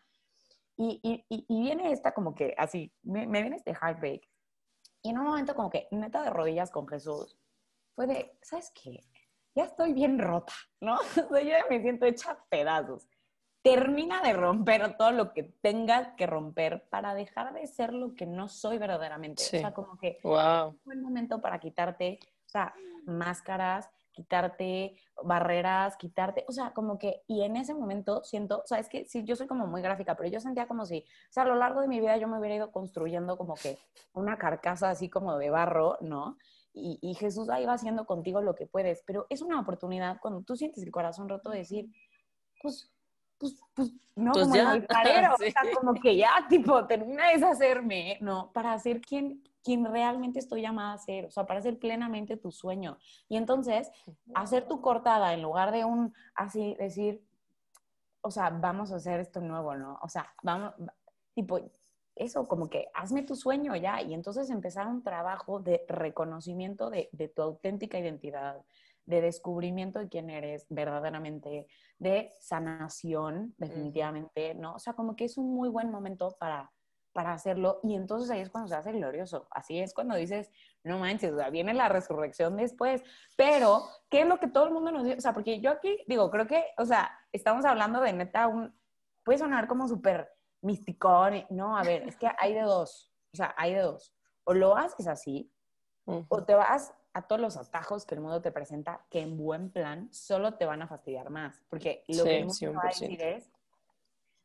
Y, 0.78 1.00
y, 1.04 1.26
y, 1.30 1.62
viene 1.62 1.92
esta 1.94 2.14
como 2.14 2.36
que 2.36 2.54
así, 2.58 2.94
me, 3.02 3.26
me 3.28 3.42
viene 3.42 3.56
este 3.56 3.74
heartbreak. 3.74 4.30
Y 5.02 5.10
en 5.10 5.20
un 5.20 5.26
momento 5.26 5.56
como 5.56 5.70
que 5.70 5.88
neta 5.92 6.22
de 6.22 6.30
rodillas 6.30 6.70
con 6.70 6.86
Jesús, 6.88 7.40
fue 7.96 8.08
de, 8.08 8.38
¿sabes 8.42 8.72
qué? 8.72 9.00
Ya 9.56 9.64
estoy 9.64 9.94
bien 9.94 10.20
rota, 10.20 10.54
¿no? 10.82 10.96
O 11.30 11.34
sea, 11.34 11.42
yo 11.42 11.50
ya 11.50 11.66
me 11.70 11.82
siento 11.82 12.06
hecha 12.06 12.38
pedazos 12.50 13.08
termina 13.66 14.22
de 14.22 14.34
romper 14.34 14.96
todo 14.96 15.12
lo 15.12 15.34
que 15.34 15.42
tengas 15.42 16.10
que 16.18 16.28
romper 16.28 16.86
para 16.92 17.16
dejar 17.16 17.52
de 17.52 17.66
ser 17.66 17.96
lo 17.96 18.14
que 18.14 18.28
no 18.28 18.48
soy 18.48 18.78
verdaderamente. 18.78 19.42
O 19.42 19.46
sea, 19.48 19.74
como 19.74 19.98
que 19.98 20.20
wow. 20.22 20.68
es 20.68 20.74
un 20.74 20.82
buen 20.86 21.02
momento 21.02 21.42
para 21.42 21.60
quitarte, 21.60 22.20
o 22.46 22.50
sea, 22.50 22.76
máscaras, 23.08 23.90
quitarte 24.12 24.96
barreras, 25.24 25.98
quitarte, 25.98 26.46
o 26.48 26.52
sea, 26.52 26.74
como 26.74 27.00
que, 27.00 27.24
y 27.26 27.42
en 27.42 27.56
ese 27.56 27.74
momento 27.74 28.24
siento, 28.24 28.62
o 28.64 28.68
sea, 28.68 28.78
es 28.78 28.88
que 28.88 29.06
sí, 29.06 29.24
yo 29.24 29.36
soy 29.36 29.48
como 29.48 29.66
muy 29.66 29.82
gráfica, 29.82 30.16
pero 30.16 30.30
yo 30.30 30.40
sentía 30.40 30.68
como 30.68 30.86
si, 30.86 31.00
o 31.00 31.32
sea, 31.34 31.42
a 31.42 31.48
lo 31.48 31.56
largo 31.56 31.82
de 31.82 31.88
mi 31.88 32.00
vida 32.00 32.18
yo 32.18 32.28
me 32.28 32.38
hubiera 32.38 32.58
ido 32.58 32.72
construyendo 32.72 33.36
como 33.36 33.56
que 33.56 33.80
una 34.14 34.38
carcasa 34.38 34.92
así 34.92 35.10
como 35.10 35.40
de 35.40 35.50
barro, 35.50 35.98
¿no? 36.02 36.38
Y, 36.72 37.00
y 37.02 37.16
Jesús 37.16 37.50
ahí 37.50 37.66
va 37.66 37.74
haciendo 37.74 38.06
contigo 38.06 38.44
lo 38.44 38.54
que 38.54 38.68
puedes, 38.68 39.02
pero 39.08 39.26
es 39.32 39.42
una 39.42 39.60
oportunidad 39.60 40.20
cuando 40.22 40.44
tú 40.44 40.56
sientes 40.56 40.84
el 40.84 40.92
corazón 40.92 41.28
roto 41.30 41.50
de 41.50 41.58
decir, 41.58 41.90
pues 42.62 42.95
pues, 43.38 43.56
pues 43.74 43.94
no, 44.16 44.32
pues 44.32 44.46
como 44.46 44.56
ya. 44.56 44.74
o 45.34 45.38
sea, 45.38 45.62
como 45.76 45.94
que 45.94 46.16
ya, 46.16 46.32
tipo, 46.50 46.86
termina 46.86 47.28
de 47.28 47.34
deshacerme, 47.34 48.18
¿no? 48.22 48.52
Para 48.54 48.78
ser 48.80 49.02
quien, 49.02 49.44
quien 49.64 49.86
realmente 49.86 50.40
estoy 50.40 50.62
llamada 50.62 50.94
a 50.94 50.98
ser, 50.98 51.26
o 51.26 51.32
sea, 51.32 51.46
para 51.46 51.62
ser 51.62 51.78
plenamente 51.78 52.38
tu 52.38 52.52
sueño. 52.52 52.98
Y 53.28 53.38
entonces, 53.38 53.92
hacer 54.34 54.68
tu 54.68 54.82
cortada 54.82 55.34
en 55.34 55.42
lugar 55.42 55.72
de 55.72 55.86
un, 55.86 56.14
así, 56.34 56.76
decir, 56.76 57.24
o 58.22 58.32
sea, 58.32 58.50
vamos 58.50 58.92
a 58.92 58.96
hacer 58.96 59.20
esto 59.20 59.42
nuevo, 59.42 59.76
¿no? 59.76 60.00
O 60.02 60.10
sea, 60.10 60.34
vamos, 60.42 60.74
tipo, 61.34 61.60
eso, 62.16 62.48
como 62.48 62.70
que 62.70 62.88
hazme 62.94 63.24
tu 63.24 63.36
sueño 63.36 63.76
ya. 63.76 64.02
Y 64.02 64.14
entonces 64.14 64.50
empezar 64.50 64.88
un 64.88 65.04
trabajo 65.04 65.60
de 65.60 65.86
reconocimiento 65.88 66.90
de, 66.90 67.10
de 67.12 67.28
tu 67.28 67.42
auténtica 67.42 68.00
identidad, 68.00 68.64
de 69.06 69.22
descubrimiento 69.22 70.00
de 70.00 70.10
quién 70.10 70.30
eres 70.30 70.66
verdaderamente, 70.70 71.68
de 72.00 72.32
sanación, 72.40 73.54
definitivamente, 73.58 74.56
¿no? 74.56 74.76
O 74.76 74.80
sea, 74.80 74.94
como 74.94 75.16
que 75.16 75.26
es 75.26 75.38
un 75.38 75.54
muy 75.54 75.70
buen 75.70 75.92
momento 75.92 76.36
para, 76.40 76.72
para 77.14 77.34
hacerlo 77.34 77.80
y 77.84 77.96
entonces 77.96 78.30
ahí 78.30 78.42
es 78.42 78.50
cuando 78.50 78.68
se 78.68 78.76
hace 78.76 78.92
glorioso. 78.92 79.48
Así 79.52 79.80
es 79.80 79.94
cuando 79.94 80.16
dices, 80.16 80.52
no 80.84 81.00
manches, 81.00 81.34
o 81.34 81.38
sea, 81.38 81.50
viene 81.50 81.74
la 81.74 81.88
resurrección 81.88 82.58
después. 82.58 83.04
Pero, 83.38 83.84
¿qué 84.10 84.22
es 84.22 84.28
lo 84.28 84.40
que 84.40 84.48
todo 84.48 84.66
el 84.66 84.74
mundo 84.74 84.92
nos 84.92 85.04
dice? 85.04 85.18
O 85.18 85.22
sea, 85.22 85.34
porque 85.34 85.62
yo 85.62 85.72
aquí 85.72 86.04
digo, 86.08 86.30
creo 86.32 86.48
que, 86.48 86.66
o 86.78 86.86
sea, 86.86 87.12
estamos 87.32 87.64
hablando 87.66 88.02
de 88.02 88.14
neta 88.14 88.48
un, 88.48 88.76
puede 89.24 89.40
sonar 89.40 89.68
como 89.68 89.88
súper 89.88 90.30
misticón. 90.62 91.46
No, 91.50 91.78
a 91.78 91.84
ver, 91.84 92.04
es 92.08 92.16
que 92.18 92.28
hay 92.38 92.54
de 92.54 92.62
dos. 92.62 93.14
O 93.34 93.38
sea, 93.38 93.54
hay 93.58 93.74
de 93.74 93.82
dos. 93.82 94.14
O 94.44 94.54
lo 94.54 94.76
haces 94.76 95.08
así, 95.08 95.52
o 96.06 96.44
te 96.44 96.54
vas 96.54 96.94
a 97.16 97.22
todos 97.22 97.40
los 97.40 97.56
atajos 97.56 98.06
que 98.06 98.14
el 98.14 98.20
mundo 98.20 98.42
te 98.42 98.52
presenta, 98.52 99.06
que 99.10 99.22
en 99.22 99.38
buen 99.38 99.72
plan 99.72 100.10
solo 100.12 100.56
te 100.56 100.66
van 100.66 100.82
a 100.82 100.88
fastidiar 100.88 101.30
más. 101.30 101.64
Porque 101.70 102.04
lo 102.10 102.26
que 102.26 102.40
el 102.40 102.46
mundo 102.46 102.74
va 102.74 102.82
a 102.84 102.88
decir 102.88 103.22
es, 103.22 103.50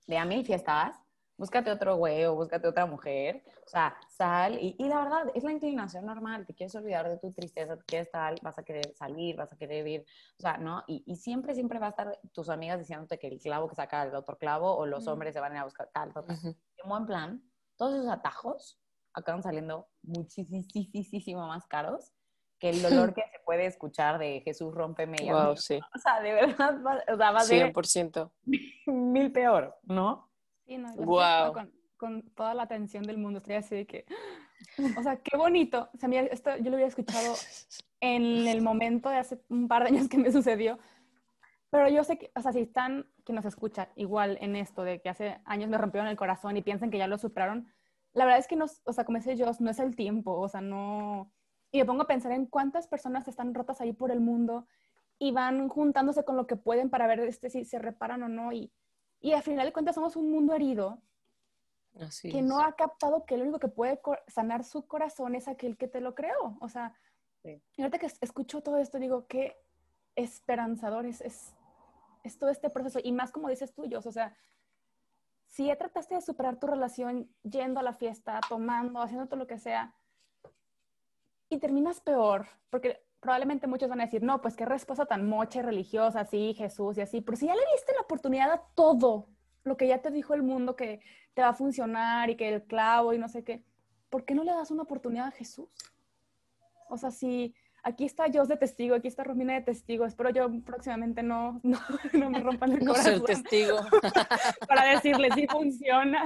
de 0.06 0.16
a 0.16 0.24
mil 0.24 0.46
fiestas, 0.46 0.96
búscate 1.36 1.72
otro 1.72 1.96
güey 1.96 2.24
o 2.26 2.36
búscate 2.36 2.68
otra 2.68 2.86
mujer, 2.86 3.42
o 3.66 3.68
sea, 3.68 3.96
sal. 4.08 4.56
Y, 4.60 4.76
y, 4.78 4.86
la 4.86 5.00
verdad, 5.00 5.32
es 5.34 5.42
la 5.42 5.50
inclinación 5.50 6.06
normal, 6.06 6.46
te 6.46 6.54
quieres 6.54 6.72
olvidar 6.76 7.08
de 7.08 7.18
tu 7.18 7.32
tristeza, 7.32 7.76
te 7.76 7.82
quieres 7.82 8.08
tal, 8.12 8.36
vas 8.40 8.56
a 8.56 8.62
querer 8.62 8.94
salir, 8.94 9.34
vas 9.34 9.52
a 9.52 9.56
querer 9.56 9.88
ir, 9.88 10.04
o 10.38 10.40
sea, 10.40 10.56
¿no? 10.56 10.84
Y, 10.86 11.02
y 11.08 11.16
siempre, 11.16 11.56
siempre 11.56 11.80
va 11.80 11.86
a 11.88 11.90
estar 11.90 12.20
tus 12.32 12.50
amigas 12.50 12.78
diciéndote 12.78 13.18
que 13.18 13.26
el 13.26 13.40
clavo 13.40 13.68
que 13.68 13.74
saca 13.74 14.04
el 14.04 14.14
otro 14.14 14.38
clavo 14.38 14.76
o 14.76 14.86
los 14.86 15.08
hombres 15.08 15.34
se 15.34 15.40
van 15.40 15.50
a 15.50 15.54
ir 15.56 15.60
a 15.62 15.64
buscar 15.64 15.90
tal, 15.92 16.12
tal, 16.12 16.24
tal. 16.24 16.38
En 16.44 16.88
buen 16.88 17.04
plan, 17.04 17.42
todos 17.74 17.94
esos 17.94 18.08
atajos 18.08 18.78
acaban 19.12 19.42
saliendo 19.42 19.88
muchísimo 20.04 21.48
más 21.48 21.66
caros 21.66 22.12
que 22.60 22.68
el 22.68 22.82
dolor 22.82 23.14
que 23.14 23.22
se 23.22 23.40
puede 23.44 23.64
escuchar 23.64 24.18
de 24.18 24.42
Jesús 24.42 24.72
rómpeme 24.72 25.16
y 25.20 25.30
wow, 25.30 25.56
sí. 25.56 25.80
O 25.94 25.98
sea, 25.98 26.20
de 26.20 26.32
verdad, 26.34 26.76
o 27.08 27.16
sea, 27.16 27.30
va 27.32 27.40
a 27.40 27.44
ser 27.44 27.72
100%. 27.72 28.30
mil 28.86 29.32
peor, 29.32 29.76
¿no? 29.84 30.30
Sí, 30.66 30.76
no, 30.76 30.92
wow. 30.94 31.54
con, 31.54 31.72
con, 31.96 32.22
toda 32.34 32.54
la 32.54 32.62
atención 32.64 33.02
del 33.02 33.18
mundo, 33.18 33.38
estoy 33.38 33.54
así 33.54 33.74
de 33.74 33.86
que, 33.86 34.04
o 34.98 35.02
sea, 35.02 35.16
qué 35.16 35.36
bonito. 35.38 35.88
O 35.94 35.98
sea, 35.98 36.08
mira, 36.08 36.22
esto 36.24 36.56
yo 36.58 36.70
lo 36.70 36.76
había 36.76 36.86
escuchado 36.86 37.34
en 38.00 38.46
el 38.46 38.60
momento 38.60 39.08
de 39.08 39.16
hace 39.16 39.40
un 39.48 39.66
par 39.66 39.82
de 39.82 39.88
años 39.88 40.08
que 40.08 40.18
me 40.18 40.30
sucedió, 40.30 40.78
pero 41.70 41.88
yo 41.88 42.04
sé 42.04 42.18
que, 42.18 42.30
o 42.34 42.42
sea, 42.42 42.52
si 42.52 42.60
están, 42.60 43.10
que 43.24 43.32
nos 43.32 43.46
escuchan 43.46 43.88
igual 43.96 44.36
en 44.42 44.54
esto 44.54 44.84
de 44.84 45.00
que 45.00 45.08
hace 45.08 45.40
años 45.46 45.70
me 45.70 45.78
rompieron 45.78 46.08
el 46.08 46.16
corazón 46.16 46.56
y 46.58 46.62
piensan 46.62 46.90
que 46.90 46.98
ya 46.98 47.06
lo 47.06 47.16
superaron, 47.16 47.72
la 48.12 48.24
verdad 48.26 48.40
es 48.40 48.48
que 48.48 48.56
no, 48.56 48.66
o 48.84 48.92
sea, 48.92 49.04
como 49.04 49.16
decía 49.16 49.34
yo, 49.34 49.50
no 49.60 49.70
es 49.70 49.78
el 49.78 49.96
tiempo, 49.96 50.34
o 50.34 50.48
sea, 50.48 50.60
no 50.60 51.32
y 51.72 51.78
me 51.78 51.84
pongo 51.84 52.02
a 52.02 52.06
pensar 52.06 52.32
en 52.32 52.46
cuántas 52.46 52.88
personas 52.88 53.28
están 53.28 53.54
rotas 53.54 53.80
ahí 53.80 53.92
por 53.92 54.10
el 54.10 54.20
mundo 54.20 54.66
y 55.18 55.32
van 55.32 55.68
juntándose 55.68 56.24
con 56.24 56.36
lo 56.36 56.46
que 56.46 56.56
pueden 56.56 56.90
para 56.90 57.06
ver 57.06 57.20
este, 57.20 57.50
si 57.50 57.64
se 57.64 57.78
reparan 57.78 58.22
o 58.22 58.28
no. 58.28 58.52
Y, 58.52 58.72
y 59.20 59.32
al 59.32 59.42
final 59.42 59.66
de 59.66 59.72
cuentas 59.72 59.94
somos 59.94 60.16
un 60.16 60.30
mundo 60.30 60.54
herido 60.54 61.02
que 62.22 62.42
no 62.42 62.60
ha 62.60 62.74
captado 62.74 63.24
que 63.24 63.34
el 63.34 63.42
único 63.42 63.58
que 63.58 63.68
puede 63.68 64.00
sanar 64.28 64.64
su 64.64 64.86
corazón 64.86 65.34
es 65.34 65.48
aquel 65.48 65.76
que 65.76 65.88
te 65.88 66.00
lo 66.00 66.14
creó. 66.14 66.56
O 66.60 66.68
sea, 66.68 66.94
sí. 67.42 67.62
ahorita 67.78 67.98
que 67.98 68.06
escucho 68.20 68.62
todo 68.62 68.78
esto, 68.78 68.98
digo, 68.98 69.26
qué 69.26 69.56
esperanzador 70.16 71.06
es, 71.06 71.20
es, 71.20 71.54
es, 72.24 72.38
todo 72.38 72.50
este 72.50 72.70
proceso. 72.70 72.98
Y 73.02 73.12
más 73.12 73.32
como 73.32 73.48
dices 73.48 73.74
tú, 73.74 73.84
o 73.94 74.12
sea, 74.12 74.34
si 75.48 75.66
ya 75.66 75.76
trataste 75.76 76.14
de 76.14 76.22
superar 76.22 76.58
tu 76.58 76.66
relación 76.66 77.28
yendo 77.42 77.80
a 77.80 77.82
la 77.82 77.92
fiesta, 77.92 78.40
tomando, 78.48 79.02
haciendo 79.02 79.26
todo 79.26 79.36
lo 79.36 79.46
que 79.46 79.58
sea, 79.58 79.94
y 81.50 81.58
terminas 81.58 82.00
peor, 82.00 82.46
porque 82.70 83.02
probablemente 83.20 83.66
muchos 83.66 83.90
van 83.90 84.00
a 84.00 84.04
decir, 84.04 84.22
no, 84.22 84.40
pues 84.40 84.56
qué 84.56 84.64
respuesta 84.64 85.04
tan 85.04 85.28
mocha 85.28 85.58
y 85.58 85.62
religiosa, 85.62 86.24
sí, 86.24 86.54
Jesús 86.56 86.96
y 86.96 87.02
así, 87.02 87.20
pero 87.20 87.36
si 87.36 87.46
ya 87.46 87.54
le 87.54 87.62
diste 87.74 87.92
la 87.92 88.00
oportunidad 88.00 88.50
a 88.50 88.62
todo 88.74 89.28
lo 89.64 89.76
que 89.76 89.88
ya 89.88 90.00
te 90.00 90.10
dijo 90.10 90.32
el 90.32 90.42
mundo 90.42 90.76
que 90.76 91.00
te 91.34 91.42
va 91.42 91.48
a 91.48 91.54
funcionar 91.54 92.30
y 92.30 92.36
que 92.36 92.48
el 92.48 92.62
clavo 92.62 93.12
y 93.12 93.18
no 93.18 93.28
sé 93.28 93.44
qué, 93.44 93.62
¿por 94.08 94.24
qué 94.24 94.34
no 94.34 94.44
le 94.44 94.52
das 94.52 94.70
una 94.70 94.84
oportunidad 94.84 95.26
a 95.26 95.32
Jesús? 95.32 95.68
O 96.88 96.96
sea, 96.96 97.10
si 97.10 97.54
aquí 97.82 98.04
está 98.04 98.28
Dios 98.28 98.48
de 98.48 98.56
testigo, 98.56 98.94
aquí 98.94 99.08
está 99.08 99.24
Romina 99.24 99.54
de 99.54 99.62
testigo, 99.62 100.06
espero 100.06 100.30
yo 100.30 100.48
próximamente 100.64 101.22
no, 101.22 101.60
no, 101.62 101.78
no 102.12 102.30
me 102.30 102.40
rompan 102.40 102.72
el 102.72 102.78
corazón. 102.86 103.18
No 103.18 103.24
testigo. 103.24 103.78
para 104.68 104.94
decirle 104.94 105.30
si 105.34 105.46
funciona, 105.46 106.24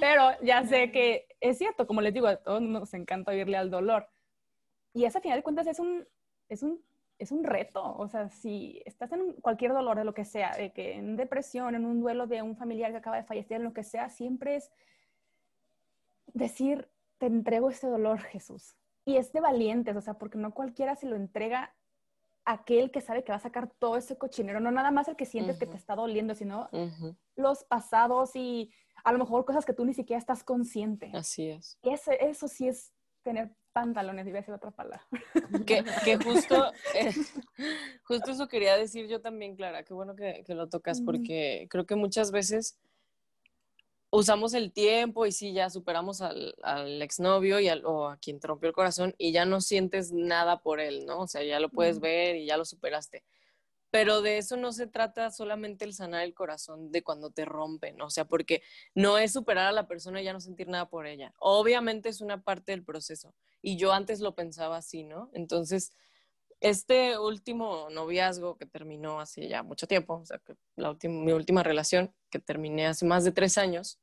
pero 0.00 0.30
ya 0.42 0.64
sé 0.64 0.92
que 0.92 1.26
es 1.40 1.58
cierto, 1.58 1.86
como 1.86 2.02
les 2.02 2.14
digo, 2.14 2.26
a 2.26 2.36
todos 2.36 2.62
nos 2.62 2.94
encanta 2.94 3.32
oírle 3.32 3.56
al 3.56 3.70
dolor, 3.70 4.08
y 4.96 5.04
esa, 5.04 5.18
a 5.18 5.20
final 5.20 5.38
de 5.38 5.42
cuentas, 5.42 5.66
es 5.66 5.78
un, 5.78 6.08
es 6.48 6.62
un, 6.62 6.82
es 7.18 7.30
un 7.30 7.44
reto. 7.44 7.94
O 7.98 8.08
sea, 8.08 8.30
si 8.30 8.82
estás 8.86 9.12
en 9.12 9.34
cualquier 9.34 9.74
dolor 9.74 9.98
de 9.98 10.04
lo 10.04 10.14
que 10.14 10.24
sea, 10.24 10.56
de 10.56 10.72
que 10.72 10.94
en 10.94 11.16
depresión, 11.16 11.74
en 11.74 11.84
un 11.84 12.00
duelo 12.00 12.26
de 12.26 12.40
un 12.40 12.56
familiar 12.56 12.92
que 12.92 12.96
acaba 12.96 13.18
de 13.18 13.24
fallecer, 13.24 13.58
en 13.58 13.64
lo 13.64 13.74
que 13.74 13.84
sea, 13.84 14.08
siempre 14.08 14.56
es 14.56 14.72
decir, 16.32 16.88
te 17.18 17.26
entrego 17.26 17.68
este 17.68 17.88
dolor, 17.88 18.20
Jesús. 18.20 18.74
Y 19.04 19.18
es 19.18 19.34
de 19.34 19.40
valientes, 19.40 19.94
o 19.96 20.00
sea, 20.00 20.14
porque 20.14 20.38
no 20.38 20.54
cualquiera 20.54 20.96
se 20.96 21.06
lo 21.06 21.14
entrega 21.14 21.74
a 22.46 22.52
aquel 22.52 22.90
que 22.90 23.02
sabe 23.02 23.22
que 23.22 23.32
va 23.32 23.36
a 23.36 23.40
sacar 23.40 23.68
todo 23.78 23.98
ese 23.98 24.16
cochinero, 24.16 24.60
no 24.60 24.70
nada 24.70 24.90
más 24.90 25.08
el 25.08 25.16
que 25.16 25.26
sientes 25.26 25.58
que 25.58 25.66
te 25.66 25.76
está 25.76 25.94
doliendo, 25.94 26.34
sino 26.34 26.70
los 27.34 27.64
pasados 27.64 28.34
y 28.34 28.72
a 29.04 29.12
lo 29.12 29.18
mejor 29.18 29.44
cosas 29.44 29.66
que 29.66 29.74
tú 29.74 29.84
ni 29.84 29.92
siquiera 29.92 30.18
estás 30.18 30.42
consciente. 30.42 31.10
Así 31.12 31.50
es. 31.50 31.78
Y 31.82 31.90
eso, 31.90 32.12
eso 32.12 32.48
sí 32.48 32.66
es 32.66 32.94
tener 33.22 33.54
pantalones, 33.76 34.26
iba 34.26 34.38
a 34.38 34.40
decir 34.40 34.54
otra 34.54 34.70
palabra. 34.70 35.06
Que, 35.66 35.84
que 36.02 36.16
justo, 36.24 36.72
eh, 36.94 37.12
justo 38.04 38.30
eso 38.30 38.48
quería 38.48 38.74
decir 38.74 39.06
yo 39.06 39.20
también, 39.20 39.54
Clara, 39.54 39.82
qué 39.82 39.92
bueno 39.92 40.16
que, 40.16 40.44
que 40.46 40.54
lo 40.54 40.66
tocas, 40.70 41.02
porque 41.02 41.66
creo 41.68 41.84
que 41.84 41.94
muchas 41.94 42.30
veces 42.30 42.78
usamos 44.08 44.54
el 44.54 44.72
tiempo 44.72 45.26
y 45.26 45.32
sí, 45.32 45.52
ya 45.52 45.68
superamos 45.68 46.22
al, 46.22 46.54
al 46.62 47.02
exnovio 47.02 47.60
y 47.60 47.68
al, 47.68 47.84
o 47.84 48.08
a 48.08 48.16
quien 48.16 48.40
te 48.40 48.46
rompió 48.46 48.68
el 48.68 48.74
corazón 48.74 49.14
y 49.18 49.32
ya 49.32 49.44
no 49.44 49.60
sientes 49.60 50.10
nada 50.10 50.62
por 50.62 50.80
él, 50.80 51.04
¿no? 51.04 51.20
O 51.20 51.26
sea, 51.26 51.42
ya 51.42 51.60
lo 51.60 51.68
puedes 51.68 52.00
ver 52.00 52.36
y 52.36 52.46
ya 52.46 52.56
lo 52.56 52.64
superaste. 52.64 53.24
Pero 53.90 54.22
de 54.22 54.38
eso 54.38 54.56
no 54.56 54.72
se 54.72 54.86
trata 54.86 55.30
solamente 55.30 55.84
el 55.84 55.94
sanar 55.94 56.22
el 56.24 56.34
corazón 56.34 56.90
de 56.90 57.02
cuando 57.02 57.30
te 57.30 57.44
rompen, 57.44 58.00
o 58.00 58.10
sea, 58.10 58.24
porque 58.26 58.62
no 58.94 59.18
es 59.18 59.32
superar 59.32 59.66
a 59.66 59.72
la 59.72 59.86
persona 59.86 60.20
y 60.20 60.24
ya 60.24 60.32
no 60.32 60.40
sentir 60.40 60.68
nada 60.68 60.88
por 60.88 61.06
ella. 61.06 61.32
Obviamente 61.38 62.08
es 62.08 62.20
una 62.20 62.42
parte 62.42 62.72
del 62.72 62.84
proceso 62.84 63.34
y 63.62 63.76
yo 63.76 63.92
antes 63.92 64.20
lo 64.20 64.34
pensaba 64.34 64.76
así, 64.76 65.04
¿no? 65.04 65.30
Entonces, 65.32 65.92
este 66.60 67.18
último 67.18 67.88
noviazgo 67.90 68.56
que 68.56 68.66
terminó 68.66 69.20
hace 69.20 69.48
ya 69.48 69.62
mucho 69.62 69.86
tiempo, 69.86 70.14
o 70.14 70.26
sea, 70.26 70.38
que 70.38 70.54
la 70.76 70.90
última, 70.90 71.14
mi 71.24 71.32
última 71.32 71.62
relación 71.62 72.14
que 72.30 72.38
terminé 72.38 72.86
hace 72.86 73.04
más 73.06 73.24
de 73.24 73.32
tres 73.32 73.58
años, 73.58 74.00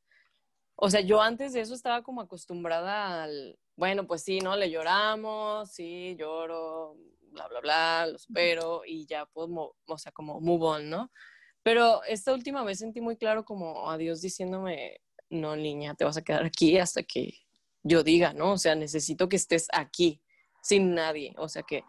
o 0.76 0.90
sea, 0.90 1.02
yo 1.02 1.22
antes 1.22 1.54
de 1.54 1.62
eso 1.62 1.74
estaba 1.74 2.04
como 2.04 2.22
acostumbrada 2.22 3.24
al, 3.24 3.60
bueno, 3.76 4.08
pues 4.08 4.24
sí, 4.24 4.40
¿no? 4.40 4.56
Le 4.56 4.70
lloramos, 4.70 5.72
sí, 5.72 6.16
lloro, 6.18 6.98
bla, 7.34 7.48
bla, 7.48 7.60
bla, 7.60 8.08
lo 8.08 8.18
supero 8.18 8.84
y 8.86 9.06
ya 9.06 9.26
puedo, 9.26 9.76
o 9.86 9.98
sea, 9.98 10.12
como 10.12 10.40
move 10.40 10.66
on, 10.66 10.90
¿no? 10.90 11.12
Pero 11.64 12.04
esta 12.04 12.34
última 12.34 12.64
vez 12.64 12.80
sentí 12.80 13.02
muy 13.02 13.18
claro 13.18 13.44
como 13.46 13.90
a 13.90 13.98
Dios 13.98 14.22
diciéndome, 14.22 15.02
no, 15.30 15.56
niña, 15.56 15.96
te 15.96 16.06
vas 16.06 16.18
a 16.18 16.22
quedar 16.22 16.46
aquí 16.46 16.78
hasta 16.78 17.04
que 17.04 17.34
yo 17.84 18.04
diga, 18.04 18.34
¿no? 18.34 18.54
O 18.54 18.58
sea, 18.58 18.76
necesito 18.76 19.28
que 19.28 19.36
estés 19.36 19.68
aquí, 19.74 20.22
sin 20.62 20.94
nadie, 20.94 21.34
o 21.38 21.50
sea 21.50 21.64
que, 21.64 21.84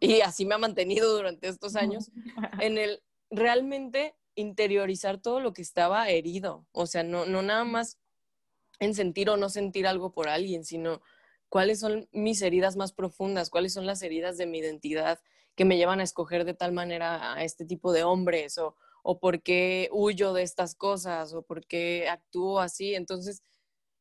y 0.00 0.20
así 0.20 0.44
me 0.44 0.54
ha 0.54 0.58
mantenido 0.58 1.14
durante 1.14 1.48
estos 1.48 1.76
años, 1.76 2.10
en 2.60 2.78
el 2.78 3.02
realmente 3.30 4.14
interiorizar 4.34 5.18
todo 5.18 5.40
lo 5.40 5.52
que 5.52 5.62
estaba 5.62 6.08
herido, 6.08 6.66
o 6.72 6.86
sea, 6.86 7.02
no, 7.02 7.26
no 7.26 7.42
nada 7.42 7.64
más 7.64 7.98
en 8.80 8.94
sentir 8.94 9.30
o 9.30 9.36
no 9.36 9.48
sentir 9.48 9.86
algo 9.86 10.12
por 10.12 10.28
alguien, 10.28 10.64
sino 10.64 11.00
cuáles 11.54 11.78
son 11.78 12.08
mis 12.10 12.42
heridas 12.42 12.74
más 12.74 12.92
profundas, 12.92 13.48
cuáles 13.48 13.72
son 13.72 13.86
las 13.86 14.02
heridas 14.02 14.36
de 14.36 14.44
mi 14.44 14.58
identidad 14.58 15.20
que 15.54 15.64
me 15.64 15.76
llevan 15.76 16.00
a 16.00 16.02
escoger 16.02 16.44
de 16.44 16.52
tal 16.52 16.72
manera 16.72 17.32
a 17.32 17.44
este 17.44 17.64
tipo 17.64 17.92
de 17.92 18.02
hombres 18.02 18.58
o, 18.58 18.74
o 19.04 19.20
por 19.20 19.40
qué 19.40 19.88
huyo 19.92 20.32
de 20.32 20.42
estas 20.42 20.74
cosas 20.74 21.32
o 21.32 21.42
por 21.42 21.64
qué 21.64 22.08
actúo 22.08 22.58
así. 22.58 22.96
Entonces, 22.96 23.44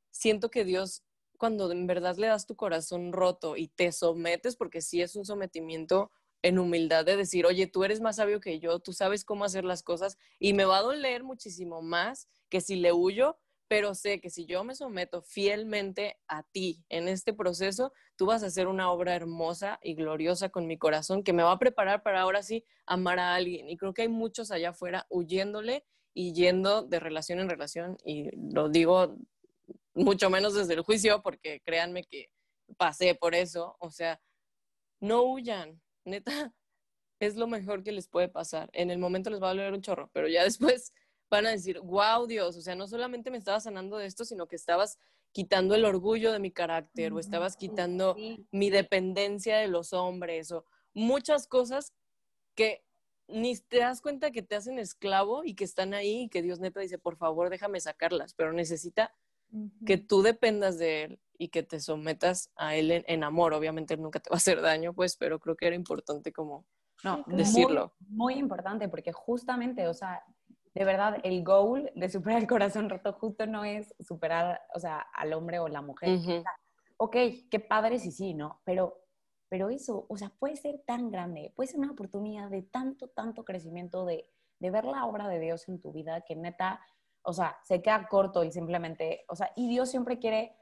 siento 0.10 0.50
que 0.50 0.66
Dios, 0.66 1.04
cuando 1.38 1.72
en 1.72 1.86
verdad 1.86 2.18
le 2.18 2.26
das 2.26 2.48
tu 2.48 2.56
corazón 2.56 3.14
roto 3.14 3.56
y 3.56 3.68
te 3.68 3.92
sometes, 3.92 4.56
porque 4.56 4.82
sí 4.82 5.04
es 5.04 5.16
un 5.16 5.24
sometimiento 5.24 6.10
en 6.42 6.58
humildad 6.58 7.06
de 7.06 7.18
decir, 7.18 7.46
oye, 7.46 7.68
tú 7.68 7.84
eres 7.84 8.02
más 8.02 8.16
sabio 8.16 8.40
que 8.40 8.60
yo, 8.60 8.80
tú 8.80 8.94
sabes 8.94 9.26
cómo 9.26 9.46
hacer 9.46 9.64
las 9.64 9.84
cosas 9.84 10.18
y 10.40 10.54
me 10.54 10.66
va 10.66 10.80
a 10.80 10.82
doler 10.82 11.24
muchísimo 11.24 11.84
más 11.84 12.28
que 12.50 12.62
si 12.62 12.78
le 12.78 12.94
huyo, 12.94 13.38
pero 13.74 13.96
sé 13.96 14.22
que 14.22 14.30
si 14.30 14.46
yo 14.46 14.64
me 14.64 14.76
someto 14.76 15.24
fielmente 15.24 16.20
a 16.28 16.44
ti 16.44 16.86
en 16.90 17.08
este 17.08 17.34
proceso, 17.34 17.92
tú 18.16 18.28
vas 18.28 18.44
a 18.44 18.46
hacer 18.46 18.68
una 18.68 18.92
obra 18.92 19.16
hermosa 19.16 19.80
y 19.82 19.96
gloriosa 19.96 20.50
con 20.50 20.68
mi 20.68 20.78
corazón 20.78 21.24
que 21.24 21.34
me 21.34 21.42
va 21.42 21.54
a 21.54 21.58
preparar 21.58 22.04
para 22.04 22.22
ahora 22.22 22.44
sí 22.44 22.64
amar 22.86 23.18
a 23.18 23.34
alguien. 23.34 23.68
Y 23.68 23.76
creo 23.76 23.96
que 23.96 24.04
hay 24.04 24.10
muchos 24.10 24.52
allá 24.52 24.70
afuera 24.70 25.08
huyéndole 25.10 25.88
y 26.14 26.34
yendo 26.34 26.84
de 26.84 27.00
relación 27.00 27.40
en 27.40 27.50
relación 27.50 27.98
y 28.06 28.30
lo 28.54 28.70
digo 28.70 29.18
mucho 29.96 30.30
menos 30.30 30.54
desde 30.54 30.76
el 30.76 30.82
juicio 30.82 31.24
porque 31.24 31.60
créanme 31.66 32.04
que 32.04 32.30
pasé 32.78 33.16
por 33.16 33.34
eso, 33.34 33.76
o 33.80 33.90
sea, 33.90 34.22
no 35.00 35.24
huyan, 35.24 35.82
neta, 36.06 36.32
es 37.20 37.38
lo 37.38 37.48
mejor 37.48 37.84
que 37.84 37.92
les 37.92 38.08
puede 38.08 38.30
pasar. 38.30 38.70
En 38.74 38.92
el 38.92 39.00
momento 39.00 39.32
les 39.32 39.42
va 39.42 39.48
a 39.48 39.54
doler 39.56 39.74
un 39.74 39.82
chorro, 39.82 40.12
pero 40.14 40.28
ya 40.28 40.44
después 40.44 40.94
van 41.34 41.48
a 41.48 41.52
decir, 41.52 41.80
wow, 41.82 42.28
Dios, 42.28 42.56
o 42.58 42.62
sea, 42.62 42.76
no 42.76 42.88
solamente 42.88 43.32
me 43.32 43.38
estabas 43.38 43.64
sanando 43.64 43.98
de 43.98 44.06
esto, 44.06 44.24
sino 44.26 44.48
que 44.48 44.56
estabas 44.56 45.00
quitando 45.32 45.74
el 45.74 45.84
orgullo 45.84 46.32
de 46.32 46.40
mi 46.40 46.52
carácter 46.52 47.12
o 47.12 47.20
estabas 47.20 47.58
quitando 47.58 48.16
mi 48.52 48.70
dependencia 48.70 49.58
de 49.58 49.68
los 49.68 49.92
hombres 49.92 50.52
o 50.52 50.64
muchas 50.94 51.48
cosas 51.48 51.92
que 52.56 52.86
ni 53.28 53.58
te 53.58 53.80
das 53.80 54.02
cuenta 54.02 54.32
que 54.32 54.44
te 54.44 54.56
hacen 54.56 54.78
esclavo 54.78 55.44
y 55.44 55.56
que 55.56 55.64
están 55.64 55.96
ahí 55.96 56.24
y 56.24 56.30
que 56.30 56.44
Dios 56.44 56.60
neta 56.60 56.82
dice, 56.82 57.00
por 57.00 57.18
favor, 57.18 57.50
déjame 57.50 57.80
sacarlas, 57.80 58.36
pero 58.36 58.54
necesita 58.54 59.12
que 59.86 59.98
tú 59.98 60.22
dependas 60.22 60.78
de 60.78 61.04
Él 61.04 61.20
y 61.38 61.50
que 61.50 61.64
te 61.64 61.80
sometas 61.80 62.52
a 62.56 62.76
Él 62.76 63.04
en, 63.08 63.24
amor. 63.24 63.54
Obviamente 63.54 63.98
nunca 63.98 64.20
te 64.20 64.30
va 64.30 64.36
a 64.36 64.38
hacer 64.38 64.62
daño, 64.62 64.94
pues, 64.94 65.16
pero 65.16 65.40
creo 65.40 65.56
que 65.56 65.68
era 65.68 65.76
importante 65.76 66.32
como 66.32 66.66
no, 67.04 67.24
decirlo. 67.28 67.94
Muy, 68.00 68.34
muy 68.34 68.34
importante 68.36 68.88
porque 68.88 69.12
justamente, 69.12 69.88
o 69.88 69.94
sea, 69.94 70.24
de 70.74 70.86
verdad, 70.86 71.18
el 71.24 71.44
goal 71.44 71.92
de 71.96 72.10
superar 72.10 72.40
el 72.42 72.48
corazón 72.48 72.90
roto 72.90 73.14
justo 73.14 73.46
no 73.46 73.64
es 73.64 73.94
superar, 74.00 74.62
o 74.74 74.80
sea, 74.80 75.00
al 75.00 75.34
hombre 75.34 75.60
o 75.60 75.68
la 75.68 75.82
mujer. 75.82 76.20
ok, 76.98 77.16
qué 77.50 77.60
padre 77.60 78.00
sí, 78.00 78.12
sí, 78.12 78.34
¿no? 78.34 78.62
Pero, 78.64 79.00
pero 79.50 79.70
eso, 79.70 80.06
o 80.10 80.18
sea, 80.18 80.30
puede 80.30 80.56
ser 80.56 80.82
tan 80.86 81.12
grande, 81.12 81.54
puede 81.56 81.68
ser 81.68 81.80
una 81.80 81.92
oportunidad 81.92 82.50
de 82.50 82.64
tanto, 82.64 83.08
tanto 83.10 83.46
crecimiento, 83.46 84.06
de, 84.06 84.28
de 84.60 84.72
ver 84.72 84.86
la 84.86 85.06
obra 85.06 85.28
de 85.28 85.40
Dios 85.40 85.68
en 85.70 85.80
tu 85.80 85.92
vida, 85.92 86.22
que 86.22 86.36
neta, 86.36 86.82
o 87.22 87.34
sea, 87.34 87.60
se 87.64 87.84
queda 87.84 88.08
corto 88.08 88.44
y 88.44 88.52
simplemente, 88.52 89.26
o 89.28 89.36
sea, 89.36 89.52
y 89.56 89.70
Dios 89.70 89.92
siempre 89.92 90.18
quiere 90.18 90.58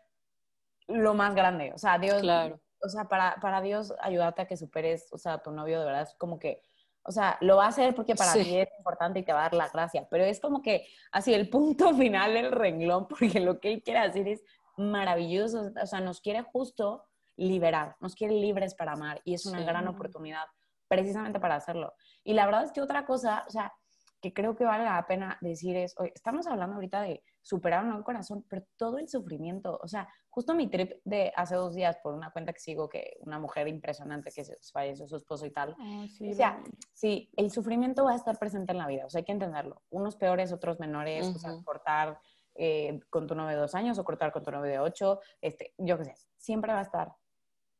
lo 0.87 1.13
más 1.13 1.35
grande, 1.35 1.71
o 1.73 1.77
sea, 1.77 1.97
Dios, 1.99 2.19
claro. 2.19 2.59
o 2.81 2.89
sea, 2.89 3.05
para, 3.05 3.37
para 3.39 3.61
Dios 3.61 3.93
ayudarte 4.01 4.41
a 4.41 4.47
que 4.47 4.57
superes, 4.57 5.07
o 5.13 5.17
sea, 5.17 5.33
a 5.33 5.41
tu 5.41 5.51
novio 5.51 5.79
de 5.79 5.85
verdad 5.85 6.01
es 6.01 6.15
como 6.15 6.37
que 6.37 6.61
o 7.03 7.11
sea, 7.11 7.37
lo 7.41 7.57
va 7.57 7.65
a 7.65 7.69
hacer 7.69 7.95
porque 7.95 8.15
para 8.15 8.33
ti 8.33 8.57
es 8.57 8.69
importante 8.77 9.19
y 9.19 9.23
te 9.23 9.33
va 9.33 9.39
a 9.39 9.43
dar 9.43 9.53
la 9.53 9.69
gracia, 9.69 10.07
pero 10.09 10.23
es 10.23 10.39
como 10.39 10.61
que 10.61 10.87
así 11.11 11.33
el 11.33 11.49
punto 11.49 11.93
final 11.95 12.33
del 12.33 12.51
renglón, 12.51 13.07
porque 13.07 13.39
lo 13.39 13.59
que 13.59 13.73
él 13.73 13.83
quiere 13.83 13.99
hacer 13.99 14.27
es 14.27 14.43
maravilloso, 14.77 15.71
o 15.81 15.85
sea, 15.85 15.99
nos 15.99 16.21
quiere 16.21 16.43
justo 16.43 17.05
liberar, 17.35 17.95
nos 17.99 18.15
quiere 18.15 18.33
libres 18.35 18.75
para 18.75 18.93
amar 18.93 19.21
y 19.25 19.33
es 19.33 19.45
una 19.45 19.61
gran 19.63 19.87
oportunidad 19.87 20.45
precisamente 20.87 21.39
para 21.39 21.55
hacerlo. 21.55 21.93
Y 22.23 22.33
la 22.33 22.45
verdad 22.45 22.65
es 22.65 22.71
que 22.71 22.81
otra 22.81 23.05
cosa, 23.05 23.43
o 23.47 23.51
sea, 23.51 23.73
que 24.21 24.33
creo 24.33 24.55
que 24.55 24.65
vale 24.65 24.83
la 24.83 25.05
pena 25.07 25.37
decir 25.41 25.75
es, 25.75 25.95
estamos 26.13 26.45
hablando 26.47 26.75
ahorita 26.75 27.01
de 27.01 27.23
superar 27.41 27.83
un 27.83 27.89
nuevo 27.89 28.03
corazón, 28.03 28.45
pero 28.47 28.63
todo 28.77 28.97
el 28.97 29.09
sufrimiento, 29.09 29.79
o 29.81 29.87
sea, 29.87 30.07
justo 30.29 30.53
mi 30.53 30.69
trip 30.69 30.93
de 31.03 31.33
hace 31.35 31.55
dos 31.55 31.75
días 31.75 31.97
por 32.03 32.13
una 32.13 32.31
cuenta 32.31 32.53
que 32.53 32.59
sigo, 32.59 32.87
que 32.87 33.17
una 33.21 33.39
mujer 33.39 33.67
impresionante 33.67 34.31
que 34.31 34.43
se 34.43 34.57
falleció 34.71 35.07
su 35.07 35.15
esposo 35.15 35.45
y 35.45 35.51
tal, 35.51 35.75
oh, 35.79 36.07
sí, 36.07 36.31
o 36.31 36.33
sea, 36.33 36.61
sí, 36.93 37.29
el 37.35 37.51
sufrimiento 37.51 38.05
va 38.05 38.11
a 38.11 38.15
estar 38.15 38.37
presente 38.37 38.71
en 38.71 38.77
la 38.77 38.87
vida, 38.87 39.05
o 39.05 39.09
sea, 39.09 39.19
hay 39.19 39.25
que 39.25 39.31
entenderlo, 39.31 39.81
unos 39.89 40.15
peores, 40.15 40.51
otros 40.51 40.79
menores, 40.79 41.25
o 41.27 41.39
sea, 41.39 41.51
cortar 41.63 42.19
eh, 42.55 42.99
con 43.09 43.27
tu 43.27 43.35
novio 43.35 43.55
de 43.55 43.61
dos 43.61 43.75
años 43.75 43.97
o 43.97 44.03
cortar 44.03 44.31
con 44.31 44.43
tu 44.43 44.51
novio 44.51 44.71
de 44.71 44.79
ocho, 44.79 45.19
este, 45.39 45.73
yo 45.77 45.97
qué 45.97 46.05
sé, 46.05 46.15
siempre 46.37 46.73
va 46.73 46.79
a 46.79 46.83
estar. 46.83 47.15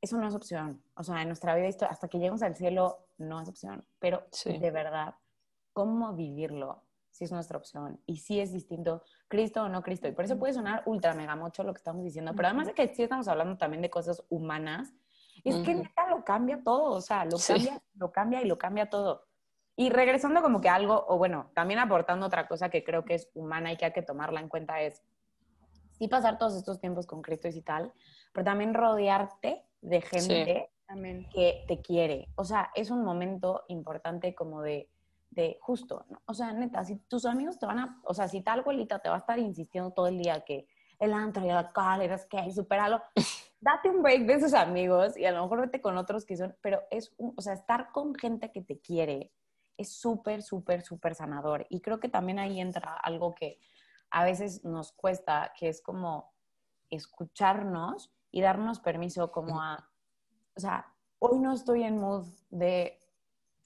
Eso 0.01 0.18
no 0.18 0.28
es 0.28 0.34
opción. 0.34 0.84
O 0.95 1.03
sea, 1.03 1.22
en 1.22 1.28
nuestra 1.28 1.53
vida, 1.53 1.68
hasta 1.88 2.07
que 2.07 2.18
lleguemos 2.18 2.41
al 2.41 2.55
cielo, 2.55 3.05
no 3.20 3.39
es 3.39 3.49
opción. 3.49 3.86
Pero 3.99 4.26
de 4.45 4.72
verdad, 4.72 5.14
cómo 5.74 6.14
vivirlo, 6.14 6.84
si 7.12 7.26
es 7.26 7.32
nuestra 7.32 7.57
opción 7.57 7.99
y 8.05 8.18
si 8.18 8.39
es 8.39 8.51
distinto 8.51 9.03
Cristo 9.28 9.64
o 9.64 9.70
no 9.70 9.84
Cristo. 9.84 10.07
Y 10.07 10.14
por 10.14 10.26
eso 10.26 10.39
puede 10.39 10.53
sonar 10.53 10.84
ultra 10.86 11.14
mega 11.14 11.36
mucho 11.36 11.64
lo 11.64 11.74
que 11.74 11.78
estamos 11.78 12.03
diciendo, 12.03 12.34
pero 12.36 12.47
además 12.47 12.68
de 12.68 12.74
que 12.74 12.93
sí 12.93 13.03
estamos 13.03 13.28
hablando 13.28 13.57
también 13.57 13.82
de 13.82 13.89
cosas 13.89 14.24
humanas, 14.30 14.93
es 15.43 15.55
que 15.66 15.74
neta 15.74 16.07
lo 16.09 16.24
cambia 16.24 16.62
todo, 16.64 16.91
o 16.91 17.01
sea, 17.01 17.26
lo 17.26 17.38
cambia, 17.38 17.82
lo 17.95 18.12
cambia 18.12 18.41
y 18.41 18.47
lo 18.47 18.57
cambia 18.57 18.89
todo. 18.89 19.26
Y 19.76 19.89
regresando 19.89 20.41
como 20.41 20.62
que 20.62 20.70
algo, 20.70 21.05
o 21.07 21.18
bueno, 21.18 21.49
también 21.55 21.80
aportando 21.80 22.26
otra 22.26 22.47
cosa 22.47 22.70
que 22.70 22.84
creo 22.84 23.05
que 23.05 23.16
es 23.16 23.30
humana 23.34 23.72
y 23.72 23.78
que 23.78 23.86
hay 23.86 23.93
que 23.93 24.03
tomarla 24.03 24.39
en 24.39 24.49
cuenta 24.49 24.82
es, 24.82 25.01
sí 25.91 26.07
pasar 26.07 26.38
todos 26.38 26.55
estos 26.55 26.80
tiempos 26.80 27.07
con 27.07 27.22
Cristo 27.22 27.47
y 27.47 27.62
tal, 27.62 27.91
pero 28.34 28.45
también 28.45 28.74
rodearte 28.74 29.66
de 29.82 30.01
gente 30.01 30.72
que 31.34 31.64
te 31.68 31.82
quiere. 31.82 32.28
O 32.36 32.43
sea, 32.43 32.70
es 32.76 32.91
un 32.91 33.03
momento 33.03 33.64
importante 33.70 34.36
como 34.36 34.62
de 34.62 34.89
de 35.32 35.57
justo, 35.61 36.05
¿no? 36.09 36.21
o 36.25 36.34
sea, 36.34 36.51
neta, 36.51 36.84
si 36.84 36.97
tus 36.97 37.25
amigos 37.25 37.57
te 37.57 37.65
van 37.65 37.79
a, 37.79 38.01
o 38.03 38.13
sea, 38.13 38.27
si 38.27 38.41
tal 38.41 38.59
abuelita 38.59 38.99
te 38.99 39.09
va 39.09 39.15
a 39.15 39.19
estar 39.19 39.39
insistiendo 39.39 39.91
todo 39.91 40.07
el 40.07 40.17
día 40.17 40.41
que 40.41 40.67
el 40.99 41.13
antro 41.13 41.43
y 41.45 41.49
el 41.49 41.57
alcohol, 41.57 42.01
eres 42.01 42.25
que, 42.25 42.51
superalo, 42.51 43.01
date 43.61 43.89
un 43.89 44.03
break 44.03 44.25
de 44.25 44.34
esos 44.34 44.53
amigos 44.53 45.17
y 45.17 45.25
a 45.25 45.32
lo 45.32 45.41
mejor 45.43 45.61
vete 45.61 45.82
con 45.82 45.97
otros 45.97 46.25
que 46.25 46.38
son, 46.38 46.55
pero 46.61 46.82
es, 46.91 47.15
o 47.17 47.41
sea, 47.41 47.53
estar 47.53 47.91
con 47.91 48.13
gente 48.13 48.51
que 48.51 48.61
te 48.61 48.79
quiere 48.79 49.32
es 49.77 49.93
súper, 49.93 50.43
súper, 50.43 50.84
súper 50.84 51.15
sanador. 51.15 51.65
Y 51.69 51.82
creo 51.82 51.99
que 51.99 52.09
también 52.09 52.38
ahí 52.38 52.59
entra 52.59 52.93
algo 53.01 53.34
que 53.34 53.59
a 54.11 54.23
veces 54.23 54.63
nos 54.63 54.91
cuesta, 54.91 55.53
que 55.57 55.69
es 55.69 55.82
como 55.82 56.34
escucharnos 56.89 58.11
y 58.32 58.41
darnos 58.41 58.79
permiso 58.79 59.32
como 59.32 59.61
a, 59.61 59.89
o 60.55 60.59
sea, 60.59 60.93
hoy 61.19 61.39
no 61.39 61.53
estoy 61.53 61.84
en 61.84 61.97
mood 61.99 62.27
de 62.49 62.99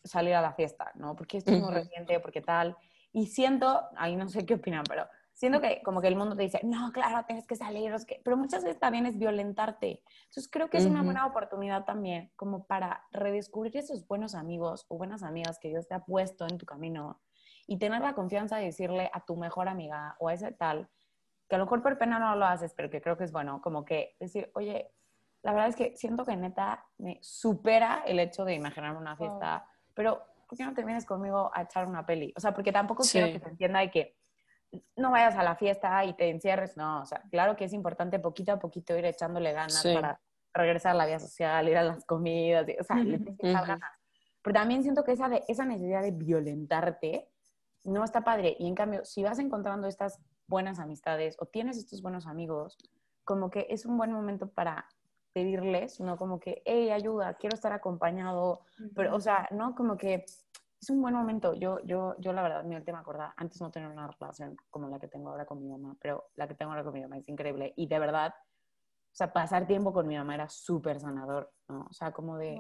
salir 0.06 0.34
a 0.36 0.42
la 0.42 0.54
fiesta, 0.54 0.92
¿no? 0.96 1.16
Porque 1.16 1.38
esto 1.38 1.52
es 1.52 1.62
muy 1.62 1.74
reciente, 1.74 2.20
porque 2.20 2.42
tal. 2.42 2.78
Y 3.12 3.28
siento, 3.28 3.82
ahí 3.98 4.16
no 4.16 4.28
sé 4.30 4.46
qué 4.46 4.56
opinan, 4.56 4.84
pero 4.88 5.08
siento 5.34 5.60
que 5.60 5.82
como 5.84 6.02
que 6.02 6.08
el 6.08 6.16
mundo 6.16 6.36
te 6.36 6.44
dice, 6.44 6.62
no, 6.64 6.92
claro, 6.92 7.26
tienes 7.26 7.46
que 7.46 7.56
salir, 7.56 7.94
que... 8.08 8.22
pero 8.24 8.38
muchas 8.38 8.64
veces 8.64 8.80
también 8.80 9.06
es 9.06 9.18
violentarte. 9.18 10.02
Entonces 10.24 10.50
creo 10.50 10.70
que 10.70 10.78
es 10.78 10.86
una 10.86 11.04
buena 11.04 11.26
oportunidad 11.26 11.86
también 11.86 12.32
como 12.36 12.66
para 12.66 13.06
redescubrir 13.12 13.76
esos 13.78 14.08
buenos 14.08 14.34
amigos 14.36 14.86
o 14.88 14.98
buenas 14.98 15.24
amigas 15.24 15.60
que 15.60 15.70
Dios 15.70 15.88
te 15.88 15.96
ha 15.96 16.06
puesto 16.06 16.48
en 16.48 16.58
tu 16.58 16.66
camino 16.66 17.22
y 17.68 17.78
tener 17.78 18.02
la 18.02 18.14
confianza 18.14 18.58
de 18.58 18.66
decirle 18.66 19.10
a 19.14 19.26
tu 19.26 19.36
mejor 19.36 19.68
amiga 19.68 20.16
o 20.20 20.30
a 20.30 20.34
ese 20.34 20.52
tal, 20.52 20.90
que 21.50 21.56
a 21.56 21.58
lo 21.60 21.66
mejor 21.66 21.84
por 21.84 21.98
pena 21.98 22.20
no 22.20 22.36
lo 22.36 22.46
haces, 22.46 22.74
pero 22.74 22.90
que 22.90 23.02
creo 23.02 23.18
que 23.18 23.24
es 23.24 23.32
bueno, 23.32 23.62
como 23.62 23.84
que 23.84 24.16
decir, 24.20 24.52
oye, 24.56 24.92
la 25.42 25.52
verdad 25.52 25.70
es 25.70 25.76
que 25.76 25.96
siento 25.96 26.26
que 26.26 26.36
neta 26.36 26.86
me 26.98 27.20
supera 27.22 28.04
el 28.08 28.20
hecho 28.20 28.46
de 28.46 28.56
imaginarme 28.56 28.98
una 28.98 29.16
fiesta. 29.16 29.68
Pero 29.96 30.22
¿por 30.48 30.58
qué 30.58 30.66
no 30.66 30.74
te 30.74 30.84
vienes 30.84 31.06
conmigo 31.06 31.50
a 31.54 31.64
echar 31.64 31.88
una 31.88 32.06
peli? 32.06 32.34
O 32.36 32.40
sea, 32.40 32.54
porque 32.54 32.72
tampoco 32.72 33.04
quiero 33.10 33.28
que 33.28 33.40
se 33.40 33.50
entienda 33.50 33.80
de 33.80 33.90
que 33.90 34.16
no 34.96 35.12
vayas 35.12 35.36
a 35.36 35.44
la 35.44 35.56
fiesta 35.56 36.04
y 36.06 36.14
te 36.14 36.30
encierres. 36.30 36.78
No, 36.78 37.02
o 37.02 37.06
sea, 37.06 37.24
claro 37.32 37.56
que 37.56 37.66
es 37.66 37.74
importante 37.74 38.20
poquito 38.20 38.52
a 38.52 38.60
poquito 38.60 38.96
ir 38.96 39.06
echándole 39.06 39.54
ganas 39.54 39.84
para 39.84 40.20
regresar 40.54 40.92
a 40.92 40.96
la 40.96 41.06
vida 41.06 41.20
social, 41.20 41.68
ir 41.68 41.78
a 41.78 41.84
las 41.84 42.06
comidas, 42.06 42.66
o 42.80 42.84
sea, 42.84 42.98
le 42.98 43.18
tienes 43.18 43.38
que 43.40 43.50
echar 43.50 43.66
ganas. 43.66 43.92
Pero 44.42 44.54
también 44.54 44.84
siento 44.84 45.04
que 45.04 45.14
esa, 45.14 45.28
de, 45.28 45.44
esa 45.48 45.66
necesidad 45.66 46.04
de 46.04 46.12
violentarte 46.12 47.28
no 47.84 48.04
está 48.04 48.24
padre. 48.24 48.56
Y 48.60 48.68
en 48.68 48.76
cambio, 48.76 49.04
si 49.04 49.24
vas 49.24 49.40
encontrando 49.40 49.88
estas 49.88 50.20
buenas 50.48 50.80
amistades 50.80 51.36
o 51.40 51.46
tienes 51.48 51.78
estos 51.78 52.02
buenos 52.02 52.28
amigos, 52.28 52.78
como 53.24 53.50
que 53.50 53.66
es 53.70 53.86
un 53.86 53.98
buen 53.98 54.12
momento 54.12 54.48
para 54.48 54.88
pedirles, 55.36 56.00
¿no? 56.00 56.16
Como 56.16 56.40
que, 56.40 56.62
hey, 56.64 56.92
ayuda, 56.92 57.34
quiero 57.34 57.56
estar 57.56 57.74
acompañado, 57.74 58.62
pero, 58.96 59.14
o 59.14 59.20
sea, 59.20 59.50
¿no? 59.52 59.76
Como 59.76 59.98
que 59.98 60.24
es 60.82 60.90
un 60.90 61.02
buen 61.02 61.14
momento. 61.14 61.54
Yo, 61.54 61.80
yo, 61.84 62.16
yo 62.20 62.32
la 62.32 62.42
verdad, 62.42 62.64
mi 62.64 62.78
última 62.78 63.00
acordada, 63.00 63.34
antes 63.36 63.60
no 63.60 63.70
tenía 63.70 63.90
una 63.90 64.08
relación 64.08 64.56
como 64.70 64.88
la 64.88 64.98
que 64.98 65.10
tengo 65.10 65.30
ahora 65.30 65.46
con 65.46 65.62
mi 65.62 65.68
mamá, 65.68 65.98
pero 66.00 66.30
la 66.36 66.48
que 66.48 66.56
tengo 66.56 66.72
ahora 66.72 66.86
con 66.86 66.94
mi 66.94 67.02
mamá 67.02 67.18
es 67.18 67.28
increíble. 67.28 67.74
Y 67.76 67.86
de 67.86 68.00
verdad, 68.00 68.34
o 68.34 69.12
sea, 69.12 69.34
pasar 69.34 69.68
tiempo 69.68 69.92
con 69.92 70.08
mi 70.08 70.16
mamá 70.16 70.36
era 70.36 70.48
súper 70.48 71.02
sanador, 71.02 71.52
¿no? 71.68 71.86
O 71.90 71.94
sea, 71.94 72.14
como 72.14 72.38
de 72.38 72.58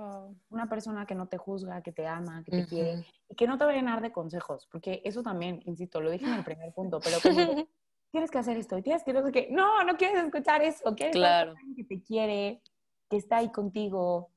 una 0.50 0.68
persona 0.68 1.06
que 1.06 1.16
no 1.16 1.30
te 1.30 1.38
juzga, 1.38 1.82
que 1.82 1.94
te 1.94 2.06
ama, 2.06 2.44
que 2.44 2.52
te 2.52 2.66
quiere, 2.66 3.06
y 3.30 3.36
que 3.36 3.48
no 3.48 3.58
te 3.58 3.64
va 3.64 3.72
a 3.72 3.76
llenar 3.76 4.02
de 4.02 4.12
consejos, 4.12 4.68
porque 4.70 5.02
eso 5.06 5.24
también, 5.24 5.62
insisto, 5.64 6.02
lo 6.02 6.12
dije 6.12 6.26
en 6.26 6.34
el 6.34 6.44
primer 6.44 6.74
punto, 6.74 7.00
pero 7.00 7.20
como 7.24 7.38
tienes 8.16 8.32
que 8.32 8.38
hacer 8.38 8.55
esto 8.55 8.78
y 8.78 8.82
tienes 8.82 9.03
que 9.03 9.11
no 9.11 9.30
que 9.30 9.49
no, 9.51 9.84
no 9.84 9.97
quieres 9.97 10.24
escuchar 10.24 10.61
eso, 10.61 10.95
quieres 10.95 11.13
claro. 11.13 11.53
que 11.76 11.84
te 11.84 12.01
quiere, 12.01 12.61
que 13.09 13.18
está 13.18 13.36
ahí 13.38 13.51
contigo. 13.51 14.32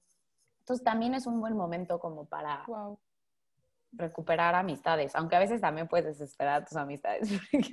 Entonces 0.59 0.83
también 0.83 1.15
es 1.15 1.29
un 1.29 1.41
buen 1.41 1.57
momento 1.57 2.01
como 2.01 2.27
para 2.27 2.65
recuperar 3.93 4.57
amistades, 4.57 5.15
aunque 5.15 5.37
a 5.37 5.39
veces 5.39 5.61
también 5.61 5.87
puedes 5.87 6.19
desesperar 6.19 6.63
a 6.63 6.65
tus 6.65 6.77
amistades. 6.77 7.31
y 7.53 7.73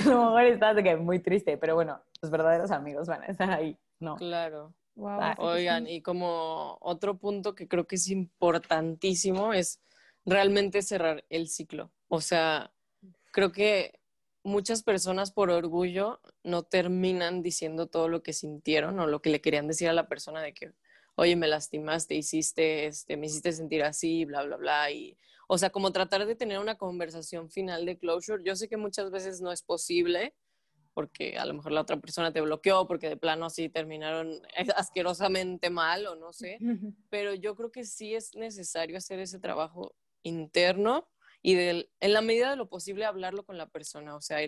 a 0.00 0.04
lo 0.06 0.24
mejor 0.24 0.42
estás 0.42 0.74
de 0.74 0.82
que 0.82 0.96
muy 0.96 1.20
triste, 1.20 1.56
pero 1.56 1.76
bueno, 1.76 2.02
los 2.20 2.28
verdaderos 2.28 2.72
amigos 2.72 3.06
van 3.06 3.22
a 3.22 3.26
estar 3.26 3.52
ahí, 3.52 3.78
¿no? 4.00 4.16
Claro. 4.16 4.74
Oigan, 5.38 5.86
y 5.86 6.02
como 6.02 6.78
otro 6.80 7.16
punto 7.16 7.54
que 7.54 7.68
creo 7.68 7.86
que 7.86 7.94
es 7.94 8.08
importantísimo 8.08 9.52
es 9.52 9.80
realmente 10.24 10.82
cerrar 10.82 11.22
el 11.30 11.46
ciclo. 11.46 11.92
O 12.08 12.20
sea, 12.20 12.72
creo 13.30 13.52
que 13.52 14.00
muchas 14.46 14.82
personas 14.82 15.32
por 15.32 15.50
orgullo 15.50 16.20
no 16.44 16.62
terminan 16.62 17.42
diciendo 17.42 17.88
todo 17.88 18.08
lo 18.08 18.22
que 18.22 18.32
sintieron 18.32 18.98
o 19.00 19.06
lo 19.06 19.20
que 19.20 19.30
le 19.30 19.40
querían 19.40 19.66
decir 19.66 19.88
a 19.88 19.92
la 19.92 20.08
persona 20.08 20.40
de 20.40 20.54
que, 20.54 20.72
oye, 21.16 21.34
me 21.36 21.48
lastimaste, 21.48 22.14
hiciste, 22.14 22.86
este, 22.86 23.16
me 23.16 23.26
hiciste 23.26 23.52
sentir 23.52 23.82
así, 23.82 24.24
bla, 24.24 24.44
bla, 24.44 24.56
bla. 24.56 24.90
Y, 24.92 25.18
o 25.48 25.58
sea, 25.58 25.70
como 25.70 25.92
tratar 25.92 26.26
de 26.26 26.36
tener 26.36 26.60
una 26.60 26.78
conversación 26.78 27.50
final 27.50 27.84
de 27.84 27.98
closure. 27.98 28.42
Yo 28.44 28.54
sé 28.54 28.68
que 28.68 28.76
muchas 28.76 29.10
veces 29.10 29.40
no 29.40 29.50
es 29.50 29.62
posible 29.62 30.34
porque 30.94 31.36
a 31.36 31.44
lo 31.44 31.52
mejor 31.52 31.72
la 31.72 31.82
otra 31.82 32.00
persona 32.00 32.32
te 32.32 32.40
bloqueó, 32.40 32.86
porque 32.86 33.10
de 33.10 33.18
plano 33.18 33.44
así 33.44 33.68
terminaron 33.68 34.30
asquerosamente 34.76 35.68
mal 35.68 36.06
o 36.06 36.16
no 36.16 36.32
sé, 36.32 36.58
pero 37.10 37.34
yo 37.34 37.54
creo 37.54 37.70
que 37.70 37.84
sí 37.84 38.14
es 38.14 38.34
necesario 38.34 38.96
hacer 38.96 39.18
ese 39.18 39.38
trabajo 39.38 39.94
interno 40.22 41.06
y 41.46 41.54
en 41.54 42.12
la 42.12 42.22
medida 42.22 42.50
de 42.50 42.56
lo 42.56 42.68
posible 42.68 43.04
hablarlo 43.04 43.44
con 43.44 43.56
la 43.56 43.68
persona. 43.68 44.16
O 44.16 44.20
sea, 44.20 44.38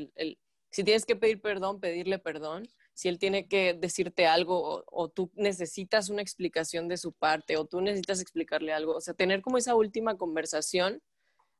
si 0.68 0.82
tienes 0.82 1.07
que 1.07 1.14
pedir 1.14 1.40
perdón, 1.40 1.78
pedirle 1.78 2.18
perdón. 2.18 2.68
Si 2.92 3.09
él 3.09 3.20
tiene 3.20 3.46
que 3.46 3.72
decirte 3.72 4.26
algo 4.26 4.82
o, 4.84 5.09
tú 5.09 5.30
necesitas 5.36 6.09
una 6.09 6.22
explicación 6.22 6.88
de 6.88 6.96
su 6.96 7.12
parte 7.12 7.57
o 7.57 7.66
tú 7.66 7.80
necesitas 7.80 8.20
explicarle 8.20 8.72
algo. 8.72 8.96
O 8.96 9.01
sea, 9.01 9.14
tener 9.14 9.42
como 9.42 9.59
esa 9.59 9.76
última 9.76 10.16
conversación 10.16 11.01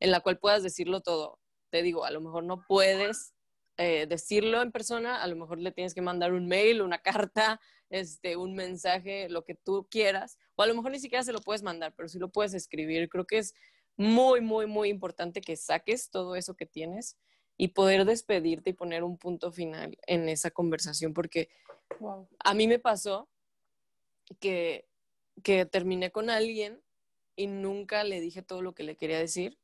en 0.01 0.11
la 0.11 0.18
cual 0.22 0.41
puedas 0.41 0.64
decirlo 0.64 1.03
todo. 1.03 1.39
Te 1.70 1.84
digo, 1.84 2.05
a 2.05 2.11
lo 2.11 2.20
mejor 2.20 2.43
no 2.43 2.64
puedes 2.66 3.32
eh, 3.76 4.07
decirlo 4.09 4.61
en 4.61 4.72
persona, 4.72 5.22
a 5.22 5.28
lo 5.28 5.36
mejor 5.36 5.61
le 5.61 5.70
tienes 5.70 5.95
que 5.95 6.03
mandar 6.03 6.32
un 6.32 6.49
mail, 6.49 6.82
una 6.82 6.99
carta, 7.30 7.61
este, 7.91 8.36
un 8.36 8.57
mensaje, 8.57 9.28
lo 9.28 9.45
que 9.45 9.55
tú 9.55 9.86
quieras, 9.89 10.36
o 10.57 10.64
a 10.64 10.66
lo 10.66 10.74
mejor 10.74 10.91
ni 10.91 10.99
siquiera 10.99 11.22
se 11.22 11.32
lo 11.32 11.41
puedes 11.41 11.62
mandar, 11.62 11.95
pero 11.97 12.09
sí 12.09 12.18
lo 12.18 12.28
puedes 12.28 12.55
escribir. 12.55 13.09
Creo 13.09 13.24
que 13.24 13.39
es 13.39 13.55
muy, 13.99 14.40
muy, 14.40 14.66
muy 14.66 14.88
importante 14.88 15.40
que 15.40 15.57
saques 15.57 16.09
todo 16.09 16.36
eso 16.36 16.55
que 16.55 16.66
tienes 16.66 17.18
y 17.57 17.68
poder 17.68 18.05
despedirte 18.05 18.70
y 18.70 18.74
poner 18.74 19.03
un 19.03 19.18
punto 19.18 19.51
final 19.51 19.99
en 20.07 20.28
esa 20.28 20.53
conversación, 20.53 21.12
porque 21.12 21.51
a 22.38 22.55
mí 22.55 22.68
me 22.68 22.78
pasó 22.78 23.28
que, 24.38 24.88
que 25.42 25.66
terminé 25.66 26.12
con 26.12 26.30
alguien 26.30 26.80
y 27.34 27.49
nunca 27.49 28.05
le 28.05 28.20
dije 28.20 28.42
todo 28.42 28.62
lo 28.62 28.72
que 28.72 28.84
le 28.84 28.96
quería 28.96 29.18
decir 29.18 29.59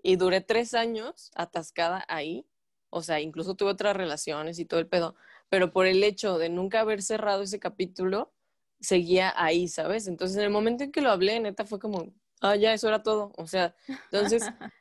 y 0.00 0.14
duré 0.14 0.40
tres 0.40 0.74
años 0.74 1.32
atascada 1.34 2.04
ahí, 2.06 2.46
o 2.88 3.02
sea, 3.02 3.20
incluso 3.20 3.56
tuve 3.56 3.70
otras 3.70 3.96
relaciones 3.96 4.60
y 4.60 4.64
todo 4.64 4.78
el 4.78 4.86
pedo, 4.86 5.16
pero 5.48 5.72
por 5.72 5.86
el 5.86 6.04
hecho 6.04 6.38
de 6.38 6.48
nunca 6.48 6.80
haber 6.80 7.02
cerrado 7.02 7.42
ese 7.42 7.58
capítulo, 7.58 8.32
seguía 8.80 9.32
ahí, 9.36 9.66
¿sabes? 9.66 10.06
Entonces, 10.06 10.36
en 10.36 10.44
el 10.44 10.50
momento 10.50 10.84
en 10.84 10.92
que 10.92 11.00
lo 11.00 11.10
hablé, 11.10 11.40
neta, 11.40 11.64
fue 11.64 11.78
como, 11.80 12.12
ah, 12.42 12.56
ya, 12.56 12.72
eso 12.72 12.88
era 12.88 13.02
todo. 13.02 13.32
O 13.36 13.46
sea, 13.46 13.74
entonces, 14.10 14.42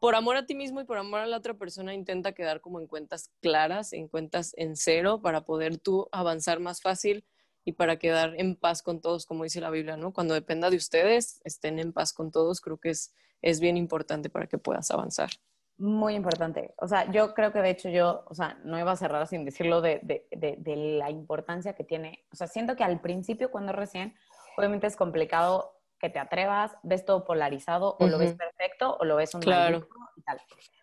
por 0.00 0.14
amor 0.14 0.36
a 0.36 0.46
ti 0.46 0.54
mismo 0.54 0.80
y 0.80 0.84
por 0.84 0.96
amor 0.96 1.20
a 1.20 1.26
la 1.26 1.36
otra 1.36 1.54
persona, 1.54 1.94
intenta 1.94 2.32
quedar 2.32 2.60
como 2.60 2.80
en 2.80 2.86
cuentas 2.86 3.30
claras, 3.42 3.92
en 3.92 4.08
cuentas 4.08 4.54
en 4.56 4.76
cero, 4.76 5.20
para 5.22 5.44
poder 5.44 5.78
tú 5.78 6.08
avanzar 6.12 6.60
más 6.60 6.80
fácil 6.80 7.24
y 7.64 7.72
para 7.72 7.98
quedar 7.98 8.34
en 8.38 8.56
paz 8.56 8.82
con 8.82 9.00
todos, 9.00 9.26
como 9.26 9.44
dice 9.44 9.60
la 9.60 9.70
Biblia, 9.70 9.96
¿no? 9.96 10.12
Cuando 10.12 10.34
dependa 10.34 10.70
de 10.70 10.76
ustedes, 10.76 11.40
estén 11.44 11.78
en 11.78 11.92
paz 11.92 12.12
con 12.12 12.30
todos, 12.30 12.60
creo 12.60 12.78
que 12.78 12.90
es, 12.90 13.14
es 13.42 13.60
bien 13.60 13.76
importante 13.76 14.28
para 14.28 14.46
que 14.46 14.58
puedas 14.58 14.90
avanzar. 14.90 15.30
Muy 15.76 16.14
importante. 16.14 16.72
O 16.76 16.86
sea, 16.86 17.10
yo 17.10 17.34
creo 17.34 17.52
que 17.52 17.60
de 17.60 17.70
hecho 17.70 17.88
yo, 17.88 18.24
o 18.28 18.34
sea, 18.34 18.60
no 18.64 18.78
iba 18.78 18.92
a 18.92 18.96
cerrar 18.96 19.26
sin 19.26 19.44
decirlo 19.44 19.80
de, 19.80 20.00
de, 20.02 20.28
de, 20.30 20.56
de 20.58 20.76
la 20.76 21.10
importancia 21.10 21.72
que 21.72 21.82
tiene. 21.82 22.24
O 22.32 22.36
sea, 22.36 22.46
siento 22.46 22.76
que 22.76 22.84
al 22.84 23.00
principio, 23.00 23.50
cuando 23.50 23.72
recién, 23.72 24.14
obviamente 24.56 24.86
es 24.86 24.94
complicado 24.94 25.73
que 26.04 26.10
te 26.10 26.18
atrevas, 26.18 26.76
ves 26.82 27.06
todo 27.06 27.24
polarizado, 27.24 27.96
o 27.98 28.06
lo 28.06 28.18
ves 28.18 28.34
perfecto, 28.34 28.94
o 29.00 29.06
lo 29.06 29.16
ves 29.16 29.34
un 29.34 29.40
claro. 29.40 29.88
y 30.16 30.20
tal. 30.20 30.38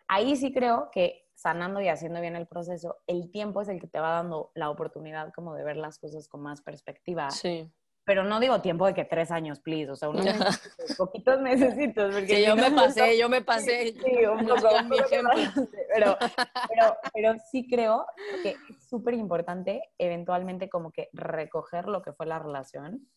Ahí 0.08 0.36
sí 0.36 0.52
creo 0.52 0.90
que 0.92 1.28
sanando 1.36 1.80
y 1.80 1.90
haciendo 1.90 2.20
bien 2.22 2.36
el 2.36 2.48
proceso, 2.48 3.04
el 3.06 3.30
tiempo 3.30 3.62
es 3.62 3.70
el 3.70 3.80
que 3.80 3.86
te 3.86 4.00
va 4.00 4.14
dando 4.14 4.52
la 4.56 4.72
oportunidad 4.72 5.32
como 5.32 5.54
de 5.54 5.64
ver 5.64 5.78
las 5.78 6.00
cosas 6.00 6.28
con 6.28 6.42
más 6.42 6.64
perspectiva. 6.64 7.30
Sí. 7.30 7.72
Pero 8.04 8.24
no 8.24 8.40
digo 8.40 8.62
tiempo 8.62 8.88
de 8.88 8.96
que 8.96 9.06
tres 9.06 9.30
años, 9.30 9.60
please, 9.60 9.92
o 9.92 9.96
sea, 9.96 10.10
unos 10.10 10.26
poquitos 10.98 11.40
necesitos. 11.40 12.16
Porque 12.16 12.44
yo 12.44 12.56
me 12.56 12.72
pasé, 12.72 13.16
yo 13.20 13.30
me 13.30 13.44
pasé. 13.44 13.94
Sí, 13.94 14.26
un 14.26 14.48
poco, 14.48 14.70
mi 14.90 14.98
ejemplo. 14.98 15.68
Pero, 15.94 16.18
pero, 16.68 16.98
pero 17.14 17.36
sí 17.52 17.68
creo 17.70 18.08
que 18.42 18.58
es 18.70 18.90
súper 18.90 19.14
importante 19.14 19.84
eventualmente 20.00 20.68
como 20.68 20.92
que 20.92 21.10
recoger 21.14 21.88
lo 21.88 22.02
que 22.02 22.12
fue 22.12 22.26
la 22.26 22.40
relación 22.40 23.08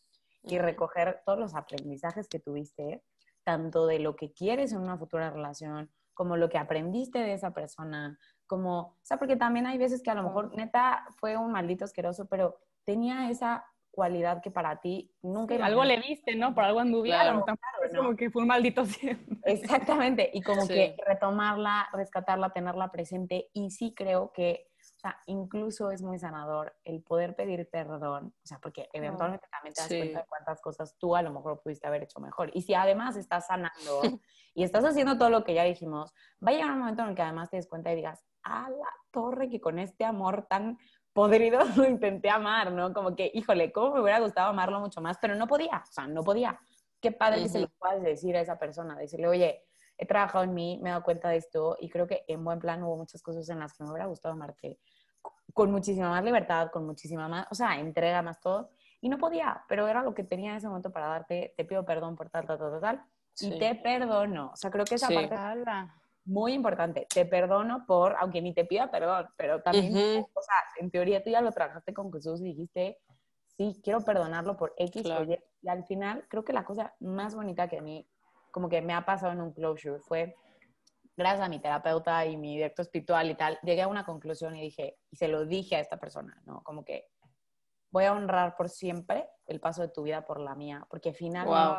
y 0.45 0.59
recoger 0.59 1.22
todos 1.24 1.38
los 1.38 1.55
aprendizajes 1.55 2.28
que 2.28 2.38
tuviste, 2.38 3.03
tanto 3.45 3.86
de 3.86 3.99
lo 3.99 4.16
que 4.16 4.32
quieres 4.32 4.72
en 4.72 4.80
una 4.80 4.99
futura 4.99 5.30
relación, 5.30 5.90
como 6.14 6.36
lo 6.36 6.49
que 6.49 6.59
aprendiste 6.59 7.18
de 7.18 7.34
esa 7.34 7.53
persona, 7.53 8.18
como, 8.47 8.78
o 8.80 8.99
sea, 9.03 9.18
porque 9.18 9.36
también 9.36 9.66
hay 9.66 9.78
veces 9.78 10.03
que 10.03 10.11
a 10.11 10.14
lo 10.14 10.22
mejor 10.22 10.57
neta 10.57 11.05
fue 11.18 11.36
un 11.36 11.53
maldito 11.53 11.84
asqueroso, 11.84 12.26
pero 12.28 12.57
tenía 12.84 13.30
esa 13.30 13.64
cualidad 13.90 14.42
que 14.42 14.51
para 14.51 14.80
ti 14.80 15.12
nunca... 15.22 15.55
algo 15.64 15.84
le 15.84 16.01
viste, 16.01 16.34
¿no? 16.34 16.55
Por 16.55 16.64
algo 16.64 16.80
anduvieron. 16.80 17.42
Claro, 17.42 17.57
es 17.84 17.97
como 17.97 18.16
que 18.16 18.30
fue 18.30 18.42
un 18.42 18.49
maldito 18.49 18.84
siempre. 18.84 19.38
Exactamente, 19.45 20.30
y 20.32 20.42
como 20.42 20.66
que 20.68 20.97
retomarla, 21.07 21.88
rescatarla, 21.92 22.51
tenerla 22.51 22.90
presente, 22.90 23.49
y 23.53 23.70
sí 23.70 23.95
creo 23.95 24.32
que 24.32 24.68
sea, 25.05 25.20
incluso 25.26 25.90
es 25.90 26.02
muy 26.02 26.18
sanador 26.18 26.74
el 26.84 27.02
poder 27.02 27.36
pedir 27.36 27.68
perdón, 27.68 28.34
o 28.42 28.46
sea, 28.46 28.59
porque 28.59 28.88
eventualmente 28.92 29.46
también 29.50 29.74
te 29.74 29.82
das 29.82 29.88
cuenta 29.88 30.18
de 30.20 30.26
cuántas 30.26 30.61
cosas 30.61 30.96
tú 30.98 31.14
a 31.14 31.22
lo 31.22 31.32
mejor 31.32 31.61
pudiste 31.61 31.86
haber 31.86 32.05
hecho 32.05 32.20
mejor. 32.20 32.50
Y 32.55 32.62
si 32.62 32.74
además 32.74 33.16
estás 33.16 33.46
sanando 33.46 34.00
y 34.55 34.64
estás 34.64 34.84
haciendo 34.84 35.18
todo 35.18 35.30
lo 35.30 35.44
que 35.44 35.55
ya 35.55 35.64
dijimos, 35.64 36.12
va 36.44 36.50
a 36.50 36.55
llegar 36.55 36.70
un 36.70 36.78
momento 36.78 37.02
en 37.02 37.11
el 37.11 37.14
que 37.14 37.22
además 37.22 37.50
te 37.50 37.57
des 37.57 37.68
cuenta 37.68 37.92
y 37.92 37.96
digas, 37.96 38.24
a 38.42 38.70
la 38.70 38.88
torre 39.11 39.48
que 39.50 39.61
con 39.61 39.78
este 39.78 40.05
amor 40.05 40.46
tan 40.48 40.78
podrido 41.12 41.61
lo 41.76 41.84
intenté 41.84 42.30
amar, 42.30 42.72
¿no? 42.72 42.92
Como 42.92 43.14
que, 43.14 43.30
híjole, 43.34 43.72
cómo 43.72 43.94
me 43.94 44.00
hubiera 44.00 44.20
gustado 44.20 44.48
amarlo 44.48 44.80
mucho 44.80 45.00
más, 45.00 45.18
pero 45.20 45.34
no 45.34 45.46
podía, 45.46 45.82
o 45.86 45.92
sea, 45.92 46.07
no 46.07 46.22
podía. 46.22 46.59
Qué 47.00 47.12
padre 47.12 47.42
que 47.42 47.48
se 47.50 47.61
lo 47.61 47.68
puedas 47.68 48.02
decir 48.02 48.34
a 48.36 48.40
esa 48.40 48.59
persona, 48.59 48.96
decirle, 48.96 49.28
oye, 49.28 49.64
he 49.98 50.07
trabajado 50.07 50.44
en 50.44 50.55
mí, 50.55 50.78
me 50.82 50.88
he 50.88 50.92
dado 50.92 51.05
cuenta 51.05 51.28
de 51.28 51.36
esto 51.36 51.76
y 51.80 51.88
creo 51.88 52.07
que 52.07 52.24
en 52.28 52.42
buen 52.44 52.59
plan 52.59 52.82
hubo 52.82 52.96
muchas 52.96 53.22
cosas 53.22 53.48
en 53.48 53.61
las 53.61 53.74
que 53.74 53.84
me 53.84 53.90
hubiera 53.90 54.07
gustado 54.07 54.34
amarte 54.34 54.80
con 55.53 55.70
muchísima 55.70 56.11
más 56.11 56.25
libertad, 56.25 56.70
con 56.70 56.87
muchísima 56.87 57.29
más, 57.29 57.47
o 57.51 57.55
sea, 57.55 57.79
entrega 57.79 58.22
más 58.22 58.41
todo. 58.41 58.70
Y 59.01 59.09
no 59.09 59.18
podía, 59.18 59.62
pero 59.68 59.87
era 59.87 60.03
lo 60.03 60.14
que 60.14 60.25
tenía 60.25 60.53
en 60.53 60.57
ese 60.57 60.68
momento 60.68 60.91
para 60.91 61.09
darte, 61.09 61.55
te 61.57 61.64
pido 61.64 61.85
perdón 61.85 62.16
por 62.16 62.31
tal, 62.31 62.47
tal, 62.47 62.59
tal, 62.59 62.81
tal, 62.81 63.05
y 63.41 63.59
te 63.59 63.75
perdono. 63.75 64.51
O 64.53 64.57
sea, 64.57 64.70
creo 64.70 64.85
que 64.85 64.95
esa 64.95 65.09
sí. 65.09 65.14
parte 65.14 65.37
muy 66.25 66.55
importante. 66.55 67.07
Te 67.12 67.27
perdono 67.27 67.85
por, 67.87 68.16
aunque 68.18 68.41
ni 68.41 68.55
te 68.55 68.64
pida 68.64 68.91
perdón, 68.91 69.29
pero 69.37 69.62
también, 69.62 69.95
o 69.95 70.43
sea, 70.43 70.57
en 70.81 70.91
teoría 70.91 71.22
tú 71.22 71.31
ya 71.31 71.41
lo 71.41 71.53
trabajaste 71.53 71.93
con 71.93 72.12
Jesús 72.12 72.41
y 72.41 72.45
dijiste, 72.45 72.99
sí, 73.57 73.81
quiero 73.83 74.01
perdonarlo 74.01 74.57
por 74.57 74.75
X 74.79 75.05
o 75.07 75.25
Y. 75.25 75.39
Y 75.62 75.68
al 75.68 75.85
final, 75.85 76.25
creo 76.29 76.45
que 76.45 76.53
la 76.53 76.64
cosa 76.64 76.95
más 77.01 77.35
bonita 77.35 77.68
que 77.68 77.79
a 77.79 77.83
mí, 77.83 78.09
como 78.51 78.68
que 78.68 78.81
me 78.81 78.95
ha 78.95 79.05
pasado 79.05 79.33
en 79.33 79.41
un 79.41 79.53
closure, 79.53 80.01
fue, 80.01 80.35
gracias 81.16 81.46
a 81.46 81.48
mi 81.48 81.60
terapeuta 81.60 82.26
y 82.26 82.36
mi 82.36 82.56
directo 82.56 82.82
espiritual 82.82 83.30
y 83.30 83.34
tal, 83.34 83.58
llegué 83.62 83.82
a 83.82 83.88
una 83.88 84.04
conclusión 84.04 84.56
y 84.56 84.62
dije, 84.62 84.98
y 85.10 85.16
se 85.16 85.28
lo 85.28 85.44
dije 85.46 85.76
a 85.76 85.80
esta 85.80 85.98
persona, 85.98 86.40
¿no? 86.44 86.62
Como 86.62 86.84
que 86.84 87.08
voy 87.90 88.04
a 88.04 88.12
honrar 88.12 88.56
por 88.56 88.68
siempre 88.68 89.28
el 89.46 89.60
paso 89.60 89.82
de 89.82 89.88
tu 89.88 90.02
vida 90.02 90.24
por 90.24 90.40
la 90.40 90.54
mía, 90.54 90.86
porque 90.90 91.12
finalmente 91.12 91.78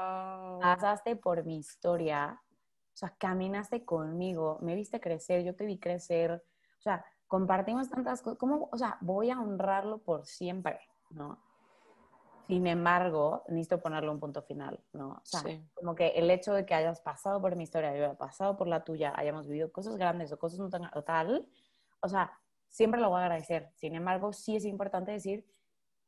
pasaste 0.62 1.16
por 1.18 1.44
mi 1.44 1.58
historia, 1.58 2.42
o 2.42 2.98
sea, 2.98 3.14
caminaste 3.18 3.84
conmigo, 3.84 4.58
me 4.62 4.76
viste 4.76 5.02
crecer, 5.02 5.44
yo 5.44 5.56
te 5.56 5.66
vi 5.66 5.78
crecer, 5.78 6.32
o 6.32 6.82
sea, 6.82 7.06
compartimos 7.28 7.90
tantas 7.90 8.22
cosas, 8.22 8.40
¿cómo, 8.40 8.70
o 8.72 8.78
sea, 8.78 8.98
voy 9.02 9.30
a 9.30 9.40
honrarlo 9.40 9.98
por 9.98 10.26
siempre, 10.26 10.80
¿no? 11.10 11.44
Sin 12.48 12.68
embargo, 12.68 13.44
necesito 13.48 13.82
ponerle 13.82 14.10
un 14.10 14.20
punto 14.20 14.42
final, 14.44 14.80
¿no? 14.94 15.10
O 15.10 15.22
sea, 15.24 15.42
como 15.74 15.96
que 15.96 16.10
el 16.10 16.30
hecho 16.30 16.54
de 16.54 16.66
que 16.66 16.76
hayas 16.76 17.02
pasado 17.02 17.42
por 17.42 17.56
mi 17.56 17.64
historia, 17.64 17.96
yo 17.96 18.06
haya 18.06 18.18
pasado 18.18 18.56
por 18.56 18.68
la 18.68 18.84
tuya, 18.84 19.14
hayamos 19.16 19.48
vivido 19.48 19.72
cosas 19.72 19.98
grandes 19.98 20.32
o 20.32 20.38
cosas 20.38 20.60
no 20.60 20.70
tan 20.70 20.90
tal, 21.06 21.48
o 22.02 22.08
sea, 22.08 22.38
siempre 22.70 23.02
lo 23.02 23.10
voy 23.10 23.22
a 23.22 23.24
agradecer. 23.24 23.72
Sin 23.76 23.96
embargo, 23.96 24.32
sí 24.32 24.56
es 24.56 24.66
importante 24.66 25.12
decir, 25.12 25.46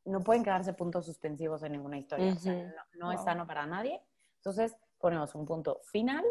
no 0.04 0.20
pueden 0.20 0.44
quedarse 0.44 0.72
puntos 0.74 1.06
suspensivos 1.06 1.62
en 1.62 1.72
ninguna 1.72 1.98
historia. 1.98 2.32
o 2.32 2.36
sea, 2.36 2.72
no, 2.94 3.10
es 3.10 3.22
sano 3.22 3.46
para 3.46 3.66
nadie. 3.66 4.00
Entonces, 4.36 4.76
ponemos 4.98 5.34
un 5.34 5.44
punto 5.44 5.80
final 5.84 6.24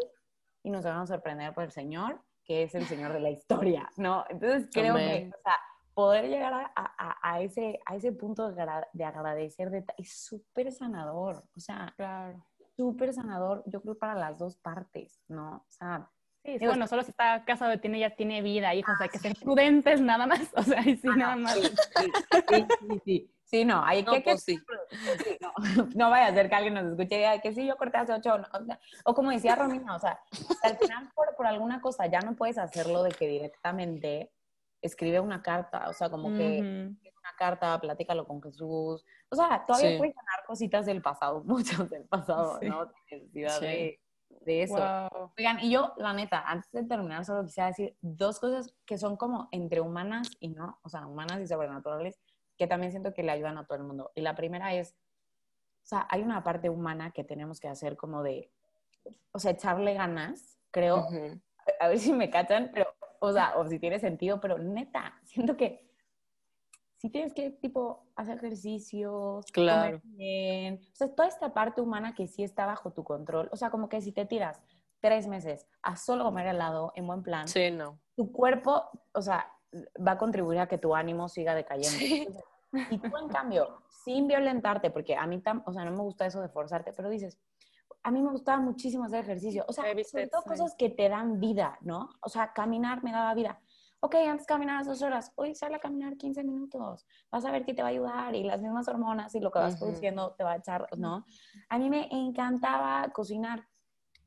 y 0.62 0.70
nos 0.70 0.84
vamos 0.84 1.10
a 1.10 1.14
sorprender 1.14 1.52
por 1.52 1.64
el 1.64 1.70
Señor, 1.70 2.20
que 2.44 2.62
es 2.62 2.74
el 2.74 2.86
Señor 2.86 3.12
de 3.12 3.20
la 3.20 3.30
historia, 3.30 3.90
¿no? 3.96 4.24
Entonces, 4.28 4.68
creo 4.72 4.94
que, 4.94 5.30
o 5.36 5.42
sea, 5.42 5.56
poder 5.98 6.28
llegar 6.28 6.52
a, 6.54 7.18
a, 7.20 7.42
ese, 7.42 7.80
a 7.84 7.96
ese 7.96 8.12
punto 8.12 8.52
de, 8.52 8.62
agradecer 9.02 9.68
de, 9.68 9.84
es 9.96 10.12
súper 10.12 10.70
sanador, 10.70 11.42
o 11.56 11.58
sea, 11.58 11.92
claro. 11.96 12.46
súper 12.76 13.12
sanador, 13.12 13.64
yo 13.66 13.82
creo, 13.82 13.98
para 13.98 14.14
las 14.14 14.38
dos 14.38 14.54
partes, 14.58 15.20
¿no? 15.26 15.56
O 15.56 15.70
sea, 15.70 16.08
Sí, 16.44 16.64
bueno, 16.64 16.86
solo 16.86 17.02
si 17.02 17.10
está 17.10 17.44
casado 17.44 17.78
tiene, 17.80 17.98
ya 17.98 18.14
tiene 18.14 18.42
vida, 18.42 18.72
hijos, 18.76 18.94
hay 19.00 19.08
que 19.08 19.18
ser 19.18 19.34
prudentes 19.34 20.00
nada 20.00 20.28
más, 20.28 20.40
o 20.56 20.62
sea, 20.62 20.84
sí, 20.84 21.00
ah, 21.04 21.16
nada 21.16 21.36
más. 21.36 21.54
Sí, 21.56 21.72
sí, 22.48 23.00
sí, 23.04 23.34
sí. 23.42 23.64
no, 23.64 23.84
hay 23.84 24.04
que, 24.04 24.20
pues 24.20 24.44
sí. 24.44 24.56
no, 25.40 25.52
no, 25.96 26.10
vaya 26.10 26.28
a 26.28 26.32
ser 26.32 26.48
que 26.48 26.54
alguien 26.54 26.74
nos 26.74 26.86
escuche 26.86 27.16
y 27.16 27.18
diga 27.18 27.40
que 27.40 27.52
sí, 27.52 27.66
yo 27.66 27.76
corté 27.76 27.98
hace 27.98 28.12
ocho, 28.12 28.36
o, 29.04 29.14
como 29.14 29.32
decía 29.32 29.56
Romina, 29.56 29.96
o 29.96 29.98
sea, 29.98 30.20
al 30.62 30.78
final 30.78 31.10
por, 31.12 31.34
por, 31.34 31.48
alguna 31.48 31.80
cosa 31.80 32.06
ya 32.06 32.20
no 32.20 32.36
puedes 32.36 32.56
hacerlo 32.56 33.02
de 33.02 33.10
que 33.10 33.26
directamente 33.26 34.30
escribe 34.80 35.20
una 35.20 35.42
carta, 35.42 35.88
o 35.88 35.92
sea, 35.92 36.10
como 36.10 36.28
que 36.36 36.60
una 36.60 37.36
carta, 37.36 37.78
platícalo 37.80 38.26
con 38.26 38.42
Jesús. 38.42 39.04
O 39.28 39.36
sea, 39.36 39.64
todavía 39.66 39.98
puedes 39.98 40.14
ganar 40.14 40.44
cositas 40.46 40.86
del 40.86 41.02
pasado, 41.02 41.42
muchas 41.46 41.90
del 41.90 42.04
pasado, 42.04 42.58
¿no? 42.62 42.90
Necesidad 43.10 43.60
de, 43.60 44.00
de, 44.40 44.62
eso. 44.62 45.08
Oigan, 45.36 45.60
y 45.60 45.70
yo, 45.70 45.92
la 45.96 46.12
neta, 46.12 46.42
antes 46.46 46.70
de 46.72 46.84
terminar, 46.84 47.24
solo 47.24 47.44
quisiera 47.44 47.68
decir 47.68 47.96
dos 48.00 48.38
cosas 48.38 48.74
que 48.86 48.98
son 48.98 49.16
como 49.16 49.48
entre 49.52 49.80
humanas 49.80 50.30
y 50.40 50.48
no, 50.48 50.78
o 50.82 50.88
sea, 50.88 51.06
humanas 51.06 51.40
y 51.40 51.46
sobrenaturales, 51.46 52.18
que 52.56 52.66
también 52.66 52.90
siento 52.92 53.12
que 53.12 53.22
le 53.22 53.32
ayudan 53.32 53.58
a 53.58 53.66
todo 53.66 53.78
el 53.78 53.84
mundo. 53.84 54.12
Y 54.14 54.20
la 54.20 54.34
primera 54.34 54.74
es, 54.74 54.96
o 55.82 55.86
sea, 55.88 56.06
hay 56.10 56.22
una 56.22 56.42
parte 56.42 56.68
humana 56.70 57.10
que 57.12 57.24
tenemos 57.24 57.60
que 57.60 57.68
hacer 57.68 57.96
como 57.96 58.22
de, 58.22 58.50
o 59.32 59.38
sea, 59.38 59.52
echarle 59.52 59.94
ganas, 59.94 60.58
creo, 60.70 61.06
a 61.80 61.88
ver 61.88 61.98
si 61.98 62.12
me 62.12 62.30
cachan, 62.30 62.70
pero 62.72 62.97
o 63.20 63.32
sea, 63.32 63.56
o 63.56 63.66
si 63.66 63.78
tiene 63.78 63.98
sentido, 63.98 64.40
pero 64.40 64.58
neta, 64.58 65.18
siento 65.24 65.56
que 65.56 65.86
si 66.96 67.10
tienes 67.10 67.32
que, 67.32 67.50
tipo, 67.50 68.08
hacer 68.16 68.38
ejercicios, 68.38 69.46
claro. 69.52 70.00
comer 70.00 70.16
bien, 70.16 70.80
o 70.92 70.96
sea, 70.96 71.14
toda 71.14 71.28
esta 71.28 71.54
parte 71.54 71.80
humana 71.80 72.14
que 72.14 72.26
sí 72.26 72.42
está 72.42 72.66
bajo 72.66 72.92
tu 72.92 73.04
control, 73.04 73.48
o 73.52 73.56
sea, 73.56 73.70
como 73.70 73.88
que 73.88 74.00
si 74.00 74.10
te 74.10 74.26
tiras 74.26 74.60
tres 75.00 75.28
meses 75.28 75.68
a 75.82 75.96
solo 75.96 76.24
comer 76.24 76.48
helado 76.48 76.92
en 76.96 77.06
buen 77.06 77.22
plan, 77.22 77.46
sí, 77.46 77.70
no. 77.70 78.00
tu 78.16 78.32
cuerpo, 78.32 78.90
o 79.12 79.22
sea, 79.22 79.46
va 80.04 80.12
a 80.12 80.18
contribuir 80.18 80.58
a 80.58 80.66
que 80.66 80.78
tu 80.78 80.94
ánimo 80.94 81.28
siga 81.28 81.54
decayendo. 81.54 81.98
Y 82.90 82.98
tú, 82.98 83.16
en 83.16 83.28
cambio, 83.28 83.82
sin 84.04 84.26
violentarte, 84.26 84.90
porque 84.90 85.16
a 85.16 85.26
mí, 85.26 85.42
o 85.64 85.72
sea, 85.72 85.84
no 85.84 85.92
me 85.92 86.02
gusta 86.02 86.26
eso 86.26 86.40
de 86.40 86.48
forzarte, 86.48 86.92
pero 86.92 87.08
dices, 87.08 87.38
a 88.02 88.10
mí 88.10 88.22
me 88.22 88.30
gustaba 88.30 88.60
muchísimo 88.60 89.04
hacer 89.04 89.20
ejercicio. 89.20 89.64
O 89.68 89.72
sea, 89.72 89.84
sobre 90.04 90.28
todo 90.28 90.42
cosas 90.42 90.74
que 90.76 90.90
te 90.90 91.08
dan 91.08 91.40
vida, 91.40 91.78
¿no? 91.82 92.10
O 92.22 92.28
sea, 92.28 92.52
caminar 92.52 93.02
me 93.02 93.12
daba 93.12 93.34
vida. 93.34 93.60
Ok, 94.00 94.14
antes 94.14 94.46
caminabas 94.46 94.86
dos 94.86 95.02
horas, 95.02 95.32
hoy 95.34 95.56
sale 95.56 95.74
a 95.74 95.80
caminar 95.80 96.16
15 96.16 96.44
minutos. 96.44 97.04
Vas 97.32 97.44
a 97.44 97.50
ver 97.50 97.64
que 97.64 97.74
te 97.74 97.82
va 97.82 97.88
a 97.88 97.90
ayudar 97.90 98.34
y 98.36 98.44
las 98.44 98.62
mismas 98.62 98.86
hormonas 98.86 99.34
y 99.34 99.40
lo 99.40 99.50
que 99.50 99.58
vas 99.58 99.76
produciendo 99.76 100.34
te 100.34 100.44
va 100.44 100.52
a 100.52 100.56
echar, 100.56 100.86
¿no? 100.96 101.26
A 101.68 101.78
mí 101.78 101.90
me 101.90 102.08
encantaba 102.12 103.10
cocinar. 103.12 103.66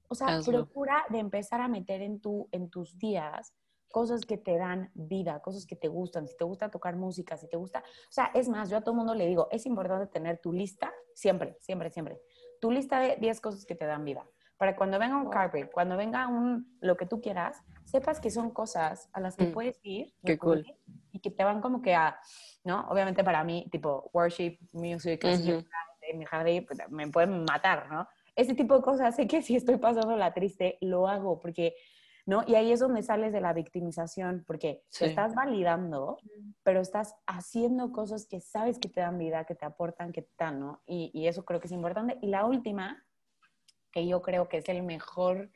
O 0.10 0.16
sea, 0.16 0.42
procura 0.46 1.06
de 1.10 1.20
empezar 1.20 1.62
a 1.62 1.70
meter 1.70 2.02
en, 2.02 2.20
tu, 2.20 2.50
en 2.52 2.70
tus 2.70 2.98
días 2.98 3.54
cosas 3.88 4.26
que 4.26 4.38
te 4.38 4.58
dan 4.58 4.90
vida, 4.94 5.42
cosas 5.42 5.66
que 5.66 5.76
te 5.76 5.88
gustan, 5.88 6.28
si 6.28 6.36
te 6.36 6.44
gusta 6.44 6.70
tocar 6.70 6.96
música, 6.96 7.36
si 7.38 7.48
te 7.50 7.58
gusta, 7.58 7.80
o 7.80 8.12
sea, 8.12 8.32
es 8.34 8.48
más, 8.48 8.70
yo 8.70 8.78
a 8.78 8.82
todo 8.82 8.96
mundo 8.96 9.14
le 9.14 9.28
digo, 9.28 9.50
es 9.52 9.66
importante 9.66 10.08
tener 10.08 10.40
tu 10.40 10.54
lista 10.54 10.94
siempre, 11.14 11.58
siempre, 11.60 11.92
siempre 11.92 12.22
tu 12.62 12.72
lista 12.72 13.02
de 13.02 13.18
10 13.18 13.42
cosas 13.42 13.66
que 13.66 13.76
te 13.76 13.86
dan 13.86 14.06
vida. 14.06 14.26
Para 14.56 14.76
cuando 14.76 15.00
venga 15.00 15.18
un 15.18 15.30
carpet, 15.30 15.70
cuando 15.72 15.98
venga 15.98 16.28
un 16.28 16.78
lo 16.80 16.96
que 16.96 17.08
tú 17.08 17.20
quieras, 17.20 17.62
sepas 17.84 18.22
que 18.22 18.30
son 18.30 18.52
cosas 18.52 19.10
a 19.12 19.20
las 19.20 19.36
que 19.36 19.48
mm. 19.48 19.52
puedes 19.52 19.80
ir. 19.84 20.14
Qué 20.24 20.38
cool. 20.38 20.64
Y 21.12 21.20
que 21.20 21.32
te 21.32 21.44
van 21.44 21.60
como 21.60 21.82
que 21.82 21.96
a, 21.96 22.18
¿no? 22.64 22.88
Obviamente 22.90 23.24
para 23.24 23.44
mí, 23.44 23.68
tipo, 23.72 24.10
worship, 24.14 24.60
music, 24.72 25.26
mi 26.14 26.26
jardín, 26.26 26.66
pues, 26.66 26.80
me 26.90 27.08
pueden 27.08 27.44
matar, 27.46 27.90
¿no? 27.90 28.08
Ese 28.36 28.54
tipo 28.54 28.76
de 28.76 28.82
cosas, 28.82 29.16
sé 29.16 29.28
que 29.28 29.42
si 29.42 29.56
estoy 29.56 29.78
pasando 29.78 30.16
la 30.16 30.34
triste, 30.34 30.78
lo 30.82 31.08
hago, 31.08 31.40
porque 31.40 31.74
¿no? 32.26 32.44
Y 32.48 32.56
ahí 32.56 32.72
es 32.72 32.80
donde 32.80 33.04
sales 33.04 33.34
de 33.34 33.42
la 33.42 33.54
victimización, 33.54 34.44
porque 34.46 34.84
te 34.98 35.08
estás 35.08 35.34
validando, 35.36 36.18
pero 36.64 36.82
estás 36.82 37.16
haciendo 37.26 37.92
cosas 37.92 38.26
que 38.28 38.40
sabes 38.40 38.80
que 38.80 38.90
te 38.90 39.02
dan 39.02 39.18
vida, 39.18 39.46
que 39.46 39.56
te 39.56 39.66
aportan, 39.66 40.12
que 40.12 40.22
te 40.22 40.34
dan, 40.38 40.60
¿no? 40.60 40.82
Y, 40.86 41.12
y 41.14 41.28
eso 41.28 41.46
creo 41.46 41.60
que 41.60 41.68
es 41.68 41.74
importante. 41.74 42.18
Y 42.22 42.28
la 42.28 42.46
última, 42.46 43.04
que 43.92 44.08
yo 44.08 44.22
creo 44.22 44.48
que 44.48 44.58
es 44.58 44.70
el 44.70 44.84
mejor, 44.84 45.52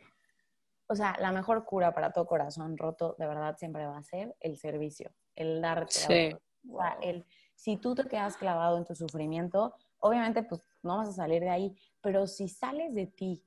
o 0.87 0.95
sea, 0.95 1.15
la 1.19 1.31
mejor 1.31 1.65
cura 1.65 1.93
para 1.93 2.11
todo 2.11 2.25
corazón 2.25 2.77
roto, 2.77 3.15
de 3.17 3.27
verdad, 3.27 3.57
siempre 3.57 3.85
va 3.85 3.97
a 3.97 4.03
ser 4.03 4.35
el 4.39 4.57
servicio, 4.57 5.11
el 5.35 5.61
darte. 5.61 5.93
Sí. 5.93 6.35
O 6.69 6.79
sea, 6.79 6.97
el, 7.01 7.25
si 7.55 7.77
tú 7.77 7.95
te 7.95 8.07
quedas 8.07 8.37
clavado 8.37 8.77
en 8.77 8.85
tu 8.85 8.95
sufrimiento, 8.95 9.75
obviamente, 9.99 10.43
pues 10.43 10.61
no 10.83 10.97
vas 10.97 11.09
a 11.09 11.13
salir 11.13 11.41
de 11.41 11.49
ahí, 11.49 11.75
pero 12.01 12.27
si 12.27 12.47
sales 12.47 12.93
de 12.93 13.07
ti 13.07 13.43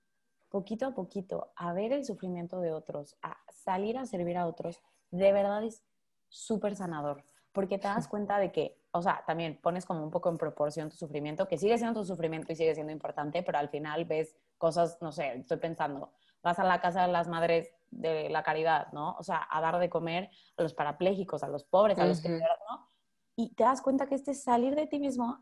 poquito 0.49 0.87
a 0.87 0.95
poquito 0.95 1.53
a 1.57 1.73
ver 1.73 1.93
el 1.93 2.05
sufrimiento 2.05 2.61
de 2.61 2.73
otros, 2.73 3.17
a 3.23 3.37
salir 3.51 3.99
a 3.99 4.07
servir 4.07 4.37
a 4.37 4.47
otros, 4.47 4.81
de 5.11 5.33
verdad 5.33 5.65
es 5.65 5.83
súper 6.29 6.77
sanador, 6.77 7.25
porque 7.53 7.79
te 7.79 7.89
das 7.89 8.09
cuenta 8.09 8.39
de 8.39 8.53
que, 8.53 8.81
o 8.91 9.03
sea, 9.03 9.25
también 9.27 9.59
pones 9.63 9.85
como 9.85 10.03
un 10.03 10.11
poco 10.11 10.29
en 10.29 10.39
proporción 10.39 10.91
tu 10.91 10.97
sufrimiento, 10.97 11.49
que 11.49 11.59
sigue 11.59 11.79
siendo 11.79 12.01
tu 12.01 12.07
sufrimiento 12.07 12.53
y 12.53 12.57
sigue 12.57 12.75
siendo 12.75 12.93
importante, 12.93 13.43
pero 13.43 13.59
al 13.59 13.69
final 13.69 14.05
ves 14.05 14.37
cosas, 14.59 14.99
no 15.01 15.13
sé, 15.13 15.35
estoy 15.35 15.59
pensando, 15.59 16.13
vas 16.43 16.59
a 16.59 16.65
la 16.65 16.81
casa 16.81 17.07
de 17.07 17.13
las 17.13 17.29
madres 17.29 17.71
de 17.91 18.29
la 18.29 18.43
caridad, 18.43 18.93
¿no? 18.93 19.17
O 19.19 19.23
sea, 19.23 19.47
a 19.51 19.61
dar 19.61 19.79
de 19.79 19.89
comer 19.89 20.31
a 20.57 20.63
los 20.63 20.75
parapléjicos, 20.75 21.43
a 21.43 21.49
los 21.49 21.65
pobres, 21.65 21.99
a 21.99 22.07
los 22.07 22.21
que, 22.21 22.29
¿no? 22.29 22.89
Y 23.37 23.55
te 23.55 23.65
das 23.65 23.81
cuenta 23.81 24.07
que 24.07 24.15
este 24.15 24.35
salir 24.35 24.75
de 24.75 24.87
ti 24.87 24.99
mismo 24.99 25.39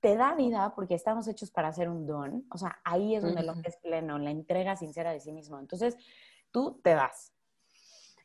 te 0.00 0.16
da 0.16 0.34
vida 0.34 0.72
porque 0.74 0.94
estamos 0.94 1.28
hechos 1.28 1.50
para 1.50 1.68
hacer 1.68 1.88
un 1.88 2.06
don. 2.06 2.44
O 2.50 2.58
sea, 2.58 2.80
ahí 2.84 3.14
es 3.14 3.22
donde 3.22 3.42
lo 3.42 3.54
que 3.54 3.68
es 3.68 3.76
pleno, 3.76 4.18
la 4.18 4.30
entrega 4.30 4.76
sincera 4.76 5.12
de 5.12 5.20
sí 5.20 5.32
mismo. 5.32 5.58
Entonces, 5.58 5.96
tú 6.50 6.80
te 6.82 6.94
das. 6.94 7.32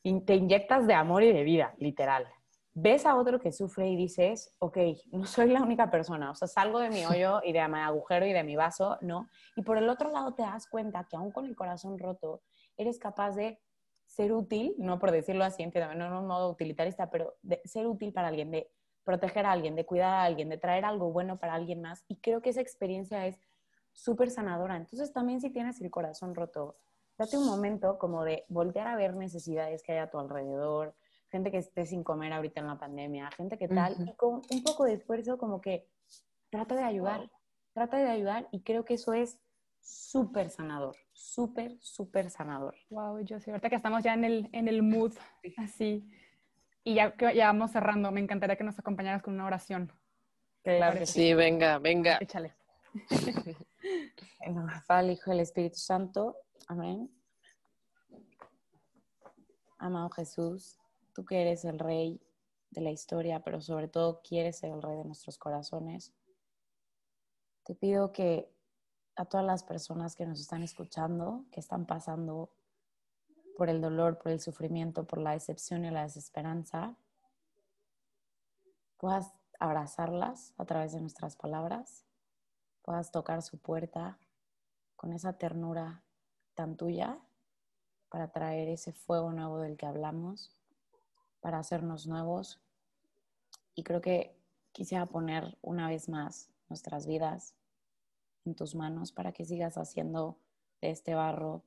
Y 0.03 0.21
te 0.21 0.36
inyectas 0.36 0.88
de 0.88 0.93
amor 0.93 1.23
y 1.23 1.34
de 1.34 1.43
vida, 1.43 1.73
literal. 1.78 2.28
Ves 2.73 3.05
a 3.05 3.15
otro 3.15 3.39
que 3.39 3.51
sufre 3.51 3.88
y 3.89 3.95
dices, 3.95 4.53
ok, 4.59 4.78
no 5.11 5.26
soy 5.26 5.49
la 5.49 5.61
única 5.61 5.89
persona. 5.89 6.32
O 6.32 6.36
sea, 6.36 6.47
salgo 6.47 6.80
de 6.80 6.89
mi 6.89 7.05
hoyo 7.05 7.41
y 7.43 7.53
de 7.53 7.67
mi 7.67 7.80
agujero 7.80 8.26
y 8.26 8.34
de 8.34 8.43
mi 8.43 8.55
vaso, 8.55 8.97
¿no? 9.01 9.28
Y 9.55 9.61
por 9.61 9.78
el 9.78 9.89
otro 9.89 10.11
lado 10.11 10.34
te 10.34 10.43
das 10.43 10.67
cuenta 10.67 11.07
que 11.09 11.15
aún 11.15 11.32
con 11.32 11.45
el 11.45 11.55
corazón 11.55 11.97
roto, 11.97 12.41
eres 12.78 12.99
capaz 12.99 13.36
de 13.36 13.59
ser 14.05 14.32
útil, 14.34 14.76
no 14.78 14.99
por 14.99 15.11
decirlo 15.11 15.43
así, 15.43 15.65
no 15.65 15.91
en 15.91 16.01
un 16.13 16.28
modo 16.28 16.49
utilitarista, 16.49 17.09
pero 17.09 17.36
de 17.41 17.61
ser 17.65 17.88
útil 17.88 18.13
para 18.13 18.28
alguien, 18.28 18.51
de 18.51 18.69
proteger 19.06 19.45
a 19.45 19.51
alguien, 19.51 19.76
de 19.76 19.86
cuidar 19.86 20.14
a 20.14 20.24
alguien, 20.24 20.49
de 20.49 20.58
traer 20.58 20.84
algo 20.84 21.12
bueno 21.12 21.38
para 21.38 21.53
alguien 21.53 21.82
más. 21.82 22.03
Y 22.08 22.18
creo 22.18 22.41
que 22.41 22.49
esa 22.49 22.62
experiencia 22.62 23.26
es 23.28 23.39
súper 23.93 24.30
sanadora. 24.30 24.76
Entonces 24.76 25.14
también 25.14 25.39
si 25.39 25.49
tienes 25.51 25.80
el 25.80 25.89
corazón 25.89 26.36
roto, 26.36 26.76
date 27.18 27.38
un 27.38 27.45
momento 27.45 27.97
como 27.97 28.26
de 28.26 28.43
voltear 28.49 28.88
a 28.88 28.97
ver 28.97 29.16
necesidades 29.16 29.84
que 29.84 29.93
hay 29.93 29.99
a 29.99 30.10
tu 30.10 30.20
alrededor, 30.20 30.95
gente 31.30 31.51
que 31.51 31.58
esté 31.60 31.86
sin 31.86 32.03
comer 32.03 32.34
ahorita 32.34 32.60
en 32.60 32.68
la 32.68 32.78
pandemia, 32.78 33.30
gente 33.32 33.58
que 33.58 33.68
tal, 33.68 33.95
y 34.08 34.14
con 34.16 34.41
un 34.49 34.64
poco 34.64 34.86
de 34.86 34.93
esfuerzo 34.93 35.38
como 35.38 35.62
que 35.62 35.88
trata 36.49 36.76
de 36.76 36.84
ayudar, 36.84 37.30
trata 37.74 37.97
de 37.97 38.10
ayudar 38.10 38.47
y 38.51 38.62
creo 38.62 38.86
que 38.86 38.95
eso 38.95 39.14
es 39.14 39.39
súper 39.82 40.49
sanador, 40.49 40.95
súper, 41.14 41.78
súper 41.80 42.30
sanador. 42.30 42.76
Wow, 42.89 43.20
yo 43.20 43.39
sé, 43.39 43.51
ahorita 43.51 43.70
que 43.70 43.76
estamos 43.76 44.03
ya 44.03 44.14
en 44.14 44.24
el, 44.24 44.49
en 44.51 44.68
el 44.68 44.82
mood, 44.82 45.14
así, 45.58 46.10
y 46.86 46.93
ya 46.93 47.13
ya 47.33 47.47
vamos 47.47 47.71
cerrando, 47.71 48.11
me 48.11 48.21
encantaría 48.21 48.55
que 48.55 48.63
nos 48.63 48.79
acompañaras 48.79 49.21
con 49.21 49.33
una 49.33 49.45
oración. 49.45 49.91
Claro 50.63 50.99
que 50.99 51.05
Sí, 51.05 51.33
venga, 51.33 51.79
venga. 51.79 52.17
Échale. 52.21 52.55
En 54.39 54.55
nombre 54.55 54.75
del 54.88 55.11
Hijo 55.11 55.31
y 55.31 55.33
el 55.33 55.39
Espíritu 55.39 55.77
Santo. 55.77 56.38
Amén. 56.67 57.11
Amado 59.77 60.09
Jesús, 60.11 60.77
tú 61.13 61.25
que 61.25 61.41
eres 61.41 61.65
el 61.65 61.79
Rey 61.79 62.21
de 62.69 62.81
la 62.81 62.91
historia, 62.91 63.41
pero 63.41 63.59
sobre 63.61 63.88
todo 63.88 64.21
quieres 64.21 64.57
ser 64.59 64.71
el 64.71 64.81
Rey 64.81 64.97
de 64.97 65.05
nuestros 65.05 65.38
corazones, 65.38 66.13
te 67.63 67.73
pido 67.73 68.11
que 68.11 68.51
a 69.15 69.25
todas 69.25 69.45
las 69.45 69.63
personas 69.63 70.15
que 70.15 70.25
nos 70.25 70.39
están 70.39 70.61
escuchando, 70.61 71.45
que 71.51 71.59
están 71.59 71.86
pasando 71.86 72.51
por 73.58 73.70
el 73.70 73.82
dolor, 73.82 74.18
por 74.18 74.32
el 74.32 74.39
sufrimiento, 74.39 75.06
por 75.06 75.20
la 75.20 75.32
decepción 75.32 75.86
y 75.86 75.91
la 75.91 76.03
desesperanza, 76.03 76.95
puedas 78.97 79.34
abrazarlas 79.60 80.53
a 80.58 80.66
través 80.66 80.93
de 80.93 81.01
nuestras 81.01 81.36
palabras, 81.36 82.06
puedas 82.82 83.12
tocar 83.12 83.41
su 83.41 83.58
puerta 83.58 84.20
con 84.95 85.14
esa 85.14 85.38
ternura 85.38 86.03
tan 86.53 86.78
tuya 86.78 87.20
para 88.10 88.32
traer 88.32 88.70
ese 88.70 88.93
fuego 88.93 89.32
nuevo 89.32 89.60
del 89.60 89.78
que 89.78 89.86
hablamos, 89.86 90.51
para 91.39 91.60
hacernos 91.60 92.08
nuevos. 92.08 92.62
Y 93.74 93.84
creo 93.84 94.01
que 94.01 94.38
quisiera 94.72 95.06
poner 95.06 95.58
una 95.62 95.89
vez 95.89 96.10
más 96.10 96.49
nuestras 96.70 97.08
vidas 97.08 97.56
en 98.45 98.56
tus 98.56 98.76
manos 98.76 99.12
para 99.12 99.32
que 99.32 99.45
sigas 99.45 99.78
haciendo 99.78 100.38
de 100.82 100.91
este 100.91 101.16
barro 101.16 101.64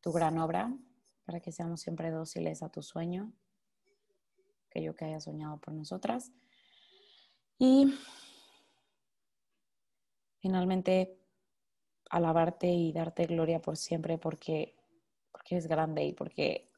tu 0.00 0.12
gran 0.12 0.38
obra, 0.38 0.76
para 1.24 1.40
que 1.40 1.52
seamos 1.52 1.80
siempre 1.80 2.10
dóciles 2.10 2.62
a 2.62 2.68
tu 2.68 2.82
sueño, 2.82 3.32
aquello 4.68 4.94
que 4.94 5.04
hayas 5.04 5.24
soñado 5.24 5.58
por 5.58 5.74
nosotras. 5.74 6.32
Y 7.58 7.94
finalmente, 10.40 11.18
alabarte 12.10 12.66
y 12.66 12.92
darte 12.92 13.26
gloria 13.26 13.60
por 13.60 13.76
siempre 13.76 14.18
porque, 14.18 14.74
porque 15.30 15.54
eres 15.54 15.66
grande 15.66 16.04
y 16.04 16.12
porque 16.12 16.70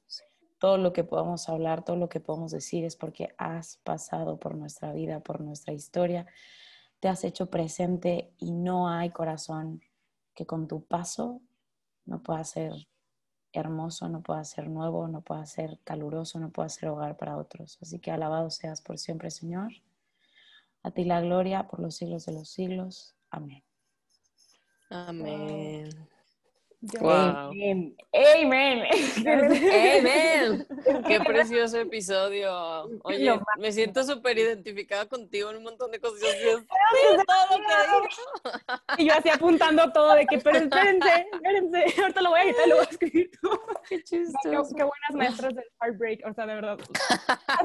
todo 0.58 0.78
lo 0.78 0.92
que 0.92 1.04
podamos 1.04 1.48
hablar, 1.48 1.84
todo 1.84 1.96
lo 1.96 2.08
que 2.08 2.20
podemos 2.20 2.52
decir 2.52 2.84
es 2.84 2.96
porque 2.96 3.34
has 3.36 3.78
pasado 3.78 4.38
por 4.38 4.54
nuestra 4.54 4.92
vida, 4.92 5.20
por 5.20 5.40
nuestra 5.40 5.74
historia, 5.74 6.26
te 7.00 7.08
has 7.08 7.24
hecho 7.24 7.50
presente 7.50 8.32
y 8.38 8.52
no 8.52 8.88
hay 8.88 9.10
corazón 9.10 9.82
que 10.34 10.46
con 10.46 10.66
tu 10.66 10.84
paso 10.84 11.42
no 12.06 12.22
pueda 12.22 12.44
ser 12.44 12.72
hermoso, 13.54 14.08
no 14.08 14.22
pueda 14.22 14.44
ser 14.44 14.68
nuevo, 14.68 15.08
no 15.08 15.20
pueda 15.20 15.46
ser 15.46 15.78
caluroso, 15.84 16.38
no 16.38 16.50
pueda 16.50 16.68
ser 16.68 16.88
hogar 16.88 17.16
para 17.16 17.36
otros. 17.36 17.78
Así 17.80 17.98
que 17.98 18.10
alabado 18.10 18.50
seas 18.50 18.80
por 18.80 18.98
siempre, 18.98 19.30
Señor. 19.30 19.72
A 20.82 20.90
ti 20.90 21.04
la 21.04 21.20
gloria 21.20 21.66
por 21.66 21.80
los 21.80 21.96
siglos 21.96 22.26
de 22.26 22.32
los 22.32 22.48
siglos. 22.48 23.14
Amén. 23.30 23.62
Amén. 24.90 25.88
Wow. 27.00 27.50
Amen. 27.50 27.96
Amen. 28.14 28.84
Amen. 29.26 30.66
Qué 31.06 31.20
precioso 31.20 31.78
episodio. 31.80 32.88
Oye, 33.02 33.40
me 33.58 33.72
siento 33.72 34.04
súper 34.04 34.38
identificada 34.38 35.06
contigo 35.06 35.50
en 35.50 35.56
un 35.58 35.64
montón 35.64 35.90
de 35.90 36.00
cosas. 36.00 36.20
todo 36.20 37.58
lo 37.58 38.08
que. 38.08 39.02
Y 39.02 39.06
yo 39.08 39.14
así 39.14 39.30
apuntando 39.30 39.90
todo 39.92 40.14
de 40.14 40.26
que, 40.26 40.38
pero 40.38 40.58
espérense, 40.58 41.26
espérense, 41.32 41.84
ahorita 42.02 42.20
lo 42.20 42.30
voy 42.30 42.40
a 42.40 42.44
editar 42.44 42.66
y 42.66 42.68
lo 42.68 42.76
voy 42.76 42.84
a 42.86 42.90
escribir 42.90 43.30
todo. 43.40 43.60
Qué 43.88 43.96
Qué, 43.96 44.02
chistoso. 44.04 44.74
qué 44.76 44.82
buenas 44.84 45.10
maestras 45.14 45.54
del 45.54 45.64
heartbreak, 45.80 46.20
o 46.26 46.32
sea, 46.34 46.46
de 46.46 46.54
verdad. 46.54 46.78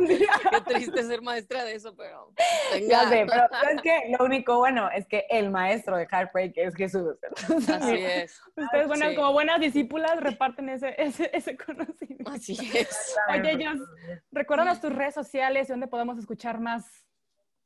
Qué 0.07 0.61
triste 0.65 1.03
ser 1.03 1.21
maestra 1.21 1.63
de 1.63 1.75
eso, 1.75 1.95
pero. 1.95 2.31
Ya 2.87 3.09
sé, 3.09 3.25
pero 3.27 3.43
es 3.71 3.81
que 3.81 4.15
lo 4.17 4.25
único 4.25 4.57
bueno 4.57 4.89
es 4.91 5.07
que 5.07 5.25
el 5.29 5.49
maestro 5.49 5.97
de 5.97 6.07
Heartbreak 6.09 6.53
es 6.55 6.75
Jesús. 6.75 7.17
Así 7.67 7.95
es. 7.95 8.41
Ustedes, 8.55 8.87
bueno, 9.09 9.21
como 9.21 9.33
buenas 9.33 9.59
discípulas, 9.59 10.19
reparten 10.19 10.69
ese, 10.69 10.95
ese, 11.01 11.29
ese 11.33 11.57
conocimiento. 11.57 12.31
Así 12.31 12.53
es. 12.75 13.15
Oye, 13.29 13.65
Jos, 13.65 13.79
recuérdanos 14.31 14.79
tus 14.81 14.93
redes 14.93 15.13
sociales 15.13 15.67
y 15.69 15.71
dónde 15.71 15.87
podemos 15.87 16.17
escuchar 16.17 16.59
más 16.59 17.05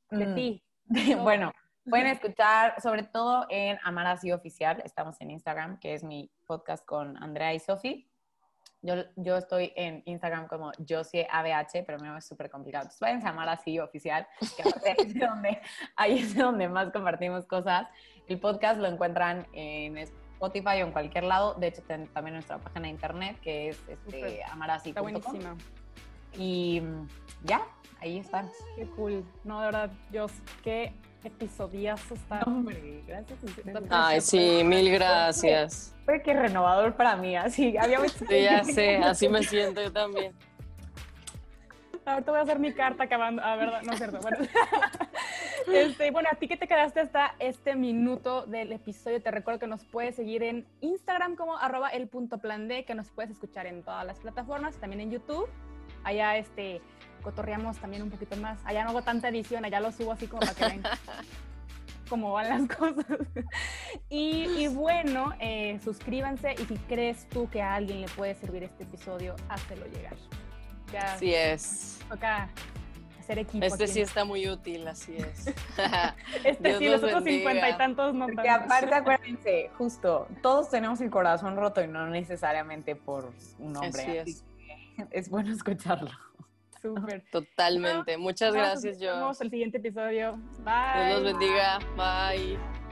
de 0.09 0.27
Mm. 0.27 0.35
ti. 0.35 0.63
Bueno, 1.23 1.53
pueden 1.89 2.07
escuchar 2.17 2.79
sobre 2.81 3.03
todo 3.03 3.45
en 3.49 3.79
Amar 3.83 4.07
Así 4.07 4.31
Oficial. 4.31 4.81
Estamos 4.85 5.19
en 5.21 5.31
Instagram, 5.31 5.79
que 5.79 5.93
es 5.93 6.03
mi 6.03 6.29
podcast 6.45 6.85
con 6.85 7.17
Andrea 7.21 7.53
y 7.53 7.59
Sofi. 7.59 8.09
Yo, 8.81 8.95
yo 9.15 9.37
estoy 9.37 9.71
en 9.77 10.03
Instagram 10.05 10.47
como 10.49 10.73
Josie 10.87 11.25
ABH, 11.31 11.85
pero 11.85 11.99
me 11.99 12.17
es 12.17 12.25
súper 12.25 12.49
complicado. 12.49 12.83
Entonces 12.83 12.99
vayan 12.99 13.25
a 13.25 13.29
Amar 13.29 13.47
Así 13.47 13.79
Oficial, 13.79 14.27
que 14.57 14.63
ahí 14.63 14.95
es, 14.97 15.13
donde, 15.19 15.61
ahí 15.95 16.19
es 16.19 16.35
donde 16.35 16.67
más 16.67 16.91
compartimos 16.91 17.45
cosas. 17.47 17.87
El 18.27 18.39
podcast 18.41 18.79
lo 18.81 18.87
encuentran 18.87 19.47
en 19.53 19.97
Spotify 20.43 20.81
o 20.81 20.87
en 20.87 20.91
cualquier 20.91 21.23
lado. 21.23 21.53
De 21.55 21.67
hecho, 21.67 21.81
ten- 21.83 22.07
también 22.07 22.33
nuestra 22.35 22.57
página 22.57 22.83
de 22.83 22.89
internet, 22.89 23.37
que 23.41 23.69
es 23.69 23.77
este, 23.87 23.95
Súper. 24.05 24.43
amarasí.com. 24.51 24.89
Está 24.89 25.01
buenísima. 25.01 25.55
Y 26.35 26.81
mm, 26.81 27.07
ya, 27.43 27.61
ahí 28.01 28.17
están. 28.17 28.49
Qué 28.75 28.85
cool. 28.87 29.23
No, 29.43 29.59
de 29.59 29.65
verdad, 29.67 29.91
Jos, 30.13 30.33
qué 30.63 30.93
episodiazo 31.23 32.15
está. 32.15 32.41
Hombre, 32.45 33.03
gracias. 33.07 33.39
Ay, 33.89 34.19
sí, 34.21 34.61
mil 34.65 34.91
gracias. 34.91 35.95
Fue 36.05 36.21
que 36.21 36.33
renovador 36.33 36.95
para 36.95 37.15
mí, 37.15 37.35
así. 37.37 37.77
Había 37.77 37.99
Sí, 38.09 38.25
ya 38.43 38.63
sé, 38.63 38.97
así 38.97 39.29
me 39.29 39.41
siento 39.43 39.81
yo 39.81 39.91
también. 39.91 40.33
Ahorita 42.05 42.31
voy 42.31 42.39
a 42.41 42.43
hacer 42.43 42.59
mi 42.59 42.73
carta 42.73 43.05
acabando. 43.05 43.41
Ah, 43.45 43.55
verdad, 43.55 43.81
no 43.83 43.93
es 43.93 43.97
cierto. 43.97 44.19
Bueno. 44.19 44.37
Este, 45.67 46.11
bueno, 46.11 46.29
a 46.31 46.35
ti 46.35 46.47
que 46.47 46.57
te 46.57 46.67
quedaste 46.67 46.99
hasta 46.99 47.35
este 47.39 47.75
minuto 47.75 48.45
del 48.45 48.71
episodio, 48.71 49.21
te 49.21 49.31
recuerdo 49.31 49.59
que 49.59 49.67
nos 49.67 49.85
puedes 49.85 50.15
seguir 50.15 50.43
en 50.43 50.65
Instagram 50.81 51.35
como 51.35 51.57
arroba 51.57 51.89
el 51.89 52.07
punto 52.07 52.37
plan 52.37 52.67
D, 52.67 52.85
que 52.85 52.95
nos 52.95 53.09
puedes 53.09 53.31
escuchar 53.31 53.65
en 53.65 53.83
todas 53.83 54.05
las 54.05 54.19
plataformas, 54.19 54.75
también 54.77 55.01
en 55.01 55.11
YouTube. 55.11 55.47
Allá 56.03 56.37
este, 56.37 56.81
cotorreamos 57.21 57.77
también 57.77 58.03
un 58.03 58.09
poquito 58.09 58.35
más. 58.37 58.59
Allá 58.65 58.83
no 58.83 58.89
hago 58.89 59.01
tanta 59.01 59.29
edición, 59.29 59.63
allá 59.65 59.79
lo 59.79 59.91
subo 59.91 60.11
así 60.11 60.27
como 60.27 60.41
para 60.41 60.53
que 60.53 60.65
vean 60.65 60.83
cómo 62.09 62.33
van 62.33 62.49
las 62.49 62.77
cosas. 62.77 63.05
Y, 64.09 64.43
y 64.57 64.67
bueno, 64.67 65.33
eh, 65.39 65.79
suscríbanse 65.83 66.53
y 66.53 66.65
si 66.65 66.75
crees 66.87 67.27
tú 67.29 67.49
que 67.49 67.61
a 67.61 67.75
alguien 67.75 68.01
le 68.01 68.07
puede 68.09 68.35
servir 68.35 68.63
este 68.63 68.83
episodio, 68.83 69.35
házelo 69.49 69.85
llegar. 69.87 70.15
Ya 70.91 71.13
Así 71.13 71.33
es. 71.33 71.99
toca 72.07 72.49
hacer 73.23 73.39
equipo. 73.39 73.65
Este 73.65 73.85
aquí. 73.85 73.93
sí 73.93 74.01
está 74.01 74.25
muy 74.25 74.47
útil, 74.49 74.87
así 74.87 75.15
es. 75.17 75.47
Este 76.43 76.69
Dios 76.69 76.79
sí, 76.79 76.87
los 76.89 77.03
otros 77.03 77.23
cincuenta 77.23 77.69
y 77.69 77.77
tantos 77.77 78.13
no 78.13 78.25
Porque 78.27 78.43
tantos. 78.43 78.65
aparte, 78.65 78.95
acuérdense, 78.95 79.71
justo, 79.77 80.27
todos 80.41 80.69
tenemos 80.69 80.99
el 81.01 81.09
corazón 81.09 81.55
roto 81.55 81.81
y 81.81 81.87
no 81.87 82.07
necesariamente 82.07 82.95
por 82.95 83.31
un 83.59 83.75
hombre. 83.77 84.01
Así 84.03 84.17
así 84.17 84.31
es. 84.31 84.43
que 84.97 85.07
es 85.17 85.29
bueno 85.29 85.51
escucharlo. 85.53 86.09
Súper. 86.81 87.23
Totalmente. 87.31 88.17
Muchas 88.17 88.53
Nos 88.53 88.57
gracias, 88.61 88.99
vemos 88.99 89.39
yo. 89.39 89.43
el 89.45 89.49
siguiente 89.49 89.77
episodio. 89.77 90.37
Bye. 90.59 91.07
Dios 91.07 91.21
los 91.21 91.31
bendiga. 91.31 91.79
Bye. 91.95 92.82